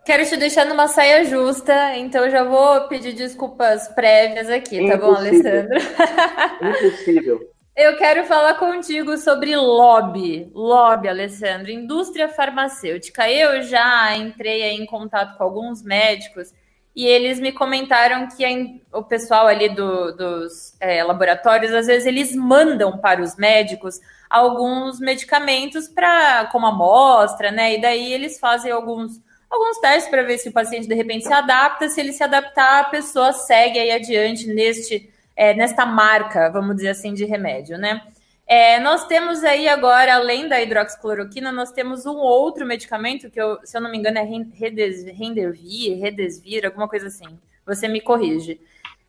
Quero 0.05 0.27
te 0.27 0.37
deixar 0.37 0.67
numa 0.67 0.87
saia 0.87 1.25
justa, 1.25 1.97
então 1.97 2.29
já 2.29 2.45
vou 2.45 2.89
pedir 2.89 3.15
desculpas 3.15 3.89
prévias 3.89 4.51
aqui, 4.51 4.77
Impossível. 4.77 4.99
tá 4.99 5.07
bom, 5.07 5.15
Alessandro? 5.17 5.79
Impossível. 6.61 7.54
Eu 7.77 7.97
quero 7.97 8.25
falar 8.25 8.55
contigo 8.55 9.19
sobre 9.19 9.57
lobby. 9.57 10.49
Lobby, 10.55 11.09
Alessandro, 11.09 11.73
indústria 11.73 12.29
farmacêutica. 12.29 13.29
Eu 13.29 13.63
já 13.63 14.17
entrei 14.17 14.63
em 14.63 14.87
contato 14.87 15.37
com 15.37 15.43
alguns 15.43 15.83
médicos 15.83 16.53
e 16.95 17.05
eles 17.05 17.41
me 17.41 17.51
comentaram 17.51 18.29
que 18.29 18.45
a, 18.45 18.97
o 18.97 19.03
pessoal 19.03 19.49
ali 19.49 19.69
do, 19.75 20.13
dos 20.13 20.77
é, 20.79 21.03
laboratórios, 21.03 21.73
às 21.73 21.89
vezes, 21.89 22.07
eles 22.07 22.33
mandam 22.37 22.97
para 22.99 23.21
os 23.21 23.35
médicos 23.35 23.99
alguns 24.31 25.01
medicamentos 25.01 25.89
para 25.89 26.47
como 26.53 26.67
amostra, 26.67 27.51
né? 27.51 27.75
E 27.75 27.81
daí 27.81 28.13
eles 28.13 28.39
fazem 28.39 28.71
alguns, 28.71 29.21
alguns 29.51 29.79
testes 29.79 30.09
para 30.09 30.23
ver 30.23 30.39
se 30.39 30.49
o 30.49 30.53
paciente 30.53 30.87
de 30.87 30.95
repente 30.95 31.27
se 31.27 31.33
adapta. 31.33 31.89
Se 31.89 32.01
ele 32.01 32.13
se 32.13 32.23
adaptar, 32.23 32.83
a 32.83 32.85
pessoa 32.85 33.33
segue 33.33 33.81
aí 33.81 33.91
adiante 33.91 34.47
neste 34.47 35.13
é, 35.37 35.55
nesta 35.55 35.85
marca, 35.85 36.51
vamos 36.51 36.77
dizer 36.77 36.91
assim, 36.91 37.15
de 37.15 37.25
remédio, 37.25 37.77
né? 37.79 38.03
É, 38.47 38.79
nós 38.79 39.07
temos 39.07 39.43
aí 39.43 39.67
agora, 39.69 40.15
além 40.15 40.49
da 40.49 40.61
hidroxicloroquina, 40.61 41.51
nós 41.51 41.73
temos 41.73 42.05
um 42.05 42.17
outro 42.17 42.67
medicamento 42.67 43.31
que, 43.31 43.41
eu, 43.41 43.59
se 43.65 43.77
eu 43.77 43.81
não 43.81 43.91
me 43.91 43.97
engano, 43.97 44.19
é 44.19 44.23
Rendervir, 44.23 45.99
Redesvir, 45.99 46.67
alguma 46.67 46.87
coisa 46.87 47.07
assim. 47.07 47.39
Você 47.65 47.89
me 47.89 48.01
corrige. 48.01 48.61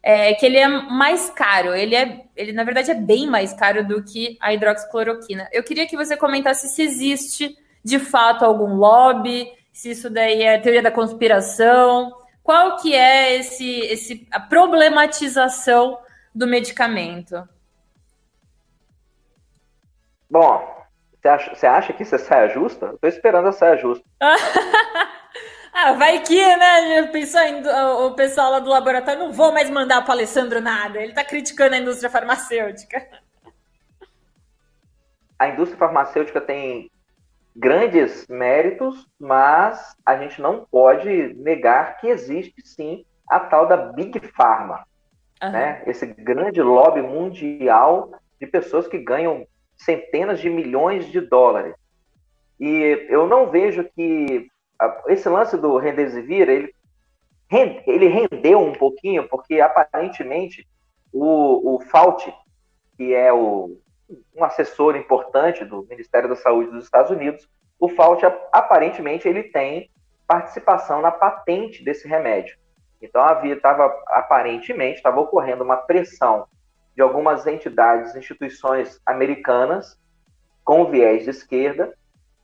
É, 0.02 0.34
que 0.36 0.46
ele 0.46 0.58
é 0.58 0.68
mais 0.68 1.32
caro, 1.32 1.74
ele 1.74 1.96
é, 1.96 2.26
ele 2.36 2.54
na 2.54 2.64
verdade 2.64 2.92
é 2.92 2.94
bem 2.94 3.28
mais 3.28 3.54
caro 3.54 3.86
do 3.86 4.04
que 4.04 4.38
a 4.40 4.54
hidroxicloroquina. 4.54 5.50
Eu 5.52 5.64
queria 5.64 5.88
que 5.88 5.98
você 5.98 6.16
comentasse 6.16 6.70
se 6.70 6.82
existe 6.84 7.58
de 7.84 7.98
fato 7.98 8.46
algum 8.46 8.76
lobby, 8.76 9.52
se 9.74 9.92
isso 9.92 10.10
daí 10.10 10.44
é 10.44 10.60
teoria 10.60 10.84
da 10.84 10.92
conspiração, 10.92 12.14
qual 12.44 12.78
que 12.78 12.94
é 12.94 13.36
esse, 13.36 13.80
esse 13.80 14.28
a 14.32 14.40
problematização 14.40 15.98
do 16.36 16.46
medicamento? 16.46 17.48
Bom, 20.30 20.86
você 21.14 21.28
acha, 21.30 21.56
você 21.56 21.66
acha 21.66 21.94
que 21.94 22.04
isso 22.04 22.14
é 22.14 22.18
saia 22.18 22.50
justa? 22.50 22.88
Eu 22.88 22.98
tô 22.98 23.08
esperando 23.08 23.48
a 23.48 23.54
saia 23.54 23.78
justa. 23.78 24.06
ah, 25.74 25.94
vai 25.94 26.20
que, 26.20 26.56
né? 26.58 27.10
o 28.06 28.12
pessoal 28.12 28.52
lá 28.52 28.60
do 28.60 28.70
laboratório 28.70 29.22
não 29.22 29.32
vou 29.32 29.54
mais 29.54 29.70
mandar 29.70 30.04
para 30.04 30.14
Alessandro 30.14 30.60
nada. 30.60 31.00
Ele 31.00 31.14
tá 31.14 31.24
criticando 31.24 31.76
a 31.76 31.78
indústria 31.78 32.10
farmacêutica. 32.10 33.08
A 35.40 35.48
indústria 35.48 35.78
farmacêutica 35.78 36.42
tem 36.42 36.92
grandes 37.56 38.28
méritos, 38.28 39.08
mas 39.18 39.96
a 40.06 40.18
gente 40.18 40.42
não 40.42 40.66
pode 40.66 41.34
negar 41.36 41.98
que 41.98 42.08
existe 42.08 42.62
sim 42.66 43.06
a 43.30 43.40
tal 43.40 43.68
da 43.68 43.78
Big 43.78 44.20
Pharma 44.36 44.86
uhum. 45.42 45.52
né? 45.52 45.84
Esse 45.86 46.06
grande 46.06 46.62
lobby 46.62 47.02
mundial 47.02 48.12
de 48.40 48.48
pessoas 48.48 48.88
que 48.88 48.98
ganham 48.98 49.46
centenas 49.78 50.40
de 50.40 50.50
milhões 50.50 51.08
de 51.08 51.22
dólares. 51.22 51.76
E 52.60 53.08
eu 53.10 53.28
não 53.28 53.50
vejo 53.50 53.84
que 53.96 54.48
esse 55.08 55.28
lance 55.30 55.58
do 55.58 55.78
Remdesivir, 55.78 56.50
ele, 56.50 56.74
ele 57.86 58.08
rendeu 58.08 58.60
um 58.60 58.74
pouquinho, 58.74 59.28
porque 59.28 59.60
aparentemente 59.60 60.68
o, 61.12 61.76
o 61.76 61.80
Fauci, 61.80 62.34
que 62.98 63.14
é 63.14 63.32
o, 63.32 63.78
um 64.36 64.44
assessor 64.44 64.96
importante 64.96 65.64
do 65.66 65.86
Ministério 65.90 66.30
da 66.30 66.36
Saúde 66.36 66.72
dos 66.72 66.86
Estados 66.86 67.12
Unidos, 67.12 67.48
o 67.80 67.90
Fauci 67.90 68.26
aparentemente 68.52 69.28
ele 69.28 69.44
tem 69.44 69.90
participação 70.28 71.02
na 71.02 71.12
patente 71.12 71.84
desse 71.84 72.08
remédio. 72.08 72.58
Então 73.06 73.22
havia, 73.22 73.56
estava 73.56 73.86
aparentemente, 74.08 74.97
estava 74.97 75.20
ocorrendo 75.20 75.64
uma 75.64 75.78
pressão 75.78 76.47
de 76.95 77.01
algumas 77.01 77.45
entidades, 77.45 78.16
instituições 78.16 78.99
americanas 79.06 79.99
com 80.64 80.86
viés 80.86 81.24
de 81.24 81.30
esquerda 81.30 81.93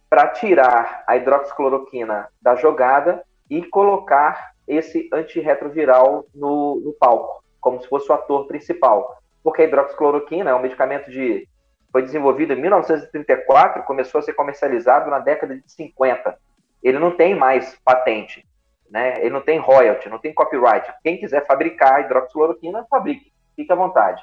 para 0.09 0.27
tirar 0.27 1.03
a 1.07 1.15
hidroxicloroquina 1.15 2.27
da 2.41 2.55
jogada 2.55 3.23
e 3.49 3.63
colocar 3.63 4.51
esse 4.67 5.09
antirretroviral 5.11 6.25
no, 6.35 6.81
no 6.81 6.93
palco, 6.93 7.43
como 7.59 7.81
se 7.81 7.87
fosse 7.87 8.11
o 8.11 8.15
ator 8.15 8.45
principal. 8.47 9.17
porque 9.43 9.63
a 9.63 9.65
hidroxicloroquina 9.65 10.49
é 10.51 10.55
um 10.55 10.61
medicamento 10.61 11.09
de 11.09 11.47
foi 11.91 12.03
desenvolvido 12.03 12.53
em 12.53 12.61
1934, 12.61 13.83
começou 13.83 14.19
a 14.19 14.21
ser 14.21 14.33
comercializado 14.33 15.09
na 15.09 15.19
década 15.19 15.55
de 15.55 15.69
50. 15.69 16.37
Ele 16.81 16.97
não 16.97 17.11
tem 17.11 17.35
mais 17.35 17.77
patente, 17.83 18.47
né? 18.91 19.21
Ele 19.21 19.29
não 19.29 19.41
tem 19.41 19.57
royalty, 19.57 20.09
não 20.09 20.19
tem 20.19 20.33
copyright. 20.33 20.93
Quem 21.01 21.17
quiser 21.17 21.47
fabricar 21.47 22.01
hidroxicloroquina, 22.01 22.85
fabrique, 22.89 23.31
fique 23.55 23.71
à 23.71 23.75
vontade. 23.75 24.21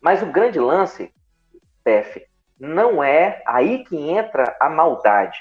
Mas 0.00 0.22
o 0.22 0.26
grande 0.26 0.58
lance, 0.58 1.12
Tef, 1.84 2.26
não 2.58 3.04
é 3.04 3.42
aí 3.46 3.84
que 3.84 3.96
entra 3.96 4.56
a 4.58 4.70
maldade. 4.70 5.38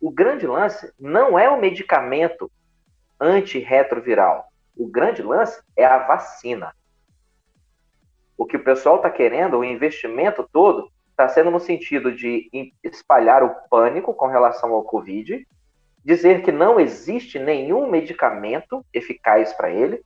O 0.00 0.10
grande 0.10 0.46
lance 0.46 0.92
não 0.98 1.36
é 1.36 1.48
o 1.50 1.60
medicamento 1.60 2.50
antirretroviral. 3.20 4.46
O 4.76 4.86
grande 4.86 5.20
lance 5.20 5.60
é 5.76 5.84
a 5.84 5.98
vacina. 5.98 6.72
O 8.36 8.46
que 8.46 8.56
o 8.56 8.62
pessoal 8.64 8.96
está 8.96 9.10
querendo, 9.10 9.58
o 9.58 9.64
investimento 9.64 10.48
todo, 10.52 10.90
está 11.10 11.28
sendo 11.28 11.50
no 11.50 11.58
sentido 11.58 12.12
de 12.12 12.48
espalhar 12.82 13.42
o 13.42 13.54
pânico 13.68 14.14
com 14.14 14.26
relação 14.26 14.72
ao 14.72 14.84
Covid, 14.84 15.46
dizer 16.04 16.42
que 16.42 16.52
não 16.52 16.78
existe 16.78 17.38
nenhum 17.38 17.88
medicamento 17.88 18.84
eficaz 18.92 19.52
para 19.52 19.70
ele. 19.70 20.02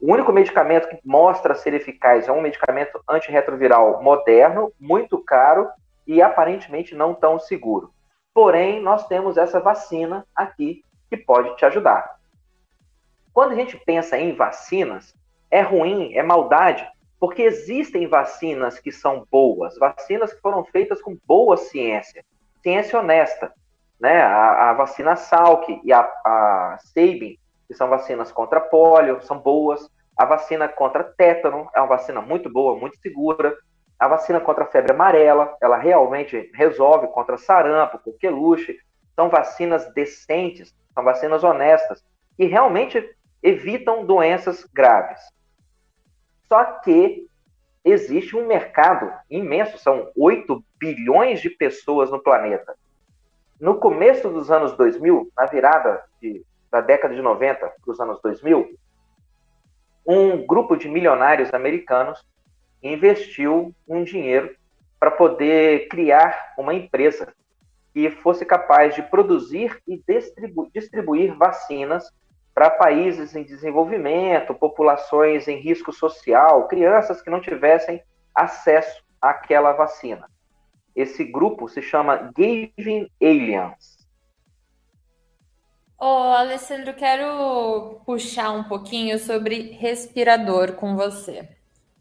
O 0.00 0.12
único 0.12 0.32
medicamento 0.32 0.88
que 0.88 0.98
mostra 1.04 1.54
ser 1.54 1.74
eficaz 1.74 2.26
é 2.26 2.32
um 2.32 2.40
medicamento 2.40 3.00
antirretroviral 3.08 4.02
moderno, 4.02 4.72
muito 4.80 5.22
caro 5.22 5.68
e 6.06 6.22
aparentemente 6.22 6.94
não 6.94 7.14
tão 7.14 7.38
seguro. 7.38 7.92
Porém, 8.34 8.80
nós 8.80 9.06
temos 9.06 9.36
essa 9.36 9.60
vacina 9.60 10.26
aqui 10.34 10.82
que 11.10 11.16
pode 11.16 11.54
te 11.56 11.64
ajudar. 11.66 12.16
Quando 13.32 13.52
a 13.52 13.54
gente 13.54 13.76
pensa 13.84 14.18
em 14.18 14.34
vacinas, 14.34 15.14
é 15.50 15.60
ruim, 15.60 16.14
é 16.14 16.22
maldade, 16.22 16.86
porque 17.20 17.42
existem 17.42 18.06
vacinas 18.06 18.78
que 18.78 18.90
são 18.90 19.26
boas, 19.30 19.78
vacinas 19.78 20.32
que 20.32 20.40
foram 20.40 20.64
feitas 20.64 21.00
com 21.00 21.16
boa 21.26 21.56
ciência, 21.56 22.24
ciência 22.62 22.98
honesta. 22.98 23.52
Né? 24.02 24.20
A, 24.20 24.70
a 24.70 24.72
vacina 24.72 25.14
Salk 25.14 25.80
e 25.84 25.92
a, 25.92 26.00
a 26.00 26.76
Sabin, 26.82 27.38
que 27.68 27.74
são 27.74 27.88
vacinas 27.88 28.32
contra 28.32 28.60
pólio, 28.60 29.22
são 29.22 29.38
boas. 29.38 29.88
A 30.16 30.24
vacina 30.24 30.68
contra 30.68 31.04
tétano 31.04 31.70
é 31.72 31.78
uma 31.78 31.86
vacina 31.86 32.20
muito 32.20 32.50
boa, 32.50 32.76
muito 32.76 32.98
segura. 32.98 33.56
A 33.96 34.08
vacina 34.08 34.40
contra 34.40 34.64
a 34.64 34.66
febre 34.66 34.90
amarela, 34.92 35.56
ela 35.62 35.76
realmente 35.76 36.50
resolve 36.52 37.06
contra 37.06 37.38
sarampo, 37.38 38.00
coqueluche. 38.00 38.76
São 39.14 39.28
vacinas 39.28 39.86
decentes, 39.94 40.74
são 40.92 41.04
vacinas 41.04 41.44
honestas, 41.44 42.04
que 42.36 42.46
realmente 42.46 43.08
evitam 43.40 44.04
doenças 44.04 44.64
graves. 44.74 45.20
Só 46.48 46.64
que 46.80 47.28
existe 47.84 48.36
um 48.36 48.48
mercado 48.48 49.12
imenso, 49.30 49.78
são 49.78 50.10
8 50.16 50.60
bilhões 50.76 51.40
de 51.40 51.50
pessoas 51.50 52.10
no 52.10 52.20
planeta. 52.20 52.74
No 53.62 53.76
começo 53.76 54.28
dos 54.28 54.50
anos 54.50 54.76
2000, 54.76 55.30
na 55.36 55.46
virada 55.46 56.02
de, 56.20 56.44
da 56.68 56.80
década 56.80 57.14
de 57.14 57.22
90 57.22 57.58
para 57.60 57.92
os 57.92 58.00
anos 58.00 58.20
2000, 58.20 58.76
um 60.04 60.44
grupo 60.44 60.76
de 60.76 60.88
milionários 60.88 61.54
americanos 61.54 62.26
investiu 62.82 63.72
um 63.86 64.02
dinheiro 64.02 64.52
para 64.98 65.12
poder 65.12 65.86
criar 65.86 66.54
uma 66.58 66.74
empresa 66.74 67.32
que 67.94 68.10
fosse 68.10 68.44
capaz 68.44 68.96
de 68.96 69.02
produzir 69.04 69.80
e 69.86 69.96
distribu 70.08 70.68
distribuir 70.74 71.32
vacinas 71.36 72.12
para 72.52 72.68
países 72.68 73.36
em 73.36 73.44
desenvolvimento, 73.44 74.56
populações 74.56 75.46
em 75.46 75.60
risco 75.60 75.92
social, 75.92 76.66
crianças 76.66 77.22
que 77.22 77.30
não 77.30 77.40
tivessem 77.40 78.02
acesso 78.34 79.04
àquela 79.20 79.72
vacina. 79.72 80.28
Esse 80.94 81.24
grupo 81.24 81.68
se 81.68 81.80
chama 81.80 82.30
Giving 82.36 83.08
Aliens. 83.20 84.02
Ô, 85.98 86.04
oh, 86.04 86.32
Alessandro, 86.34 86.94
quero 86.94 88.00
puxar 88.04 88.50
um 88.50 88.64
pouquinho 88.64 89.18
sobre 89.18 89.76
respirador 89.78 90.72
com 90.72 90.96
você. 90.96 91.48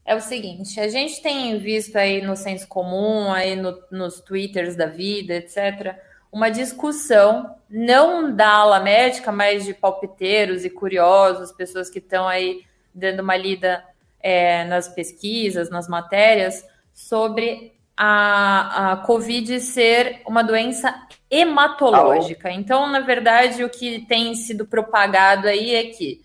É 0.03 0.15
o 0.15 0.21
seguinte, 0.21 0.79
a 0.79 0.87
gente 0.87 1.21
tem 1.21 1.57
visto 1.59 1.95
aí 1.95 2.21
no 2.21 2.35
senso 2.35 2.67
comum, 2.67 3.31
aí 3.31 3.55
no, 3.55 3.77
nos 3.91 4.19
twitters 4.19 4.75
da 4.75 4.87
vida, 4.87 5.35
etc., 5.35 5.95
uma 6.31 6.49
discussão, 6.49 7.55
não 7.69 8.33
da 8.33 8.49
ala 8.49 8.79
médica, 8.79 9.31
mas 9.31 9.65
de 9.65 9.73
palpiteiros 9.73 10.63
e 10.63 10.69
curiosos, 10.69 11.51
pessoas 11.51 11.89
que 11.89 11.99
estão 11.99 12.27
aí 12.27 12.65
dando 12.93 13.19
uma 13.19 13.35
lida 13.35 13.83
é, 14.19 14.63
nas 14.63 14.87
pesquisas, 14.87 15.69
nas 15.69 15.87
matérias, 15.87 16.65
sobre 16.93 17.73
a, 18.03 18.93
a 18.93 18.97
Covid 18.97 19.59
ser 19.59 20.23
uma 20.25 20.41
doença 20.41 21.07
hematológica. 21.29 22.49
Alô? 22.49 22.57
Então, 22.57 22.87
na 22.87 23.01
verdade, 23.01 23.63
o 23.63 23.69
que 23.69 24.03
tem 24.07 24.33
sido 24.33 24.65
propagado 24.65 25.47
aí 25.47 25.75
é 25.75 25.83
que 25.83 26.19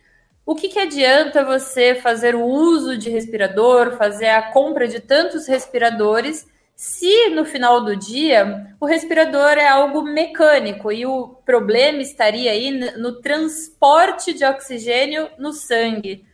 o 0.47 0.55
que, 0.55 0.70
que 0.70 0.79
adianta 0.79 1.45
você 1.45 1.95
fazer 1.95 2.35
o 2.35 2.43
uso 2.43 2.97
de 2.97 3.11
respirador, 3.11 3.99
fazer 3.99 4.29
a 4.31 4.53
compra 4.53 4.89
de 4.89 5.01
tantos 5.01 5.47
respiradores 5.47 6.47
se 6.74 7.29
no 7.31 7.45
final 7.45 7.85
do 7.85 7.95
dia 7.95 8.74
o 8.81 8.87
respirador 8.87 9.59
é 9.59 9.68
algo 9.68 10.01
mecânico 10.01 10.91
e 10.91 11.05
o 11.05 11.29
problema 11.45 12.01
estaria 12.01 12.53
aí 12.53 12.70
no 12.97 13.20
transporte 13.20 14.33
de 14.33 14.47
oxigênio 14.47 15.29
no 15.39 15.53
sangue. 15.53 16.24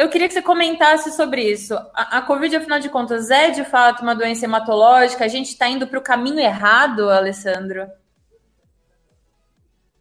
Eu 0.00 0.08
queria 0.08 0.26
que 0.26 0.32
você 0.32 0.40
comentasse 0.40 1.12
sobre 1.12 1.42
isso. 1.42 1.74
A, 1.94 2.16
a 2.16 2.22
Covid, 2.22 2.56
afinal 2.56 2.80
de 2.80 2.88
contas, 2.88 3.30
é 3.30 3.50
de 3.50 3.62
fato 3.64 4.00
uma 4.00 4.14
doença 4.14 4.46
hematológica? 4.46 5.26
A 5.26 5.28
gente 5.28 5.48
está 5.48 5.68
indo 5.68 5.86
para 5.86 5.98
o 5.98 6.02
caminho 6.02 6.40
errado, 6.40 7.10
Alessandro? 7.10 7.86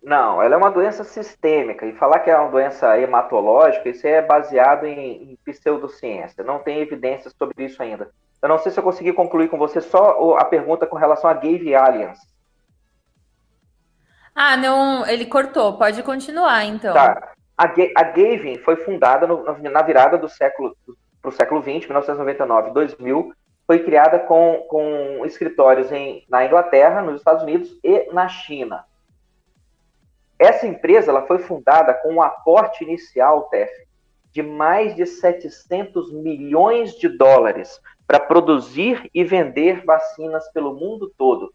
Não, 0.02 0.42
ela 0.42 0.56
é 0.56 0.58
uma 0.58 0.72
doença 0.72 1.04
sistêmica. 1.04 1.86
E 1.86 1.92
falar 1.98 2.20
que 2.20 2.30
é 2.30 2.38
uma 2.38 2.50
doença 2.50 2.98
hematológica, 2.98 3.90
isso 3.90 4.08
é 4.08 4.22
baseado 4.22 4.86
em, 4.86 5.34
em 5.34 5.38
pseudociência. 5.44 6.46
Não 6.46 6.60
tem 6.60 6.80
evidências 6.80 7.36
sobre 7.38 7.66
isso 7.66 7.84
ainda. 7.84 8.10
Eu 8.42 8.48
não 8.48 8.58
sei 8.58 8.72
se 8.72 8.80
eu 8.80 8.84
consegui 8.86 9.12
concluir 9.12 9.50
com 9.50 9.58
você 9.58 9.82
só 9.82 10.38
a 10.38 10.46
pergunta 10.46 10.88
com 10.88 10.96
relação 10.96 11.30
a 11.30 11.34
Gave 11.34 11.76
Alliance. 11.76 12.26
Ah, 14.34 14.56
não, 14.56 15.06
ele 15.06 15.26
cortou. 15.26 15.78
Pode 15.78 16.02
continuar, 16.04 16.64
então. 16.64 16.94
Tá. 16.94 17.34
A, 17.60 17.66
a 17.66 18.04
Gavin 18.04 18.58
foi 18.60 18.78
fundada 18.78 19.28
no, 19.28 19.44
na 19.44 19.82
virada 19.82 20.18
do 20.18 20.30
século 20.30 20.78
para 21.22 21.28
o 21.28 21.34
século 21.34 21.62
XX, 21.62 21.88
1999, 21.88 22.72
2000. 22.72 23.34
Foi 23.68 23.80
criada 23.80 24.18
com, 24.18 24.66
com 24.70 25.26
escritórios 25.26 25.92
em, 25.92 26.24
na 26.30 26.46
Inglaterra, 26.46 27.02
nos 27.02 27.18
Estados 27.18 27.44
Unidos 27.44 27.78
e 27.84 28.10
na 28.14 28.30
China. 28.30 28.86
Essa 30.40 30.68
empresa 30.68 31.12
ela 31.12 31.28
foi 31.28 31.40
fundada 31.40 31.94
com 31.96 32.14
um 32.14 32.22
aporte 32.22 32.86
inicial, 32.86 33.50
TEF, 33.50 33.70
de 34.32 34.42
mais 34.42 34.96
de 34.96 35.06
700 35.06 36.14
milhões 36.14 36.94
de 36.94 37.10
dólares 37.10 37.82
para 38.08 38.22
produzir 38.22 39.10
e 39.14 39.22
vender 39.26 39.84
vacinas 39.84 40.50
pelo 40.54 40.74
mundo 40.74 41.12
todo. 41.18 41.54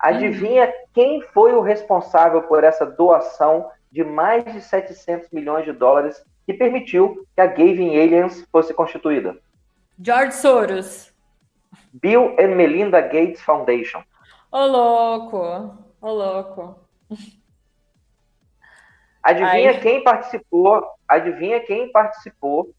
Adivinha 0.00 0.66
uhum. 0.66 0.72
quem 0.92 1.22
foi 1.22 1.52
o 1.54 1.60
responsável 1.60 2.42
por 2.42 2.64
essa 2.64 2.84
doação 2.84 3.70
de 3.94 4.02
mais 4.02 4.44
de 4.44 4.60
700 4.60 5.30
milhões 5.30 5.64
de 5.64 5.70
dólares 5.72 6.20
que 6.44 6.52
permitiu 6.52 7.24
que 7.32 7.40
a 7.40 7.46
Gavin 7.46 7.96
Aliens 7.96 8.44
fosse 8.50 8.74
constituída? 8.74 9.38
George 10.00 10.34
Soros. 10.34 11.14
Bill 11.92 12.34
and 12.40 12.56
Melinda 12.56 13.00
Gates 13.00 13.40
Foundation. 13.40 14.02
Ô 14.50 14.66
louco, 14.66 15.78
ô 16.00 16.12
louco. 16.12 16.76
Adivinha 19.22 19.70
Ai. 19.70 19.80
quem 19.80 20.02
participou? 20.02 20.84
Adivinha 21.06 21.60
quem 21.60 21.92
participou 21.92 22.74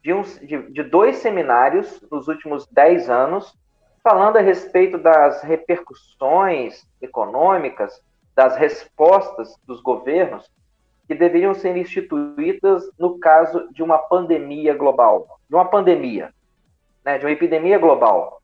de, 0.00 0.12
um, 0.12 0.22
de, 0.22 0.70
de 0.70 0.82
dois 0.84 1.16
seminários 1.16 2.00
nos 2.08 2.28
últimos 2.28 2.68
dez 2.68 3.10
anos, 3.10 3.52
falando 4.00 4.36
a 4.36 4.40
respeito 4.40 4.96
das 4.96 5.42
repercussões 5.42 6.86
econômicas, 7.00 8.00
das 8.34 8.56
respostas 8.56 9.56
dos 9.66 9.80
governos 9.80 10.50
que 11.06 11.14
deveriam 11.14 11.54
ser 11.54 11.76
instituídas 11.76 12.88
no 12.98 13.18
caso 13.18 13.68
de 13.72 13.82
uma 13.82 13.98
pandemia 13.98 14.74
global, 14.74 15.38
de 15.48 15.54
uma 15.54 15.64
pandemia, 15.64 16.32
né, 17.04 17.18
de 17.18 17.26
uma 17.26 17.32
epidemia 17.32 17.78
global. 17.78 18.40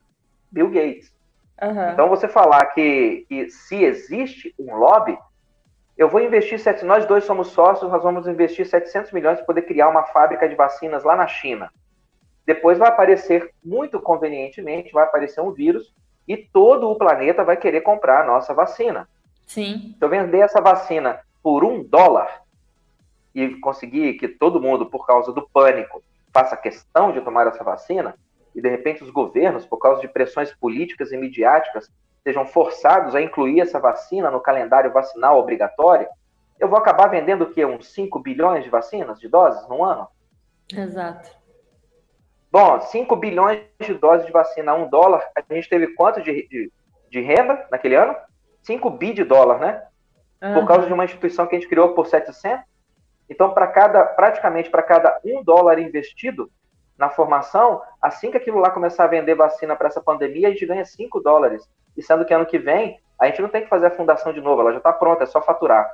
Bill 0.51 0.71
Gates. 0.71 1.13
Uhum. 1.63 1.91
Então, 1.91 2.09
você 2.09 2.29
falar 2.29 2.67
que, 2.67 3.27
que 3.29 3.51
se 3.51 3.83
existe 3.83 4.55
um 4.59 4.75
lobby, 4.77 5.19
eu 5.97 6.09
vou 6.09 6.21
investir, 6.21 6.61
nós 6.85 7.07
dois 7.07 7.25
somos 7.25 7.49
sócios, 7.49 7.91
nós 7.91 8.03
vamos 8.03 8.29
investir 8.29 8.65
700 8.67 9.11
milhões 9.13 9.37
para 9.39 9.47
poder 9.47 9.63
criar 9.63 9.89
uma 9.89 10.05
fábrica 10.05 10.49
de 10.49 10.55
vacinas 10.55 11.03
lá 11.03 11.17
na 11.17 11.27
China. 11.27 11.71
Depois 12.47 12.79
vai 12.79 12.89
aparecer, 12.89 13.51
muito 13.65 14.01
convenientemente, 14.01 14.93
vai 14.93 15.05
aparecer 15.05 15.41
um 15.41 15.53
vírus 15.53 15.93
e 16.27 16.37
todo 16.37 16.89
o 16.89 16.97
planeta 16.97 17.43
vai 17.43 17.57
querer 17.57 17.81
comprar 17.81 18.23
a 18.23 18.27
nossa 18.27 18.55
vacina. 18.55 19.09
Sim. 19.49 19.97
Se 19.99 20.05
eu 20.05 20.09
vender 20.09 20.41
essa 20.41 20.61
vacina 20.61 21.21
por 21.43 21.65
um 21.65 21.83
dólar 21.83 22.43
e 23.35 23.57
conseguir 23.57 24.15
que 24.15 24.29
todo 24.29 24.61
mundo, 24.61 24.87
por 24.87 25.07
causa 25.07 25.33
do 25.33 25.49
pânico, 25.49 26.03
faça 26.33 26.57
questão 26.57 27.11
de 27.11 27.23
tomar 27.23 27.47
essa 27.47 27.65
vacina, 27.65 28.15
e 28.55 28.61
de 28.61 28.69
repente 28.69 29.03
os 29.03 29.11
governos, 29.11 29.65
por 29.65 29.79
causa 29.79 30.03
de 30.03 30.09
pressões 30.09 30.55
políticas 30.55 31.13
e 31.13 31.17
midiáticas, 31.17 31.91
sejam 32.23 32.47
forçados 32.47 33.15
a 33.15 33.23
incluir 33.23 33.61
essa 33.61 33.81
vacina 33.81 34.31
no 34.31 34.41
calendário 34.41 34.93
vacinal 34.93 35.39
obrigatório, 35.39 36.07
eu 36.61 36.69
vou 36.69 36.79
acabar 36.79 37.09
vendendo 37.09 37.45
o 37.45 37.51
quê? 37.51 37.65
Uns 37.65 37.87
5 37.93 38.19
bilhões 38.19 38.65
de 38.65 38.71
vacinas, 38.71 39.19
de 39.19 39.29
doses, 39.29 39.67
no 39.69 39.83
ano? 39.83 40.09
Exato. 40.75 41.31
Bom, 42.53 42.81
5 42.81 43.17
bilhões 43.17 43.63
de 43.81 43.95
doses 43.95 44.27
de 44.27 44.33
vacina 44.33 44.73
a 44.73 44.75
um 44.75 44.91
dólar, 44.91 45.23
a 45.35 45.55
gente 45.55 45.69
teve 45.69 45.95
quanto 45.95 46.21
de, 46.21 46.47
de, 46.49 46.73
de 47.09 47.21
renda 47.21 47.67
naquele 47.71 47.95
ano? 47.95 48.15
5 48.69 48.91
bi 48.91 49.15
de 49.15 49.25
dólar, 49.25 49.59
né? 49.59 49.83
Uhum. 50.43 50.55
Por 50.61 50.67
causa 50.67 50.87
de 50.87 50.93
uma 50.93 51.05
instituição 51.07 51.47
que 51.47 51.57
a 51.57 51.59
gente 51.59 51.69
criou 51.69 51.95
por 51.95 52.07
700. 52.07 52.63
Então, 53.29 53.55
para 53.55 53.67
cada, 53.67 54.05
praticamente 54.05 54.69
para 54.69 54.83
cada 54.83 55.19
um 55.25 55.43
dólar 55.43 55.79
investido 55.79 56.51
na 56.99 57.09
formação, 57.09 57.81
assim 58.01 58.31
que 58.31 58.37
aquilo 58.37 58.59
lá 58.59 58.71
começar 58.71 59.05
a 59.05 59.09
vender 59.09 59.35
vacina 59.35 59.75
para 59.75 59.89
essa 59.89 60.03
pandemia, 60.03 60.49
a 60.49 60.51
gente 60.51 60.67
ganha 60.67 60.85
5 60.85 61.19
dólares. 61.21 61.67
E 61.97 62.03
sendo 62.03 62.27
que 62.27 62.35
ano 62.35 62.45
que 62.45 62.59
vem, 62.59 63.01
a 63.19 63.27
gente 63.27 63.41
não 63.41 63.49
tem 63.49 63.63
que 63.63 63.71
fazer 63.71 63.87
a 63.87 63.91
fundação 63.91 64.35
de 64.35 64.41
novo, 64.41 64.61
ela 64.61 64.73
já 64.73 64.79
está 64.79 64.93
pronta, 64.93 65.25
é 65.25 65.27
só 65.27 65.41
faturar. 65.41 65.91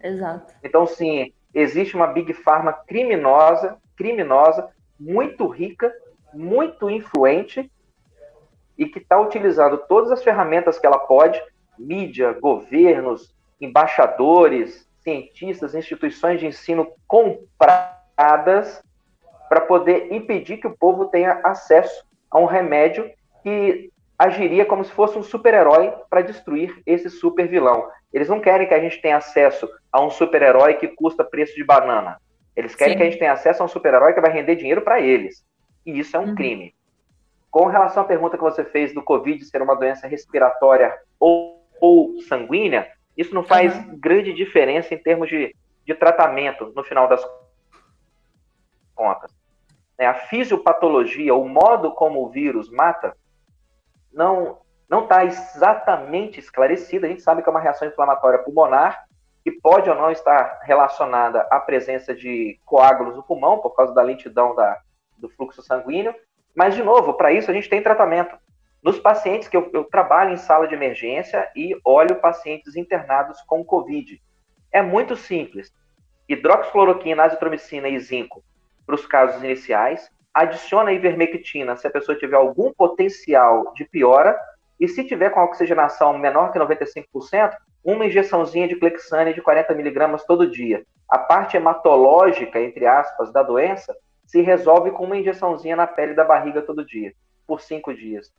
Exato. 0.00 0.54
Então, 0.62 0.86
sim, 0.86 1.32
existe 1.52 1.96
uma 1.96 2.06
Big 2.06 2.32
Pharma 2.34 2.72
criminosa, 2.72 3.78
criminosa, 3.96 4.68
muito 4.98 5.48
rica, 5.48 5.92
muito 6.32 6.88
influente 6.88 7.68
e 8.78 8.86
que 8.86 9.00
está 9.00 9.18
utilizando 9.20 9.78
todas 9.88 10.12
as 10.12 10.22
ferramentas 10.22 10.78
que 10.78 10.86
ela 10.86 10.98
pode, 10.98 11.42
mídia, 11.78 12.32
governos, 12.32 13.34
embaixadores, 13.60 14.88
cientistas, 15.00 15.74
instituições 15.74 16.40
de 16.40 16.46
ensino 16.46 16.92
compradas 17.06 18.82
para 19.48 19.60
poder 19.60 20.12
impedir 20.12 20.56
que 20.56 20.66
o 20.66 20.76
povo 20.76 21.06
tenha 21.06 21.40
acesso 21.44 22.04
a 22.30 22.38
um 22.38 22.46
remédio 22.46 23.10
que 23.42 23.90
agiria 24.18 24.64
como 24.64 24.84
se 24.84 24.90
fosse 24.90 25.18
um 25.18 25.22
super-herói 25.22 25.92
para 26.08 26.22
destruir 26.22 26.82
esse 26.86 27.10
super 27.10 27.48
vilão. 27.48 27.88
Eles 28.12 28.28
não 28.28 28.40
querem 28.40 28.66
que 28.66 28.74
a 28.74 28.80
gente 28.80 29.00
tenha 29.00 29.16
acesso 29.16 29.68
a 29.92 30.00
um 30.00 30.10
super-herói 30.10 30.74
que 30.74 30.88
custa 30.88 31.24
preço 31.24 31.54
de 31.54 31.64
banana. 31.64 32.18
Eles 32.56 32.74
querem 32.74 32.94
Sim. 32.94 32.98
que 32.98 33.02
a 33.02 33.06
gente 33.06 33.18
tenha 33.18 33.32
acesso 33.32 33.62
a 33.62 33.66
um 33.66 33.68
super-herói 33.68 34.14
que 34.14 34.20
vai 34.20 34.30
render 34.30 34.54
dinheiro 34.54 34.82
para 34.82 35.00
eles. 35.00 35.44
E 35.84 35.98
isso 35.98 36.16
é 36.16 36.20
um 36.20 36.28
uhum. 36.28 36.34
crime. 36.34 36.74
Com 37.50 37.66
relação 37.66 38.02
à 38.02 38.06
pergunta 38.06 38.36
que 38.36 38.42
você 38.42 38.64
fez 38.64 38.94
do 38.94 39.02
Covid 39.02 39.44
ser 39.44 39.60
uma 39.62 39.76
doença 39.76 40.06
respiratória 40.06 40.96
ou, 41.18 41.63
ou 41.80 42.20
sanguínea, 42.22 42.90
isso 43.16 43.34
não 43.34 43.44
faz 43.44 43.76
uhum. 43.76 43.98
grande 43.98 44.32
diferença 44.32 44.94
em 44.94 44.98
termos 44.98 45.28
de, 45.28 45.54
de 45.86 45.94
tratamento, 45.94 46.72
no 46.74 46.82
final 46.82 47.08
das 47.08 47.24
contas. 48.94 49.34
É, 49.98 50.06
a 50.06 50.14
fisiopatologia, 50.14 51.34
o 51.34 51.48
modo 51.48 51.92
como 51.92 52.24
o 52.24 52.28
vírus 52.28 52.70
mata, 52.70 53.16
não 54.12 54.58
não 54.88 55.04
está 55.04 55.24
exatamente 55.24 56.38
esclarecida. 56.38 57.06
A 57.06 57.10
gente 57.10 57.22
sabe 57.22 57.42
que 57.42 57.48
é 57.48 57.50
uma 57.50 57.60
reação 57.60 57.88
inflamatória 57.88 58.38
pulmonar 58.38 59.06
que 59.42 59.50
pode 59.50 59.90
ou 59.90 59.96
não 59.96 60.10
estar 60.10 60.60
relacionada 60.62 61.40
à 61.50 61.60
presença 61.60 62.14
de 62.14 62.58
coágulos 62.64 63.16
no 63.16 63.22
pulmão 63.22 63.58
por 63.58 63.74
causa 63.74 63.92
da 63.92 64.02
lentidão 64.02 64.54
da, 64.54 64.80
do 65.18 65.28
fluxo 65.28 65.62
sanguíneo. 65.62 66.14
Mas, 66.54 66.74
de 66.74 66.82
novo, 66.82 67.14
para 67.14 67.32
isso 67.32 67.50
a 67.50 67.54
gente 67.54 67.68
tem 67.68 67.82
tratamento. 67.82 68.36
Nos 68.84 69.00
pacientes 69.00 69.48
que 69.48 69.56
eu, 69.56 69.70
eu, 69.72 69.84
trabalho 69.84 70.34
em 70.34 70.36
sala 70.36 70.68
de 70.68 70.74
emergência 70.74 71.50
e 71.56 71.74
olho 71.82 72.20
pacientes 72.20 72.76
internados 72.76 73.40
com 73.46 73.64
Covid. 73.64 74.20
É 74.70 74.82
muito 74.82 75.16
simples. 75.16 75.72
Hidroxicloroquina, 76.28 77.22
azitromicina 77.22 77.88
e 77.88 77.98
zinco 77.98 78.44
para 78.84 78.94
os 78.94 79.06
casos 79.06 79.42
iniciais. 79.42 80.10
Adiciona 80.34 80.92
ivermectina 80.92 81.74
se 81.76 81.86
a 81.86 81.90
pessoa 81.90 82.18
tiver 82.18 82.36
algum 82.36 82.74
potencial 82.74 83.72
de 83.72 83.86
piora 83.86 84.38
e 84.78 84.86
se 84.86 85.02
tiver 85.02 85.30
com 85.30 85.40
oxigenação 85.40 86.18
menor 86.18 86.52
que 86.52 86.58
95%, 86.58 87.56
uma 87.82 88.04
injeçãozinha 88.04 88.68
de 88.68 88.76
Clexane 88.76 89.32
de 89.32 89.40
40 89.40 89.72
miligramas 89.74 90.26
todo 90.26 90.50
dia. 90.50 90.84
A 91.08 91.18
parte 91.18 91.56
hematológica, 91.56 92.60
entre 92.60 92.86
aspas, 92.86 93.32
da 93.32 93.42
doença 93.42 93.96
se 94.26 94.42
resolve 94.42 94.90
com 94.90 95.04
uma 95.04 95.16
injeçãozinha 95.16 95.74
na 95.74 95.86
pele 95.86 96.12
da 96.12 96.24
barriga 96.24 96.60
todo 96.60 96.84
dia, 96.84 97.14
por 97.46 97.62
cinco 97.62 97.94
dias. 97.94 98.30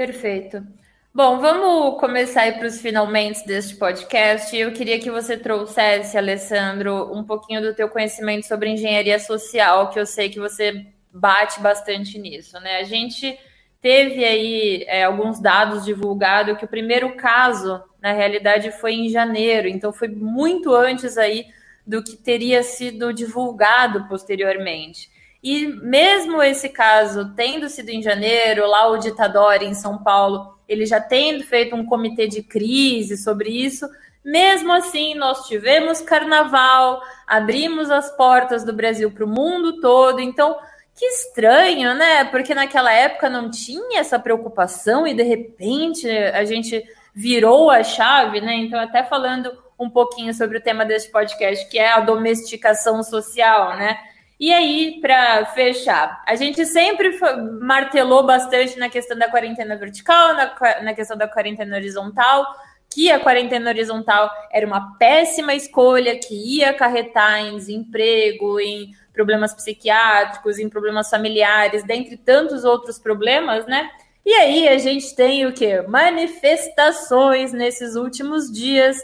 Perfeito. 0.00 0.66
Bom, 1.12 1.40
vamos 1.40 2.00
começar 2.00 2.40
aí 2.40 2.52
para 2.52 2.66
os 2.66 2.80
finalmente 2.80 3.46
deste 3.46 3.76
podcast. 3.76 4.56
Eu 4.56 4.72
queria 4.72 4.98
que 4.98 5.10
você 5.10 5.36
trouxesse, 5.36 6.16
Alessandro, 6.16 7.14
um 7.14 7.22
pouquinho 7.22 7.60
do 7.60 7.74
teu 7.74 7.86
conhecimento 7.86 8.46
sobre 8.46 8.70
engenharia 8.70 9.18
social, 9.18 9.90
que 9.90 10.00
eu 10.00 10.06
sei 10.06 10.30
que 10.30 10.40
você 10.40 10.86
bate 11.12 11.60
bastante 11.60 12.18
nisso, 12.18 12.58
né? 12.60 12.78
A 12.78 12.84
gente 12.84 13.38
teve 13.82 14.24
aí 14.24 14.84
é, 14.88 15.04
alguns 15.04 15.38
dados 15.38 15.84
divulgados 15.84 16.56
que 16.56 16.64
o 16.64 16.68
primeiro 16.68 17.14
caso, 17.16 17.84
na 18.00 18.12
realidade, 18.12 18.72
foi 18.72 18.94
em 18.94 19.10
janeiro, 19.10 19.68
então 19.68 19.92
foi 19.92 20.08
muito 20.08 20.74
antes 20.74 21.18
aí 21.18 21.44
do 21.86 22.02
que 22.02 22.16
teria 22.16 22.62
sido 22.62 23.12
divulgado 23.12 24.08
posteriormente. 24.08 25.10
E 25.42 25.66
mesmo 25.66 26.42
esse 26.42 26.68
caso 26.68 27.32
tendo 27.34 27.68
sido 27.68 27.88
em 27.88 28.02
janeiro, 28.02 28.66
lá 28.66 28.88
o 28.88 28.98
ditador 28.98 29.62
em 29.62 29.74
São 29.74 29.98
Paulo, 30.02 30.58
ele 30.68 30.84
já 30.84 31.00
tendo 31.00 31.44
feito 31.44 31.74
um 31.74 31.84
comitê 31.84 32.26
de 32.26 32.42
crise 32.42 33.16
sobre 33.16 33.50
isso, 33.50 33.88
mesmo 34.24 34.72
assim 34.72 35.14
nós 35.14 35.46
tivemos 35.46 36.00
carnaval, 36.00 37.00
abrimos 37.26 37.90
as 37.90 38.14
portas 38.16 38.64
do 38.64 38.72
Brasil 38.72 39.10
para 39.10 39.24
o 39.24 39.28
mundo 39.28 39.80
todo, 39.80 40.20
então 40.20 40.58
que 40.94 41.06
estranho, 41.06 41.94
né? 41.94 42.24
Porque 42.24 42.54
naquela 42.54 42.92
época 42.92 43.30
não 43.30 43.50
tinha 43.50 44.00
essa 44.00 44.18
preocupação 44.18 45.06
e 45.06 45.14
de 45.14 45.22
repente 45.22 46.06
a 46.06 46.44
gente 46.44 46.84
virou 47.14 47.70
a 47.70 47.82
chave, 47.82 48.40
né? 48.42 48.54
Então, 48.56 48.78
até 48.78 49.02
falando 49.02 49.50
um 49.78 49.88
pouquinho 49.88 50.34
sobre 50.34 50.58
o 50.58 50.60
tema 50.60 50.84
desse 50.84 51.10
podcast, 51.10 51.66
que 51.70 51.78
é 51.78 51.90
a 51.90 52.00
domesticação 52.00 53.02
social, 53.02 53.76
né? 53.78 53.98
E 54.40 54.54
aí, 54.54 54.98
para 55.02 55.44
fechar, 55.52 56.24
a 56.26 56.34
gente 56.34 56.64
sempre 56.64 57.14
martelou 57.60 58.24
bastante 58.24 58.78
na 58.78 58.88
questão 58.88 59.18
da 59.18 59.28
quarentena 59.28 59.76
vertical, 59.76 60.32
na, 60.32 60.56
na 60.82 60.94
questão 60.94 61.14
da 61.14 61.28
quarentena 61.28 61.76
horizontal, 61.76 62.46
que 62.88 63.12
a 63.12 63.20
quarentena 63.20 63.68
horizontal 63.68 64.30
era 64.50 64.66
uma 64.66 64.96
péssima 64.96 65.54
escolha, 65.54 66.18
que 66.18 66.34
ia 66.34 66.70
acarretar 66.70 67.40
em 67.40 67.54
desemprego, 67.58 68.58
em 68.58 68.92
problemas 69.12 69.52
psiquiátricos, 69.52 70.58
em 70.58 70.70
problemas 70.70 71.10
familiares, 71.10 71.84
dentre 71.84 72.16
tantos 72.16 72.64
outros 72.64 72.98
problemas, 72.98 73.66
né? 73.66 73.90
E 74.24 74.32
aí 74.32 74.68
a 74.68 74.78
gente 74.78 75.14
tem 75.14 75.44
o 75.44 75.52
que? 75.52 75.82
Manifestações 75.82 77.52
nesses 77.52 77.94
últimos 77.94 78.50
dias 78.50 78.96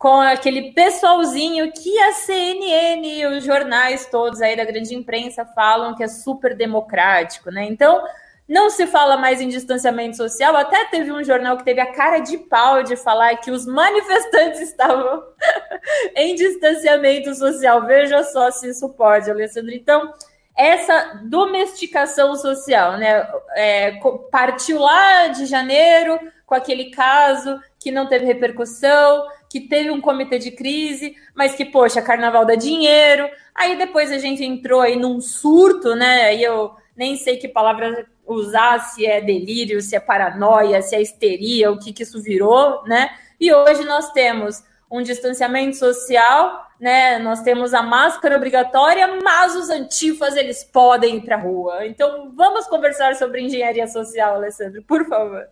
com 0.00 0.18
aquele 0.18 0.72
pessoalzinho 0.72 1.70
que 1.72 1.98
a 1.98 2.12
CNN 2.12 3.06
e 3.06 3.26
os 3.26 3.44
jornais 3.44 4.06
todos 4.06 4.40
aí 4.40 4.56
da 4.56 4.64
grande 4.64 4.94
imprensa 4.94 5.44
falam 5.44 5.94
que 5.94 6.02
é 6.02 6.08
super 6.08 6.56
democrático, 6.56 7.50
né? 7.50 7.66
Então, 7.66 8.02
não 8.48 8.70
se 8.70 8.86
fala 8.86 9.18
mais 9.18 9.42
em 9.42 9.48
distanciamento 9.48 10.16
social. 10.16 10.56
Até 10.56 10.86
teve 10.86 11.12
um 11.12 11.22
jornal 11.22 11.58
que 11.58 11.66
teve 11.66 11.82
a 11.82 11.92
cara 11.92 12.18
de 12.18 12.38
pau 12.38 12.82
de 12.82 12.96
falar 12.96 13.36
que 13.36 13.50
os 13.50 13.66
manifestantes 13.66 14.62
estavam 14.72 15.22
em 16.16 16.34
distanciamento 16.34 17.34
social. 17.34 17.84
Veja 17.84 18.24
só 18.24 18.50
se 18.50 18.70
isso 18.70 18.88
pode, 18.94 19.30
Alessandro. 19.30 19.70
Então, 19.70 20.14
essa 20.56 21.20
domesticação 21.24 22.34
social, 22.36 22.96
né? 22.96 23.30
É, 23.54 24.00
partiu 24.30 24.80
lá 24.80 25.26
de 25.26 25.44
janeiro 25.44 26.18
com 26.46 26.54
aquele 26.54 26.86
caso 26.90 27.60
que 27.78 27.90
não 27.90 28.08
teve 28.08 28.24
repercussão, 28.24 29.26
que 29.50 29.60
teve 29.60 29.90
um 29.90 30.00
comitê 30.00 30.38
de 30.38 30.52
crise, 30.52 31.16
mas 31.34 31.56
que, 31.56 31.64
poxa, 31.64 32.00
carnaval 32.00 32.46
dá 32.46 32.54
dinheiro. 32.54 33.28
Aí 33.52 33.76
depois 33.76 34.12
a 34.12 34.18
gente 34.18 34.44
entrou 34.44 34.80
aí 34.80 34.94
num 34.94 35.20
surto, 35.20 35.96
né? 35.96 36.26
Aí 36.26 36.42
eu 36.42 36.72
nem 36.96 37.16
sei 37.16 37.36
que 37.36 37.48
palavra 37.48 38.06
usar 38.24 38.78
se 38.78 39.04
é 39.04 39.20
delírio, 39.20 39.80
se 39.82 39.96
é 39.96 40.00
paranoia, 40.00 40.80
se 40.80 40.94
é 40.94 41.02
histeria, 41.02 41.72
o 41.72 41.80
que, 41.80 41.92
que 41.92 42.04
isso 42.04 42.22
virou, 42.22 42.84
né? 42.84 43.10
E 43.40 43.52
hoje 43.52 43.84
nós 43.84 44.12
temos 44.12 44.62
um 44.88 45.02
distanciamento 45.02 45.76
social, 45.76 46.64
né? 46.78 47.18
Nós 47.18 47.42
temos 47.42 47.74
a 47.74 47.82
máscara 47.82 48.36
obrigatória, 48.36 49.18
mas 49.20 49.56
os 49.56 49.68
antifas 49.68 50.36
eles 50.36 50.62
podem 50.62 51.16
ir 51.16 51.22
para 51.22 51.34
a 51.34 51.40
rua. 51.40 51.86
Então 51.86 52.32
vamos 52.36 52.68
conversar 52.68 53.16
sobre 53.16 53.42
engenharia 53.42 53.88
social, 53.88 54.36
Alessandro, 54.36 54.80
por 54.84 55.04
favor. 55.08 55.48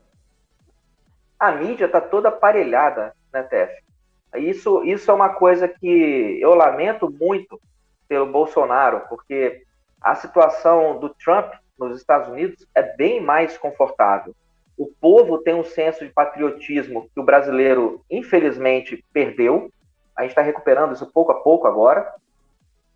A 1.37 1.51
mídia 1.51 1.87
está 1.87 2.01
toda 2.01 2.29
aparelhada, 2.29 3.13
né, 3.33 3.43
Tef? 3.43 3.88
Isso, 4.37 4.85
isso 4.85 5.11
é 5.11 5.15
uma 5.15 5.31
coisa 5.31 5.67
que 5.67 6.39
eu 6.41 6.55
lamento 6.55 7.11
muito 7.11 7.61
pelo 8.07 8.27
Bolsonaro, 8.27 9.03
porque 9.09 9.63
a 10.01 10.15
situação 10.15 10.99
do 10.99 11.09
Trump 11.11 11.53
nos 11.79 11.99
Estados 11.99 12.29
Unidos 12.29 12.67
é 12.75 12.83
bem 12.83 13.21
mais 13.21 13.57
confortável. 13.57 14.35
O 14.77 14.87
povo 15.01 15.39
tem 15.39 15.55
um 15.55 15.65
senso 15.65 16.05
de 16.05 16.13
patriotismo 16.13 17.09
que 17.13 17.21
o 17.21 17.25
brasileiro, 17.25 18.03
infelizmente, 18.11 19.05
perdeu. 19.13 19.71
A 20.17 20.23
gente 20.23 20.31
está 20.31 20.43
recuperando 20.43 20.93
isso 20.93 21.11
pouco 21.13 21.33
a 21.33 21.41
pouco 21.43 21.67
agora. 21.67 22.13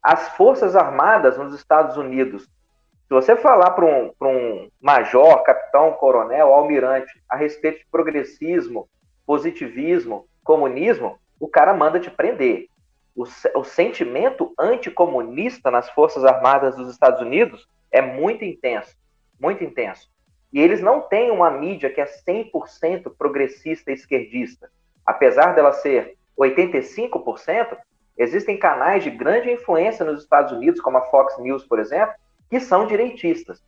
as 0.02 0.30
Forças 0.30 0.74
Armadas 0.74 1.38
nos 1.38 1.54
Estados 1.54 1.96
Unidos, 1.96 2.44
se 2.44 3.14
você 3.14 3.36
falar 3.36 3.70
para 3.72 3.84
um, 3.84 4.12
um 4.20 4.68
major, 4.80 5.42
capitão, 5.42 5.92
coronel, 5.92 6.52
almirante 6.52 7.12
a 7.28 7.36
respeito 7.36 7.80
de 7.80 7.86
progressismo, 7.90 8.88
positivismo, 9.26 10.26
comunismo, 10.42 11.18
o 11.42 11.48
cara 11.48 11.74
manda 11.74 11.98
te 11.98 12.08
prender. 12.08 12.68
O, 13.16 13.24
o 13.56 13.64
sentimento 13.64 14.54
anticomunista 14.56 15.72
nas 15.72 15.90
Forças 15.90 16.24
Armadas 16.24 16.76
dos 16.76 16.88
Estados 16.88 17.20
Unidos 17.20 17.68
é 17.90 18.00
muito 18.00 18.44
intenso, 18.44 18.96
muito 19.40 19.64
intenso. 19.64 20.08
E 20.52 20.60
eles 20.60 20.80
não 20.80 21.00
têm 21.00 21.32
uma 21.32 21.50
mídia 21.50 21.90
que 21.90 22.00
é 22.00 22.04
100% 22.04 23.12
progressista 23.18 23.90
e 23.90 23.94
esquerdista. 23.94 24.70
Apesar 25.04 25.52
dela 25.52 25.72
ser 25.72 26.16
85%, 26.38 27.76
existem 28.16 28.56
canais 28.56 29.02
de 29.02 29.10
grande 29.10 29.50
influência 29.50 30.04
nos 30.04 30.22
Estados 30.22 30.52
Unidos, 30.52 30.80
como 30.80 30.98
a 30.98 31.06
Fox 31.06 31.36
News, 31.38 31.64
por 31.64 31.80
exemplo, 31.80 32.14
que 32.48 32.60
são 32.60 32.86
direitistas. 32.86 33.60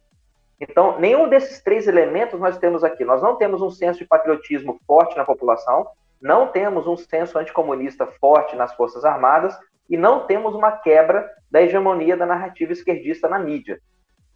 Então, 0.61 1.01
nenhum 1.01 1.29
desses 1.29 1.61
três 1.61 1.89
elementos 1.89 2.39
nós 2.39 2.57
temos 2.57 2.85
aqui. 2.85 3.05
Nós 3.05 3.21
não 3.21 3.35
temos 3.35 3.61
um 3.61 3.71
senso 3.71 3.99
de 3.99 4.07
patriotismo 4.07 4.79
forte 4.87 5.17
na 5.17 5.25
população, 5.25 5.89
não 6.25 6.49
temos 6.49 6.87
um 6.87 6.97
senso 6.97 7.39
anticomunista 7.39 8.07
forte 8.07 8.57
nas 8.57 8.75
Forças 8.75 9.05
Armadas 9.05 9.55
e 9.91 9.95
não 9.95 10.27
temos 10.27 10.55
uma 10.55 10.73
quebra 10.73 11.31
da 11.51 11.61
hegemonia 11.61 12.17
da 12.17 12.25
narrativa 12.25 12.73
esquerdista 12.73 13.29
na 13.29 13.39
mídia. 13.39 13.79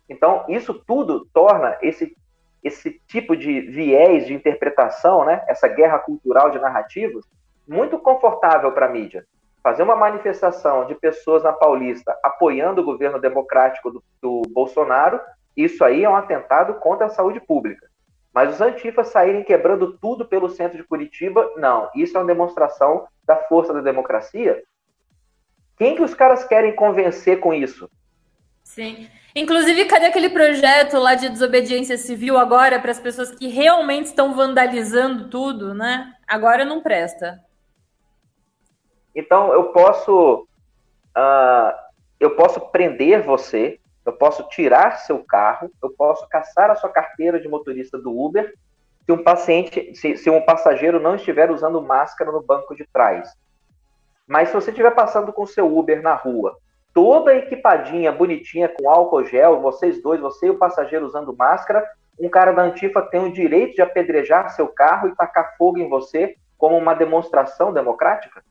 Então, 0.07 0.45
isso 0.51 0.75
tudo 0.75 1.27
torna 1.33 1.79
esse, 1.81 2.15
esse 2.63 3.01
tipo 3.07 3.35
de 3.35 3.63
viés 3.63 4.27
de 4.27 4.35
interpretação, 4.35 5.25
né, 5.25 5.43
essa 5.49 5.67
guerra 5.67 5.99
cultural 6.01 6.51
de 6.51 6.59
narrativas, 6.59 7.25
muito 7.67 7.99
confortável 7.99 8.71
para 8.73 8.85
a 8.85 8.91
mídia. 8.91 9.25
Fazer 9.63 9.83
uma 9.83 9.97
manifestação 9.97 10.85
de 10.85 10.95
pessoas 10.95 11.43
na 11.43 11.55
Paulista 11.55 12.15
apoiando 12.23 12.83
o 12.83 12.85
governo 12.85 13.19
democrático 13.19 13.91
do, 13.91 14.05
do 14.21 14.43
Bolsonaro, 14.51 15.19
isso 15.57 15.83
aí 15.83 16.05
é 16.05 16.11
um 16.11 16.17
atentado 16.17 16.75
contra 16.75 17.07
a 17.07 17.11
saúde 17.11 17.41
pública. 17.41 17.88
Mas 18.39 18.55
os 18.55 18.61
antifas 18.61 19.09
saírem 19.09 19.43
quebrando 19.43 19.99
tudo 19.99 20.25
pelo 20.25 20.49
centro 20.49 20.79
de 20.79 20.85
Curitiba, 20.85 21.55
não. 21.57 21.91
Isso 21.93 22.17
é 22.17 22.21
uma 22.21 22.27
demonstração 22.29 23.09
da 23.25 23.35
força 23.35 23.73
da 23.73 23.81
democracia. 23.81 24.63
Quem 25.77 25.97
que 25.97 26.03
os 26.03 26.15
caras 26.15 26.45
querem 26.45 26.73
convencer 26.73 27.41
com 27.41 27.53
isso? 27.53 27.91
Sim. 28.63 29.09
Inclusive, 29.35 29.87
cadê 29.87 30.07
aquele 30.07 30.31
projeto 30.31 31.01
lá 31.01 31.17
de 31.17 31.29
desobediência 31.29 31.99
civil 31.99 32.39
agora 32.39 32.79
para 32.79 32.93
as 32.93 33.01
pessoas 33.01 33.33
que 33.33 33.49
realmente 33.49 34.05
estão 34.05 34.33
vandalizando 34.33 35.29
tudo, 35.29 35.75
né? 35.75 36.13
Agora 36.25 36.65
não 36.65 36.81
presta. 36.81 37.41
Então, 39.17 39.53
eu 39.53 39.73
posso, 39.73 40.47
uh, 41.09 41.75
eu 42.21 42.37
posso 42.37 42.61
prender 42.71 43.21
você, 43.21 43.81
eu 44.09 44.13
posso 44.15 44.43
tirar 44.49 44.99
seu 44.99 45.23
carro, 45.23 45.71
eu 45.83 45.91
posso 45.91 46.27
caçar 46.29 46.71
a 46.71 46.75
sua 46.75 46.89
carteira 46.89 47.39
de 47.39 47.47
motorista 47.47 47.99
do 47.99 48.19
Uber 48.19 48.55
se 49.05 49.13
um 49.13 49.23
paciente, 49.23 49.95
se, 49.95 50.17
se 50.17 50.31
um 50.31 50.41
passageiro 50.41 50.99
não 50.99 51.15
estiver 51.15 51.51
usando 51.51 51.83
máscara 51.83 52.33
no 52.33 52.43
banco 52.43 52.75
de 52.75 52.87
trás. 52.91 53.31
Mas 54.27 54.49
se 54.49 54.55
você 54.55 54.71
estiver 54.71 54.95
passando 54.95 55.31
com 55.33 55.47
seu 55.47 55.77
Uber 55.77 56.03
na 56.03 56.15
rua 56.15 56.57
toda 56.95 57.35
equipadinha, 57.35 58.11
bonitinha, 58.11 58.69
com 58.69 58.89
álcool 58.91 59.25
gel, 59.25 59.61
vocês 59.61 60.03
dois, 60.03 60.21
você 60.21 60.47
e 60.47 60.51
o 60.51 60.59
passageiro 60.59 61.07
usando 61.07 61.37
máscara, 61.37 61.87
um 62.19 62.31
cara 62.31 62.53
da 62.53 62.63
Antifa 62.63 63.03
tem 63.03 63.21
o 63.21 63.33
direito 63.33 63.75
de 63.75 63.83
apedrejar 63.83 64.51
seu 64.51 64.69
carro 64.69 65.09
e 65.09 65.15
tacar 65.15 65.55
fogo 65.57 65.79
em 65.79 65.89
você 65.89 66.35
como 66.57 66.77
uma 66.77 66.95
demonstração 66.95 67.73
democrática? 67.73 68.43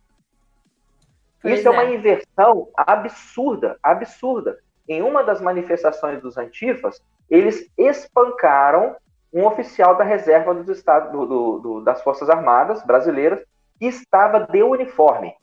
Pois 1.42 1.60
Isso 1.60 1.68
é. 1.68 1.72
é 1.72 1.74
uma 1.74 1.86
inversão 1.86 2.70
absurda, 2.78 3.78
absurda. 3.82 4.60
Em 4.88 5.02
uma 5.02 5.24
das 5.24 5.42
manifestações 5.42 6.22
dos 6.22 6.38
antifas, 6.38 7.02
eles 7.30 7.70
espancaram 7.78 8.96
um 9.34 9.46
oficial 9.46 9.96
da 9.96 10.04
reserva 10.04 10.54
dos 10.54 10.70
estados, 10.70 11.12
do, 11.12 11.26
do, 11.26 11.60
do, 11.60 11.82
das 11.82 12.02
Forças 12.02 12.30
Armadas 12.30 12.84
brasileiras 12.84 13.40
que 13.78 13.86
estava 13.86 14.40
de 14.40 14.64
uniforme. 14.64 15.34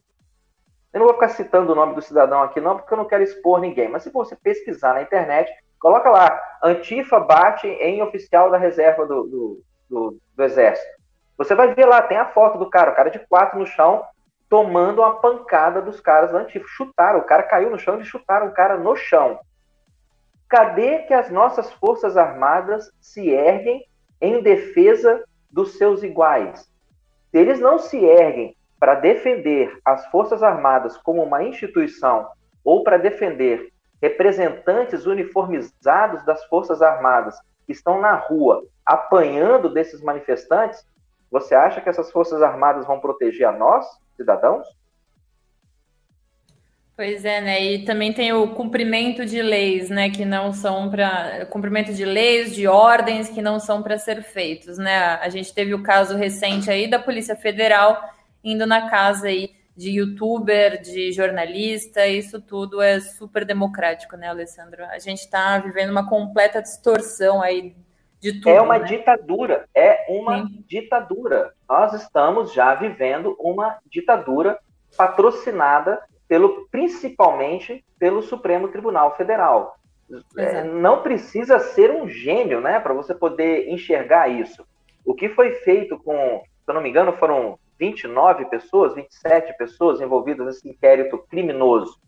Eu 0.93 1.01
não 1.01 1.07
vou 1.07 1.15
ficar 1.15 1.29
citando 1.29 1.73
o 1.73 1.75
nome 1.75 1.95
do 1.95 2.03
cidadão 2.03 2.43
aqui, 2.43 2.61
não, 2.61 2.77
porque 2.77 2.93
eu 2.93 2.99
não 2.99 3.05
quero 3.05 3.23
expor 3.23 3.61
ninguém. 3.61 3.89
Mas 3.89 4.05
se 4.05 4.11
você 4.11 4.37
pesquisar 4.37 4.95
na 4.95 5.03
internet, 5.03 5.53
coloca 5.79 6.09
lá: 6.09 6.41
Antifa 6.63 7.21
bate 7.21 7.67
em 7.67 8.03
oficial 8.03 8.51
da 8.51 8.57
reserva 8.57 9.05
do, 9.05 9.25
do, 9.25 9.63
do, 9.91 10.19
do 10.37 10.43
Exército. 10.45 10.95
Você 11.37 11.55
vai 11.55 11.75
ver 11.75 11.87
lá, 11.87 12.01
tem 12.01 12.17
a 12.17 12.27
foto 12.27 12.59
do 12.59 12.71
cara, 12.71 12.93
o 12.93 12.95
cara 12.95 13.11
de 13.11 13.19
quatro 13.19 13.59
no 13.59 13.67
chão, 13.67 14.05
tomando 14.55 15.01
uma 15.01 15.17
pancada 15.17 15.83
dos 15.83 15.99
caras 15.99 16.31
da 16.31 16.39
Antifa. 16.39 16.65
Chutaram, 16.69 17.19
o 17.19 17.25
cara 17.25 17.43
caiu 17.43 17.71
no 17.71 17.77
chão 17.77 18.01
e 18.01 18.05
chutaram 18.05 18.47
o 18.47 18.53
cara 18.53 18.77
no 18.79 18.95
chão. 18.95 19.41
Cadê 20.49 20.99
que 20.99 21.13
as 21.13 21.29
nossas 21.29 21.73
Forças 21.73 22.17
Armadas 22.17 22.89
se 23.01 23.31
erguem 23.31 23.85
em 24.21 24.41
defesa 24.41 25.25
dos 25.51 25.77
seus 25.77 26.05
iguais? 26.05 26.71
Se 27.33 27.37
eles 27.37 27.59
não 27.59 27.81
se 27.81 27.99
erguem 27.99 28.57
para 28.79 28.95
defender 28.95 29.77
as 29.85 30.07
Forças 30.07 30.41
Armadas 30.41 30.97
como 30.99 31.25
uma 31.25 31.43
instituição 31.43 32.29
ou 32.63 32.85
para 32.85 32.97
defender 32.97 33.73
representantes 34.01 35.05
uniformizados 35.05 36.25
das 36.25 36.45
Forças 36.45 36.81
Armadas 36.81 37.37
que 37.67 37.73
estão 37.73 38.01
na 38.01 38.15
rua 38.15 38.63
apanhando 38.87 39.69
desses 39.69 40.01
manifestantes, 40.01 40.87
você 41.29 41.57
acha 41.57 41.81
que 41.81 41.89
essas 41.89 42.13
Forças 42.13 42.41
Armadas 42.41 42.87
vão 42.87 43.01
proteger 43.01 43.49
a 43.49 43.53
nós, 43.53 43.85
cidadãos? 44.17 44.67
Pois 46.97 47.25
é, 47.25 47.41
né? 47.41 47.65
E 47.65 47.85
também 47.85 48.13
tem 48.13 48.33
o 48.33 48.55
cumprimento 48.55 49.27
de 49.27 49.43
leis, 49.43 49.91
né? 49.91 50.11
Que 50.11 50.25
não 50.25 50.53
são 50.53 50.89
para. 50.89 51.45
Cumprimento 51.47 51.93
de 51.93 52.05
leis, 52.05 52.55
de 52.55 52.69
ordens 52.69 53.29
que 53.29 53.43
não 53.43 53.59
são 53.59 53.83
para 53.83 53.99
ser 53.99 54.23
feitos, 54.23 54.79
né? 54.79 54.97
A 55.17 55.29
gente 55.29 55.53
teve 55.53 55.75
o 55.75 55.83
caso 55.83 56.17
recente 56.17 56.71
aí 56.71 56.89
da 56.89 56.99
Polícia 56.99 57.35
Federal 57.35 58.01
indo 58.45 58.65
na 58.65 58.89
casa 58.89 59.27
aí 59.27 59.51
de 59.77 59.91
youtuber, 59.91 60.81
de 60.81 61.11
jornalista, 61.11 62.07
isso 62.07 62.41
tudo 62.41 62.81
é 62.81 63.01
super 63.01 63.45
democrático, 63.45 64.17
né, 64.17 64.29
Alessandro? 64.29 64.85
A 64.85 64.99
gente 64.99 65.21
está 65.21 65.59
vivendo 65.59 65.91
uma 65.91 66.09
completa 66.09 66.63
distorção 66.63 67.43
aí 67.43 67.75
tudo. 68.33 68.49
É 68.49 68.61
uma 68.61 68.79
né? 68.79 68.87
ditadura, 68.87 69.69
é 69.75 70.07
uma 70.09 70.47
Sim. 70.47 70.65
ditadura. 70.67 71.53
Nós 71.69 71.93
estamos 71.93 72.53
já 72.53 72.75
vivendo 72.75 73.37
uma 73.39 73.79
ditadura 73.87 74.59
patrocinada 74.97 76.01
pelo 76.27 76.67
principalmente 76.71 77.85
pelo 77.99 78.23
Supremo 78.23 78.69
Tribunal 78.69 79.17
Federal. 79.17 79.77
É, 80.37 80.63
não 80.63 81.03
precisa 81.03 81.59
ser 81.59 81.91
um 81.91 82.09
gênio, 82.09 82.61
né, 82.61 82.79
para 82.79 82.93
você 82.93 83.15
poder 83.15 83.69
enxergar 83.69 84.29
isso. 84.29 84.67
O 85.05 85.15
que 85.15 85.29
foi 85.29 85.53
feito 85.57 85.99
com, 85.99 86.43
se 86.43 86.71
eu 86.71 86.75
não 86.75 86.83
me 86.83 86.89
engano, 86.89 87.13
foram 87.15 87.59
29 87.79 88.47
pessoas, 88.47 88.95
27 88.95 89.57
pessoas 89.57 90.01
envolvidas 90.01 90.47
nesse 90.47 90.69
inquérito 90.69 91.19
criminoso. 91.29 91.99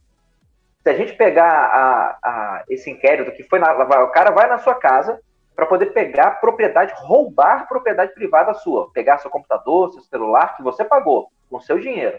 Se 0.83 0.91
a 0.91 0.95
gente 0.95 1.15
pegar 1.15 1.51
a, 1.51 2.19
a, 2.23 2.65
esse 2.69 2.91
inquérito 2.91 3.33
que 3.33 3.43
foi 3.43 3.59
na, 3.59 3.73
o 4.05 4.11
cara 4.13 4.31
vai 4.31 4.49
na 4.49 4.59
sua 4.59 4.75
casa 4.75 5.21
para 5.57 5.65
poder 5.65 5.87
pegar 5.87 6.33
propriedade, 6.33 6.93
roubar 6.95 7.67
propriedade 7.67 8.13
privada 8.13 8.53
sua, 8.53 8.93
pegar 8.93 9.19
seu 9.19 9.31
computador, 9.31 9.91
seu 9.91 10.03
celular 10.03 10.55
que 10.55 10.63
você 10.63 10.85
pagou 10.85 11.33
com 11.49 11.59
seu 11.59 11.79
dinheiro. 11.79 12.19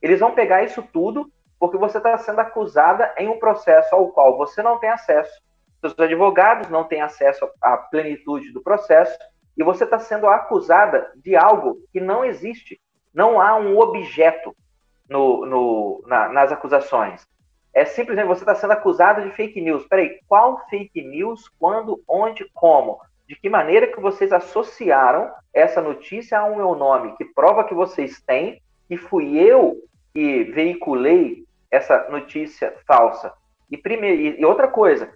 Eles 0.00 0.18
vão 0.18 0.32
pegar 0.32 0.64
isso 0.64 0.82
tudo 0.82 1.30
porque 1.60 1.76
você 1.76 1.98
está 1.98 2.16
sendo 2.16 2.40
acusada 2.40 3.14
em 3.18 3.28
um 3.28 3.38
processo 3.38 3.94
ao 3.94 4.08
qual 4.08 4.38
você 4.38 4.62
não 4.62 4.78
tem 4.78 4.88
acesso, 4.88 5.40
seus 5.80 5.98
advogados 5.98 6.68
não 6.70 6.84
têm 6.84 7.02
acesso 7.02 7.48
à 7.60 7.76
plenitude 7.76 8.50
do 8.52 8.62
processo 8.62 9.16
e 9.56 9.62
você 9.62 9.84
está 9.84 9.98
sendo 9.98 10.26
acusada 10.26 11.12
de 11.16 11.36
algo 11.36 11.78
que 11.92 12.00
não 12.00 12.24
existe. 12.24 12.80
Não 13.12 13.40
há 13.40 13.56
um 13.56 13.78
objeto 13.78 14.54
no, 15.08 15.46
no, 15.46 16.04
na, 16.06 16.28
nas 16.28 16.52
acusações. 16.52 17.26
É 17.76 17.84
simplesmente 17.84 18.26
você 18.26 18.40
está 18.40 18.54
sendo 18.54 18.72
acusada 18.72 19.20
de 19.20 19.30
fake 19.32 19.60
news. 19.60 19.86
Peraí, 19.86 20.18
qual 20.26 20.66
fake 20.70 21.02
news, 21.02 21.46
quando, 21.58 22.02
onde, 22.08 22.50
como? 22.54 22.98
De 23.28 23.36
que 23.36 23.50
maneira 23.50 23.86
que 23.86 24.00
vocês 24.00 24.32
associaram 24.32 25.30
essa 25.52 25.82
notícia 25.82 26.38
ao 26.38 26.56
meu 26.56 26.74
nome? 26.74 27.14
Que 27.18 27.24
prova 27.26 27.64
que 27.64 27.74
vocês 27.74 28.18
têm 28.22 28.62
que 28.88 28.96
fui 28.96 29.36
eu 29.36 29.76
que 30.14 30.44
veiculei 30.44 31.44
essa 31.70 32.08
notícia 32.08 32.74
falsa? 32.86 33.30
E, 33.70 33.76
primeiro, 33.76 34.40
e 34.40 34.42
outra 34.46 34.68
coisa, 34.68 35.12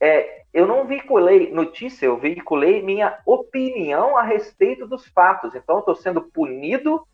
é, 0.00 0.42
eu 0.52 0.66
não 0.66 0.88
veiculei 0.88 1.52
notícia, 1.52 2.06
eu 2.06 2.16
veiculei 2.16 2.82
minha 2.82 3.20
opinião 3.24 4.16
a 4.16 4.22
respeito 4.24 4.84
dos 4.84 5.06
fatos. 5.06 5.54
Então, 5.54 5.76
eu 5.76 5.80
estou 5.80 5.94
sendo 5.94 6.22
punido 6.22 7.06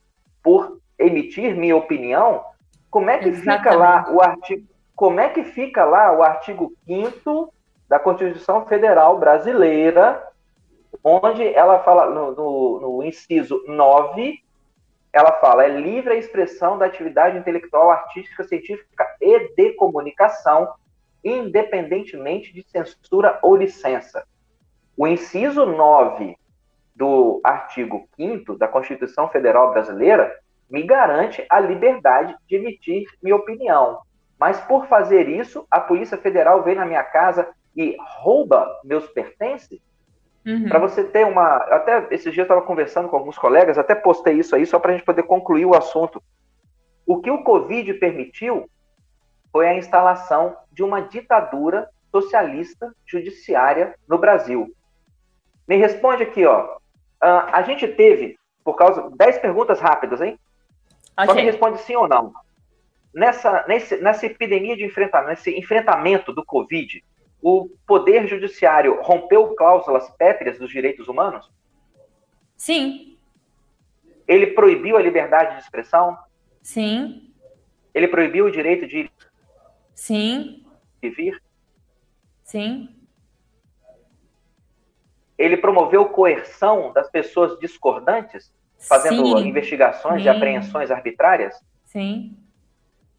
por 0.43 0.81
emitir 0.99 1.55
minha 1.55 1.77
opinião. 1.77 2.43
Como 2.91 3.11
é 3.11 3.19
que 3.19 3.29
Exatamente. 3.29 3.59
fica 3.59 3.77
lá 3.77 4.11
o 4.11 4.23
artigo? 4.23 4.75
Como 4.97 5.21
é 5.21 5.29
que 5.29 5.45
fica 5.45 5.85
lá 5.85 6.11
o 6.11 6.23
artigo 6.23 6.73
5 6.87 7.53
da 7.87 7.99
Constituição 7.99 8.65
Federal 8.65 9.19
Brasileira, 9.19 10.27
onde 11.05 11.47
ela 11.47 11.81
fala 11.81 12.07
no, 12.07 12.35
no, 12.35 12.81
no 12.81 13.05
inciso 13.05 13.63
9, 13.67 14.43
ela 15.13 15.33
fala: 15.33 15.65
é 15.65 15.69
livre 15.69 16.15
a 16.15 16.17
expressão 16.17 16.79
da 16.79 16.87
atividade 16.87 17.37
intelectual, 17.37 17.91
artística, 17.91 18.43
científica 18.45 19.07
e 19.21 19.55
de 19.55 19.75
comunicação, 19.75 20.73
independentemente 21.23 22.55
de 22.55 22.67
censura 22.67 23.39
ou 23.43 23.55
licença. 23.55 24.27
O 24.97 25.07
inciso 25.07 25.67
9 25.67 26.39
do 26.95 27.43
artigo 27.45 28.09
5 28.17 28.57
da 28.57 28.67
Constituição 28.67 29.29
Federal 29.29 29.73
Brasileira 29.73 30.35
me 30.71 30.83
garante 30.83 31.45
a 31.51 31.61
liberdade 31.61 32.35
de 32.49 32.57
emitir 32.57 33.05
minha 33.23 33.37
opinião. 33.37 34.06
Mas 34.39 34.61
por 34.61 34.87
fazer 34.87 35.29
isso, 35.29 35.67
a 35.71 35.81
Polícia 35.81 36.19
Federal 36.19 36.63
vem 36.63 36.75
na 36.75 36.85
minha 36.85 37.03
casa 37.03 37.49
e 37.75 37.97
rouba 37.99 38.69
meus 38.85 39.07
pertences? 39.09 39.81
Uhum. 40.47 40.69
Para 40.69 40.79
você 40.79 41.03
ter 41.03 41.27
uma. 41.27 41.57
Até 41.57 42.07
esses 42.11 42.33
dias 42.33 42.39
eu 42.39 42.43
estava 42.43 42.63
conversando 42.63 43.09
com 43.09 43.17
alguns 43.17 43.37
colegas, 43.37 43.79
até 43.79 43.95
postei 43.95 44.35
isso 44.35 44.55
aí 44.55 44.65
só 44.65 44.79
para 44.79 44.93
a 44.93 44.95
gente 44.95 45.05
poder 45.05 45.25
concluir 45.25 45.65
o 45.65 45.75
assunto. 45.75 46.23
O 47.05 47.21
que 47.21 47.31
o 47.31 47.43
Covid 47.43 47.95
permitiu 47.95 48.69
foi 49.51 49.69
a 49.69 49.75
instalação 49.75 50.57
de 50.71 50.83
uma 50.83 51.01
ditadura 51.01 51.89
socialista 52.11 52.95
judiciária 53.05 53.95
no 54.09 54.19
Brasil. 54.19 54.73
Me 55.67 55.77
responde 55.77 56.23
aqui, 56.23 56.47
ó. 56.47 56.77
Uh, 57.23 57.51
a 57.53 57.63
gente 57.63 57.89
teve, 57.89 58.39
por 58.63 58.75
causa. 58.77 59.11
10 59.17 59.39
perguntas 59.39 59.81
rápidas, 59.81 60.21
hein? 60.21 60.39
Okay. 61.17 61.27
Só 61.27 61.35
me 61.35 61.43
responde 61.43 61.79
sim 61.81 61.97
ou 61.97 62.07
não. 62.07 62.33
Nessa, 63.17 63.65
nesse, 63.67 63.97
nessa 63.97 64.27
epidemia 64.27 64.77
de 64.77 64.85
enfrentamento, 64.85 65.31
nesse 65.31 65.51
enfrentamento 65.59 66.35
do 66.35 66.45
Covid, 66.45 67.03
o 67.41 67.71
Poder 67.87 68.29
Judiciário 68.29 69.01
rompeu 69.01 69.55
cláusulas 69.55 70.11
pétreas 70.19 70.59
dos 70.59 70.69
direitos 70.71 71.09
humanos? 71.09 71.51
Sim. 72.59 73.17
Ele 74.29 74.49
proibiu 74.49 74.99
a 74.99 75.01
liberdade 75.01 75.57
de 75.57 75.63
expressão? 75.63 76.19
Sim. 76.61 77.33
Ele 77.95 78.07
proibiu 78.07 78.45
o 78.45 78.51
direito 78.51 78.87
de 78.87 78.99
ir? 78.99 79.13
Sim. 79.95 80.67
E 81.01 81.09
vir? 81.09 81.43
Sim. 82.45 82.95
Ele 85.39 85.57
promoveu 85.57 86.05
coerção 86.11 86.93
das 86.93 87.11
pessoas 87.11 87.59
discordantes, 87.61 88.53
fazendo 88.79 89.39
Sim. 89.39 89.49
investigações 89.49 90.21
Sim. 90.21 90.27
e 90.27 90.29
apreensões 90.29 90.91
arbitrárias? 90.91 91.59
Sim. 91.87 92.37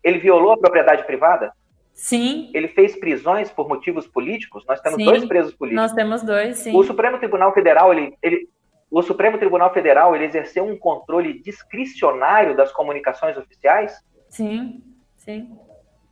Ele 0.08 0.20
violou 0.20 0.54
a 0.54 0.58
propriedade 0.58 1.04
privada? 1.06 1.52
Sim. 1.94 2.50
Ele 2.54 2.70
fez 2.70 2.96
prisões 2.96 3.52
por 3.52 3.68
motivos 3.68 4.08
políticos? 4.08 4.64
Nós 4.66 4.80
temos 4.80 4.98
sim. 4.98 5.06
dois 5.06 5.26
presos 5.26 5.54
políticos. 5.54 5.84
Nós 5.84 5.94
temos 5.94 6.24
dois, 6.24 6.60
sim. 6.60 6.74
O 6.74 6.82
Supremo 6.84 7.18
Tribunal 7.18 7.54
Federal, 7.54 7.92
ele, 7.92 8.16
ele, 8.24 8.48
o 8.90 9.02
Supremo 9.02 9.38
Tribunal 9.38 9.74
Federal, 9.74 10.16
ele 10.16 10.24
exerceu 10.24 10.64
um 10.64 10.78
controle 10.78 11.42
discricionário 11.42 12.56
das 12.56 12.72
comunicações 12.72 13.36
oficiais? 13.36 14.00
Sim, 14.30 14.82
sim. 15.16 15.58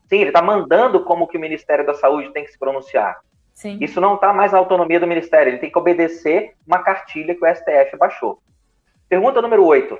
Sim, 0.10 0.18
ele 0.18 0.30
está 0.30 0.41
mandando 0.41 1.06
como 1.06 1.28
que 1.28 1.38
o 1.38 1.41
Ministério 1.41 1.86
da 1.86 1.93
Saúde 1.93 2.34
tem 2.34 2.43
que 2.43 2.52
se 2.52 2.60
pronunciar. 2.60 3.18
Sim. 3.54 3.78
Isso 3.80 4.02
não 4.02 4.16
está 4.16 4.34
mais 4.34 4.52
na 4.52 4.58
autonomia 4.58 5.00
do 5.00 5.08
Ministério, 5.08 5.52
ele 5.52 5.60
tem 5.60 5.72
que 5.72 5.80
obedecer 5.80 6.54
uma 6.68 6.80
cartilha 6.80 7.34
que 7.34 7.46
o 7.46 7.56
STF 7.56 7.96
baixou. 7.98 8.39
Pergunta 9.08 9.41
número 9.41 9.64
8. 9.64 9.98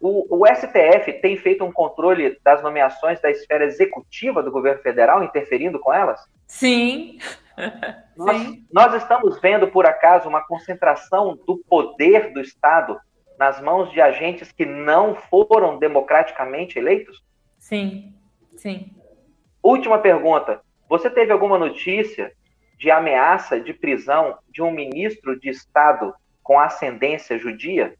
O, 0.00 0.42
o, 0.42 0.46
STF 0.46 1.12
tem 1.20 1.36
feito 1.36 1.64
um 1.64 1.72
controle 1.72 2.38
das 2.44 2.62
nomeações 2.62 3.20
da 3.20 3.30
esfera 3.30 3.64
executiva 3.64 4.42
do 4.42 4.50
governo 4.50 4.80
federal, 4.80 5.24
interferindo 5.24 5.78
com 5.80 5.92
elas? 5.92 6.20
Sim. 6.46 7.18
Nós, 8.16 8.40
Sim. 8.40 8.66
nós 8.72 8.94
estamos 8.94 9.40
vendo, 9.40 9.68
por 9.68 9.84
acaso, 9.84 10.28
uma 10.28 10.44
concentração 10.44 11.36
do 11.44 11.58
poder 11.58 12.32
do 12.32 12.40
Estado 12.40 13.00
nas 13.38 13.60
mãos 13.60 13.90
de 13.92 14.00
agentes 14.00 14.50
que 14.50 14.66
não 14.66 15.14
foram 15.14 15.78
democraticamente 15.78 16.78
eleitos? 16.78 17.22
Sim, 17.58 18.12
sim. 18.56 18.90
Última 19.62 19.98
pergunta. 19.98 20.60
Você 20.88 21.10
teve 21.10 21.32
alguma 21.32 21.58
notícia 21.58 22.32
de 22.78 22.90
ameaça 22.90 23.60
de 23.60 23.72
prisão 23.72 24.38
de 24.50 24.62
um 24.62 24.70
ministro 24.70 25.38
de 25.38 25.48
Estado 25.48 26.14
com 26.42 26.58
ascendência 26.58 27.38
judia? 27.38 27.94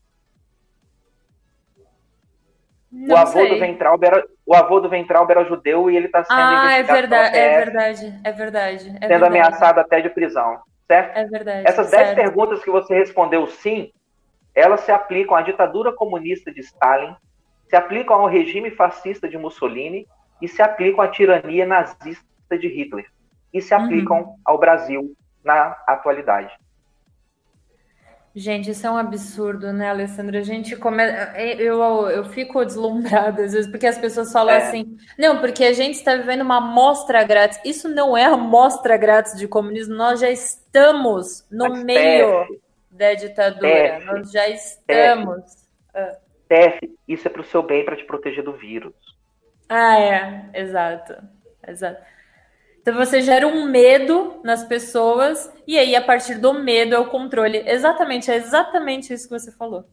Não 2.90 3.14
o 3.14 3.18
avô 3.18 3.32
sei. 3.32 3.50
do 3.50 3.58
Ventralbe 3.58 4.06
era 4.06 4.24
o 4.46 4.54
avô 4.54 4.80
do 4.80 4.88
Ventralbe 4.88 5.32
era 5.32 5.44
judeu 5.44 5.90
e 5.90 5.96
ele 5.96 6.06
está 6.06 6.24
sendo 6.24 6.38
ah, 6.38 6.72
é 6.72 6.82
verdade, 6.82 7.36
é 7.36 7.58
verdade, 7.58 8.20
é 8.24 8.32
verdade, 8.32 8.88
é 8.88 8.92
sendo 8.92 9.08
verdade. 9.08 9.24
ameaçado 9.26 9.78
até 9.78 10.00
de 10.00 10.08
prisão, 10.08 10.58
certo? 10.86 11.16
É 11.16 11.24
verdade. 11.26 11.68
Essas 11.68 11.90
dez 11.90 12.14
perguntas 12.14 12.64
que 12.64 12.70
você 12.70 12.94
respondeu 12.94 13.46
sim, 13.46 13.92
elas 14.54 14.80
se 14.80 14.90
aplicam 14.90 15.36
à 15.36 15.42
ditadura 15.42 15.92
comunista 15.92 16.50
de 16.50 16.60
Stalin, 16.60 17.14
se 17.68 17.76
aplicam 17.76 18.16
ao 18.16 18.26
regime 18.26 18.70
fascista 18.70 19.28
de 19.28 19.36
Mussolini 19.36 20.06
e 20.40 20.48
se 20.48 20.62
aplicam 20.62 21.04
à 21.04 21.08
tirania 21.08 21.66
nazista 21.66 22.24
de 22.58 22.68
Hitler 22.68 23.06
e 23.52 23.60
se 23.60 23.74
aplicam 23.74 24.20
uhum. 24.20 24.36
ao 24.44 24.58
Brasil 24.58 25.14
na 25.44 25.76
atualidade. 25.86 26.52
Gente, 28.38 28.70
isso 28.70 28.86
é 28.86 28.90
um 28.90 28.96
absurdo, 28.96 29.72
né, 29.72 29.90
Alessandra? 29.90 30.38
A 30.38 30.42
gente 30.42 30.76
come... 30.76 31.02
eu, 31.58 31.82
eu 32.08 32.24
fico 32.26 32.64
deslumbrada 32.64 33.42
às 33.42 33.52
vezes, 33.52 33.68
porque 33.68 33.86
as 33.86 33.98
pessoas 33.98 34.30
falam 34.30 34.54
é. 34.54 34.58
assim, 34.58 34.96
não, 35.18 35.40
porque 35.40 35.64
a 35.64 35.72
gente 35.72 35.94
está 35.94 36.14
vivendo 36.14 36.42
uma 36.42 36.58
amostra 36.58 37.24
grátis. 37.24 37.58
Isso 37.64 37.88
não 37.88 38.16
é 38.16 38.26
amostra 38.26 38.96
grátis 38.96 39.36
de 39.36 39.48
comunismo, 39.48 39.96
nós 39.96 40.20
já 40.20 40.30
estamos 40.30 41.44
no 41.50 41.68
Mas 41.68 41.82
meio 41.82 42.46
da 42.92 43.12
ditadura. 43.14 44.04
Nós 44.04 44.30
já 44.30 44.48
estamos. 44.48 45.44
Tef, 46.48 46.78
ah. 46.80 46.88
isso 47.08 47.26
é 47.26 47.30
para 47.30 47.40
o 47.40 47.44
seu 47.44 47.60
bem, 47.64 47.84
para 47.84 47.96
te 47.96 48.04
proteger 48.04 48.44
do 48.44 48.52
vírus. 48.52 48.94
Ah, 49.68 49.98
é, 49.98 50.50
exato. 50.54 51.16
Exato. 51.66 52.00
Então 52.88 53.04
você 53.04 53.20
gera 53.20 53.46
um 53.46 53.66
medo 53.66 54.40
nas 54.42 54.64
pessoas 54.64 55.54
e 55.66 55.78
aí 55.78 55.94
a 55.94 56.00
partir 56.00 56.36
do 56.36 56.54
medo 56.54 56.94
é 56.94 56.98
o 56.98 57.10
controle. 57.10 57.62
Exatamente, 57.66 58.30
é 58.30 58.36
exatamente 58.36 59.12
isso 59.12 59.28
que 59.28 59.38
você 59.38 59.52
falou. 59.52 59.84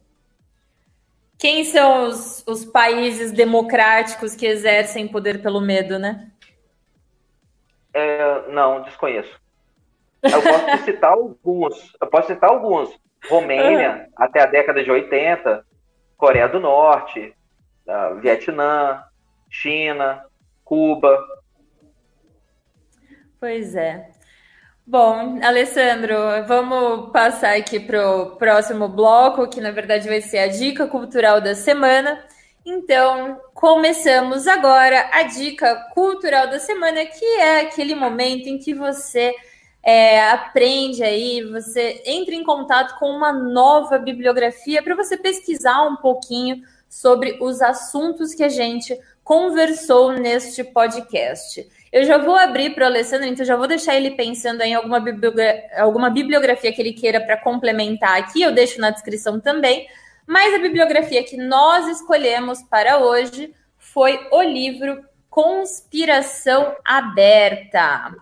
Quem 1.38 1.66
são 1.66 2.08
os, 2.08 2.41
os 2.48 2.64
países 2.64 3.34
democráticos 3.34 4.34
que 4.34 4.46
exercem 4.46 5.10
poder 5.10 5.41
pelo 5.41 5.60
medo, 5.60 6.00
né? 6.00 6.32
É, 7.93 8.48
não, 8.48 8.84
desconheço. 8.84 9.41
Eu 10.24 10.41
posso 10.41 10.86
citar 10.86 11.12
alguns. 11.12 11.98
Eu 12.00 12.08
posso 12.08 12.28
citar 12.30 12.50
alguns. 12.50 12.98
Romênia, 13.30 14.08
até 14.16 14.41
a 14.41 14.46
década 14.46 14.82
de 14.82 14.89
80, 14.89 15.66
Coreia 16.16 16.48
do 16.48 16.62
Norte, 16.62 17.36
Vietnã, 18.22 19.04
China, 19.50 20.24
Cuba. 20.64 21.35
Pois 23.46 23.76
é. 23.76 24.10
Bom, 24.88 25.39
Alessandro, 25.43 26.16
vamos 26.48 27.12
passar 27.12 27.56
aqui 27.56 27.80
para 27.80 28.10
o 28.10 28.38
próximo 28.38 28.88
bloco, 28.88 29.48
que 29.48 29.62
na 29.62 29.70
verdade 29.70 30.08
vai 30.08 30.20
ser 30.20 30.39
a 30.39 30.48
dica 30.48 30.88
cultural 30.88 31.39
da 31.39 31.54
semana. 31.54 32.26
Então, 32.66 33.39
começamos 33.54 34.48
agora 34.48 35.12
a 35.14 35.22
dica 35.22 35.76
cultural 35.93 36.50
da 36.50 36.58
semana, 36.58 37.06
que 37.06 37.24
é 37.24 37.60
aquele 37.60 37.93
momento 37.93 38.48
em 38.48 38.58
que 38.58 38.74
você 38.74 39.32
é, 39.84 40.28
aprende 40.32 41.04
aí, 41.04 41.43
você 41.43 42.02
entra 42.04 42.34
em 42.34 42.43
contato 42.43 42.98
com 42.98 43.12
uma 43.12 43.32
nova 43.32 44.00
bibliografia 44.00 44.82
para 44.82 44.96
você 44.96 45.18
pesquisar 45.18 45.84
um 45.84 45.98
pouquinho 45.98 46.64
sobre 46.89 47.38
os 47.39 47.62
assuntos 47.62 48.34
que 48.34 48.43
a 48.43 48.50
gente 48.50 49.00
conversou 49.26 50.12
neste 50.14 50.64
podcast. 50.64 51.68
Eu 51.92 52.06
já 52.06 52.20
vou 52.20 52.36
abrir 52.36 52.76
para 52.76 52.84
o 52.84 52.88
Alessandro, 52.88 53.26
então 53.26 53.44
já 53.44 53.56
vou 53.56 53.68
deixar 53.68 53.96
ele 53.96 54.12
pensando 54.12 54.62
em 54.62 54.76
alguma, 54.76 55.00
bibliogra 55.00 55.64
alguma 55.78 56.12
bibliografia 56.12 56.72
que 56.72 56.80
ele 56.80 56.94
queira 56.94 57.20
para 57.20 57.36
complementar 57.36 58.20
aqui, 58.20 58.44
eu 58.44 58.54
deixo 58.54 58.80
na 58.80 58.92
descrição 58.92 59.40
também. 59.40 59.88
Mas 60.28 60.54
a 60.54 60.60
bibliografia 60.60 61.24
que 61.24 61.38
nós 61.38 61.88
escolhemos 61.88 62.62
para 62.64 63.00
hoje 63.00 63.52
foi 63.80 64.28
o 64.32 64.44
livro 64.44 65.04
Conspiração 65.28 66.76
Aberta 66.86 68.14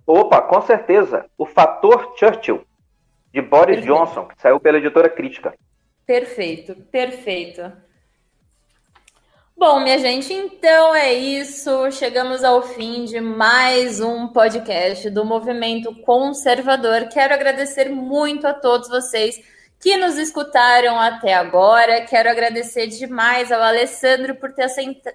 Opa, 0.08 0.42
com 0.42 0.62
certeza. 0.62 1.26
O 1.38 1.46
Fator 1.46 2.16
Churchill, 2.18 2.66
de 3.34 3.42
Boris 3.42 3.78
perfeito. 3.78 3.94
Johnson, 3.94 4.28
que 4.28 4.42
saiu 4.42 4.60
pela 4.60 4.78
editora 4.78 5.10
Crítica. 5.10 5.54
Perfeito, 6.06 6.76
perfeito. 6.92 7.72
Bom, 9.62 9.80
minha 9.80 10.00
gente, 10.00 10.34
então 10.34 10.96
é 10.96 11.14
isso. 11.14 11.92
Chegamos 11.92 12.44
ao 12.44 12.64
fim 12.64 13.06
de 13.06 13.22
mais 13.22 14.02
um 14.02 14.28
podcast 14.28 15.08
do 15.12 15.24
Movimento 15.24 15.94
Conservador. 16.02 17.08
Quero 17.10 17.36
agradecer 17.36 17.88
muito 17.88 18.48
a 18.48 18.56
todos 18.56 18.90
vocês 18.90 19.40
que 19.80 19.96
nos 19.98 20.18
escutaram 20.18 21.00
até 21.00 21.36
agora. 21.36 22.02
Quero 22.06 22.28
agradecer 22.28 22.88
demais 22.88 23.52
ao 23.52 23.62
Alessandro 23.62 24.34
por 24.34 24.52
ter 24.52 24.66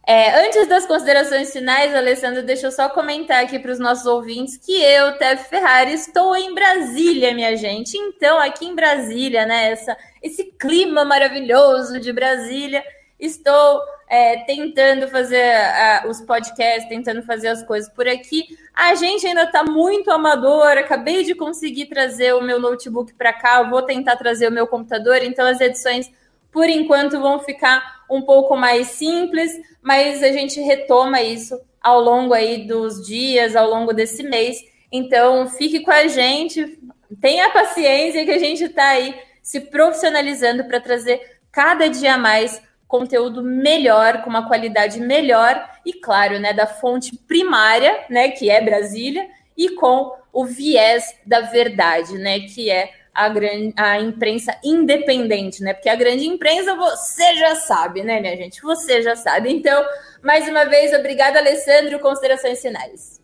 É, 0.05 0.47
antes 0.47 0.67
das 0.67 0.85
considerações 0.85 1.53
finais, 1.53 1.95
Alessandro, 1.95 2.43
deixa 2.43 2.67
eu 2.67 2.73
só 2.73 2.89
comentar 2.89 3.45
aqui 3.45 3.59
para 3.59 3.71
os 3.71 3.79
nossos 3.79 4.05
ouvintes 4.05 4.57
que 4.57 4.73
eu, 4.83 5.17
Tef 5.17 5.49
Ferrari, 5.49 5.93
estou 5.93 6.35
em 6.37 6.53
Brasília, 6.53 7.33
minha 7.33 7.57
gente. 7.57 7.97
Então, 7.97 8.39
aqui 8.41 8.67
em 8.67 8.75
Brasília, 8.75 9.47
né, 9.47 9.71
essa, 9.71 9.97
esse 10.21 10.45
clima 10.59 11.05
maravilhoso 11.05 12.01
de 12.01 12.13
Brasília, 12.13 12.83
estou 13.19 13.81
é, 14.09 14.39
tentando 14.45 15.07
fazer 15.09 15.55
uh, 15.55 16.09
os 16.09 16.21
podcasts, 16.21 16.89
tentando 16.89 17.23
fazer 17.23 17.49
as 17.49 17.63
coisas 17.63 17.89
por 17.89 18.09
aqui. 18.09 18.45
A 18.75 18.97
gente 18.97 19.27
ainda 19.27 19.45
está 19.45 19.63
muito 19.63 20.11
amador. 20.11 20.77
Acabei 20.77 21.23
de 21.23 21.35
conseguir 21.35 21.87
trazer 21.87 22.35
o 22.35 22.43
meu 22.43 22.59
notebook 22.59 23.15
para 23.15 23.33
cá. 23.33 23.63
vou 23.63 23.83
tentar 23.83 24.17
trazer 24.17 24.49
o 24.49 24.53
meu 24.53 24.67
computador. 24.67 25.19
Então, 25.23 25.47
as 25.47 25.61
edições, 25.61 26.11
por 26.53 26.69
enquanto, 26.69 27.21
vão 27.21 27.41
ficar 27.41 28.03
um 28.11 28.21
pouco 28.21 28.55
mais 28.55 28.89
simples, 28.89 29.51
mas 29.81 30.23
a 30.23 30.31
gente 30.31 30.61
retoma 30.61 31.23
isso 31.23 31.59
ao 31.81 32.01
longo 32.01 32.35
aí 32.35 32.67
dos 32.67 33.05
dias, 33.05 33.57
ao 33.57 33.69
longo 33.69 33.93
desse 33.93 34.23
mês. 34.23 34.59
Então, 34.93 35.49
fique 35.49 35.81
com 35.81 35.91
a 35.91 36.07
gente, 36.07 36.79
tenha 37.21 37.51
paciência 37.51 38.25
que 38.25 38.31
a 38.31 38.39
gente 38.39 38.65
está 38.65 38.89
aí 38.89 39.15
se 39.43 39.61
profissionalizando 39.61 40.65
para 40.65 40.79
trazer 40.79 41.39
cada 41.51 41.89
dia 41.89 42.17
mais 42.17 42.63
conteúdo 42.87 43.43
melhor, 43.43 44.23
com 44.23 44.29
uma 44.29 44.47
qualidade 44.47 45.01
melhor 45.01 45.67
e, 45.85 45.95
claro, 45.95 46.39
né, 46.39 46.53
da 46.53 46.67
fonte 46.67 47.17
primária, 47.17 48.05
né, 48.11 48.29
que 48.29 48.51
é 48.51 48.61
Brasília, 48.61 49.27
e 49.57 49.71
com 49.71 50.15
o 50.31 50.45
viés 50.45 51.17
da 51.25 51.41
verdade, 51.41 52.19
né, 52.19 52.41
que 52.41 52.71
é 52.71 52.91
a, 53.15 53.29
grande, 53.29 53.75
a 53.77 54.01
imprensa 54.01 54.59
independente, 54.65 55.63
né? 55.63 55.75
Porque 55.75 55.89
a 55.89 55.97
grande 55.97 56.27
imprensa 56.27 56.75
você 56.75 57.35
já 57.37 57.55
sabe, 57.57 58.03
né, 58.03 58.21
minha 58.21 58.37
gente? 58.37 58.63
Você 58.63 59.03
já 59.03 59.15
sabe. 59.15 59.53
Então, 59.53 59.85
mais 60.23 60.49
uma 60.49 60.65
vez, 60.65 60.93
obrigada, 60.95 61.39
Alessandro. 61.39 61.99
Considerações 62.01 62.61
finais. 62.61 63.21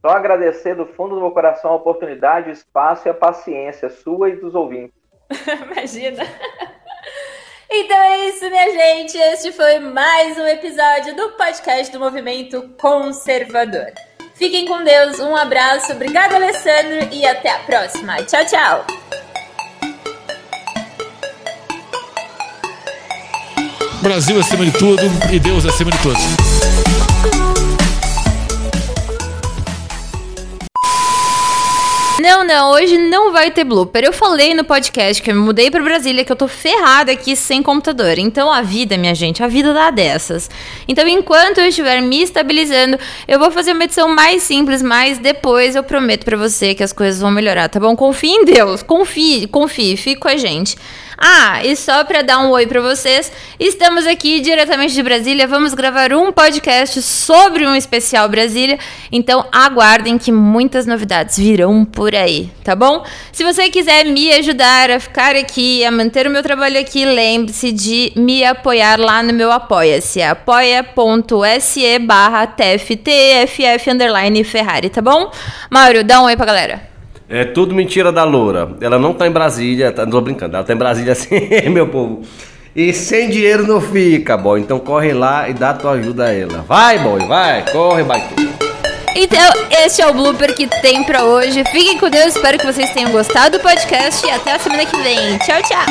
Só 0.00 0.10
agradecer 0.10 0.74
do 0.74 0.86
fundo 0.86 1.14
do 1.14 1.20
meu 1.20 1.30
coração 1.30 1.72
a 1.72 1.76
oportunidade, 1.76 2.50
o 2.50 2.52
espaço 2.52 3.08
e 3.08 3.10
a 3.10 3.14
paciência 3.14 3.88
sua 3.88 4.28
e 4.28 4.36
dos 4.36 4.54
ouvintes. 4.54 4.94
Imagina. 5.70 6.24
Então 7.70 7.96
é 7.96 8.28
isso, 8.28 8.48
minha 8.48 8.70
gente. 8.70 9.16
Este 9.16 9.50
foi 9.52 9.78
mais 9.80 10.38
um 10.38 10.46
episódio 10.46 11.16
do 11.16 11.30
podcast 11.30 11.90
do 11.90 11.98
Movimento 11.98 12.70
Conservador. 12.78 13.92
Fiquem 14.34 14.66
com 14.66 14.82
Deus, 14.82 15.20
um 15.20 15.36
abraço, 15.36 15.92
obrigado, 15.92 16.34
Alessandro, 16.34 17.08
e 17.12 17.24
até 17.24 17.50
a 17.50 17.58
próxima. 17.60 18.16
Tchau, 18.24 18.44
tchau. 18.44 18.86
Brasil 24.02 24.38
acima 24.38 24.66
de 24.66 24.72
tudo 24.72 25.02
e 25.32 25.38
Deus 25.38 25.64
acima 25.64 25.90
de 25.90 25.98
todos. 26.02 27.13
Não, 32.24 32.42
não, 32.42 32.70
hoje 32.70 32.96
não 32.96 33.32
vai 33.32 33.50
ter 33.50 33.64
blooper. 33.64 34.02
Eu 34.02 34.10
falei 34.10 34.54
no 34.54 34.64
podcast 34.64 35.22
que 35.22 35.30
eu 35.30 35.34
me 35.34 35.42
mudei 35.42 35.70
para 35.70 35.82
Brasília, 35.82 36.24
que 36.24 36.32
eu 36.32 36.36
tô 36.36 36.48
ferrada 36.48 37.12
aqui 37.12 37.36
sem 37.36 37.62
computador. 37.62 38.18
Então 38.18 38.50
a 38.50 38.62
vida, 38.62 38.96
minha 38.96 39.14
gente, 39.14 39.42
a 39.42 39.46
vida 39.46 39.74
dá 39.74 39.90
dessas. 39.90 40.48
Então 40.88 41.06
enquanto 41.06 41.58
eu 41.58 41.66
estiver 41.66 42.00
me 42.00 42.22
estabilizando, 42.22 42.98
eu 43.28 43.38
vou 43.38 43.50
fazer 43.50 43.72
uma 43.72 43.84
edição 43.84 44.08
mais 44.08 44.42
simples, 44.42 44.80
mas 44.80 45.18
depois 45.18 45.76
eu 45.76 45.82
prometo 45.82 46.24
para 46.24 46.38
você 46.38 46.74
que 46.74 46.82
as 46.82 46.94
coisas 46.94 47.20
vão 47.20 47.30
melhorar, 47.30 47.68
tá 47.68 47.78
bom? 47.78 47.94
Confie 47.94 48.30
em 48.30 48.46
Deus, 48.46 48.82
confie, 48.82 49.46
confie, 49.46 49.94
fique 49.94 50.22
com 50.22 50.28
a 50.28 50.38
gente. 50.38 50.78
Ah, 51.16 51.64
e 51.64 51.76
só 51.76 52.04
para 52.04 52.22
dar 52.22 52.40
um 52.40 52.50
oi 52.50 52.66
para 52.66 52.80
vocês, 52.80 53.30
estamos 53.58 54.06
aqui 54.06 54.40
diretamente 54.40 54.94
de 54.94 55.02
Brasília. 55.02 55.46
Vamos 55.46 55.72
gravar 55.72 56.12
um 56.12 56.32
podcast 56.32 57.00
sobre 57.02 57.66
um 57.66 57.74
especial 57.74 58.28
Brasília. 58.28 58.78
Então 59.12 59.46
aguardem 59.52 60.18
que 60.18 60.32
muitas 60.32 60.86
novidades 60.86 61.36
virão 61.36 61.84
por 61.84 62.14
aí, 62.14 62.50
tá 62.64 62.74
bom? 62.74 63.04
Se 63.32 63.44
você 63.44 63.70
quiser 63.70 64.04
me 64.04 64.32
ajudar 64.32 64.90
a 64.90 64.98
ficar 64.98 65.36
aqui, 65.36 65.84
a 65.84 65.90
manter 65.90 66.26
o 66.26 66.30
meu 66.30 66.42
trabalho 66.42 66.78
aqui, 66.78 67.04
lembre-se 67.04 67.70
de 67.70 68.12
me 68.16 68.44
apoiar 68.44 68.98
lá 68.98 69.22
no 69.22 69.32
meu 69.32 69.52
Apoia-se, 69.52 70.20
apoia.se 70.20 71.98
barra 72.00 72.46
TFTFF 72.46 73.90
underline 73.90 74.42
Ferrari, 74.42 74.90
tá 74.90 75.00
bom? 75.00 75.30
Mauro, 75.70 76.02
dá 76.02 76.20
um 76.20 76.24
oi 76.24 76.36
pra 76.36 76.46
galera. 76.46 76.93
É 77.34 77.44
tudo 77.44 77.74
mentira 77.74 78.12
da 78.12 78.22
Loura. 78.22 78.76
Ela 78.80 78.96
não 78.96 79.12
tá 79.12 79.26
em 79.26 79.30
Brasília, 79.32 79.90
tá, 79.90 80.04
não 80.04 80.12
tô 80.12 80.20
brincando, 80.20 80.54
ela 80.54 80.64
tá 80.64 80.72
em 80.72 80.76
Brasília 80.76 81.10
assim, 81.18 81.68
meu 81.68 81.88
povo. 81.88 82.22
E 82.76 82.92
sem 82.92 83.28
dinheiro 83.28 83.66
não 83.66 83.80
fica, 83.80 84.36
boy. 84.36 84.60
Então 84.60 84.78
corre 84.78 85.12
lá 85.12 85.48
e 85.48 85.52
dá 85.52 85.74
tua 85.74 85.92
ajuda 85.92 86.26
a 86.26 86.32
ela. 86.32 86.64
Vai, 86.68 87.00
boy, 87.00 87.26
vai, 87.26 87.64
corre, 87.72 88.04
baixinho. 88.04 88.54
Então, 89.16 89.52
este 89.84 90.00
é 90.00 90.06
o 90.06 90.14
blooper 90.14 90.54
que 90.54 90.68
tem 90.80 91.02
pra 91.02 91.24
hoje. 91.24 91.64
Fiquem 91.72 91.98
com 91.98 92.08
Deus, 92.08 92.36
espero 92.36 92.56
que 92.56 92.66
vocês 92.66 92.90
tenham 92.90 93.10
gostado 93.10 93.58
do 93.58 93.62
podcast 93.62 94.24
e 94.24 94.30
até 94.30 94.52
a 94.52 94.58
semana 94.60 94.86
que 94.86 94.96
vem. 95.02 95.36
Tchau, 95.38 95.60
tchau. 95.62 95.86